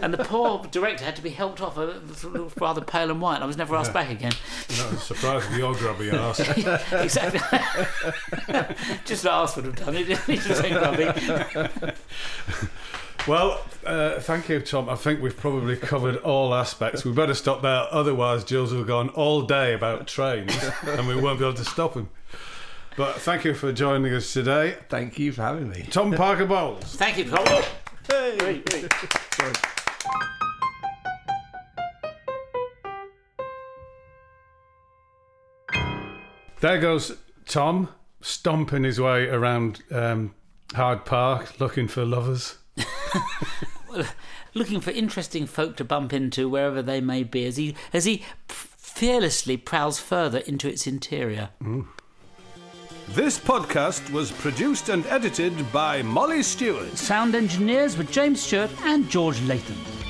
and 0.00 0.14
the 0.14 0.24
poor 0.24 0.64
director 0.70 1.04
had 1.04 1.16
to 1.16 1.22
be 1.22 1.30
helped 1.30 1.60
off, 1.60 1.76
rather 2.60 2.80
pale 2.80 3.10
and 3.10 3.20
white. 3.20 3.42
I 3.42 3.46
was 3.46 3.56
never 3.56 3.76
asked 3.76 3.92
back 3.92 4.10
again. 4.10 4.32
No, 4.70 4.96
surprised 4.96 5.50
with 5.50 5.58
your 5.58 5.74
grubby 5.74 6.10
ass. 6.10 6.40
exactly. 6.92 7.40
Just 9.04 9.26
asked 9.26 9.56
would 9.56 9.66
have 9.66 9.76
done 9.76 9.96
it. 9.96 10.06
Didn't 10.26 10.78
grubby. 10.78 11.92
Well, 13.26 13.60
uh, 13.84 14.20
thank 14.20 14.48
you, 14.48 14.60
Tom. 14.60 14.88
I 14.88 14.94
think 14.94 15.20
we've 15.20 15.36
probably 15.36 15.76
covered 15.76 16.16
all 16.18 16.54
aspects. 16.54 17.04
We 17.04 17.12
better 17.12 17.34
stop 17.34 17.60
there, 17.62 17.86
otherwise, 17.90 18.44
Jools 18.44 18.72
will 18.72 18.84
go 18.84 18.98
on 18.98 19.10
all 19.10 19.42
day 19.42 19.74
about 19.74 20.06
trains, 20.06 20.56
and 20.86 21.06
we 21.06 21.14
won't 21.14 21.38
be 21.38 21.44
able 21.44 21.56
to 21.56 21.64
stop 21.64 21.94
him. 21.94 22.08
But 22.96 23.16
thank 23.16 23.44
you 23.44 23.54
for 23.54 23.72
joining 23.72 24.12
us 24.14 24.32
today, 24.32 24.76
Thank 24.88 25.18
you 25.18 25.32
for 25.32 25.42
having 25.42 25.68
me. 25.68 25.86
Tom 25.90 26.12
Parker 26.12 26.46
Bowles. 26.46 26.82
Thank 26.96 27.18
you, 27.18 27.24
Tom. 27.24 27.46
Hey. 28.10 28.62
There 36.60 36.80
goes 36.80 37.16
Tom, 37.46 37.88
stomping 38.20 38.82
his 38.82 39.00
way 39.00 39.28
around 39.28 39.82
um, 39.92 40.34
Hyde 40.74 41.04
Park, 41.04 41.60
looking 41.60 41.86
for 41.86 42.04
lovers. 42.04 42.57
looking 44.54 44.80
for 44.80 44.90
interesting 44.90 45.46
folk 45.46 45.76
to 45.76 45.84
bump 45.84 46.12
into 46.12 46.48
wherever 46.48 46.82
they 46.82 47.00
may 47.00 47.22
be 47.22 47.44
as 47.46 47.56
he 47.56 47.74
as 47.92 48.04
he 48.04 48.24
fearlessly 48.48 49.56
prowls 49.56 50.00
further 50.00 50.38
into 50.38 50.68
its 50.68 50.86
interior. 50.86 51.50
Mm. 51.62 51.86
This 53.08 53.38
podcast 53.38 54.10
was 54.12 54.30
produced 54.30 54.90
and 54.90 55.06
edited 55.06 55.72
by 55.72 56.02
Molly 56.02 56.42
Stewart. 56.42 56.96
Sound 56.98 57.34
engineers 57.34 57.96
were 57.96 58.04
James 58.04 58.42
Stewart 58.42 58.70
and 58.82 59.08
George 59.08 59.40
Latham. 59.42 60.07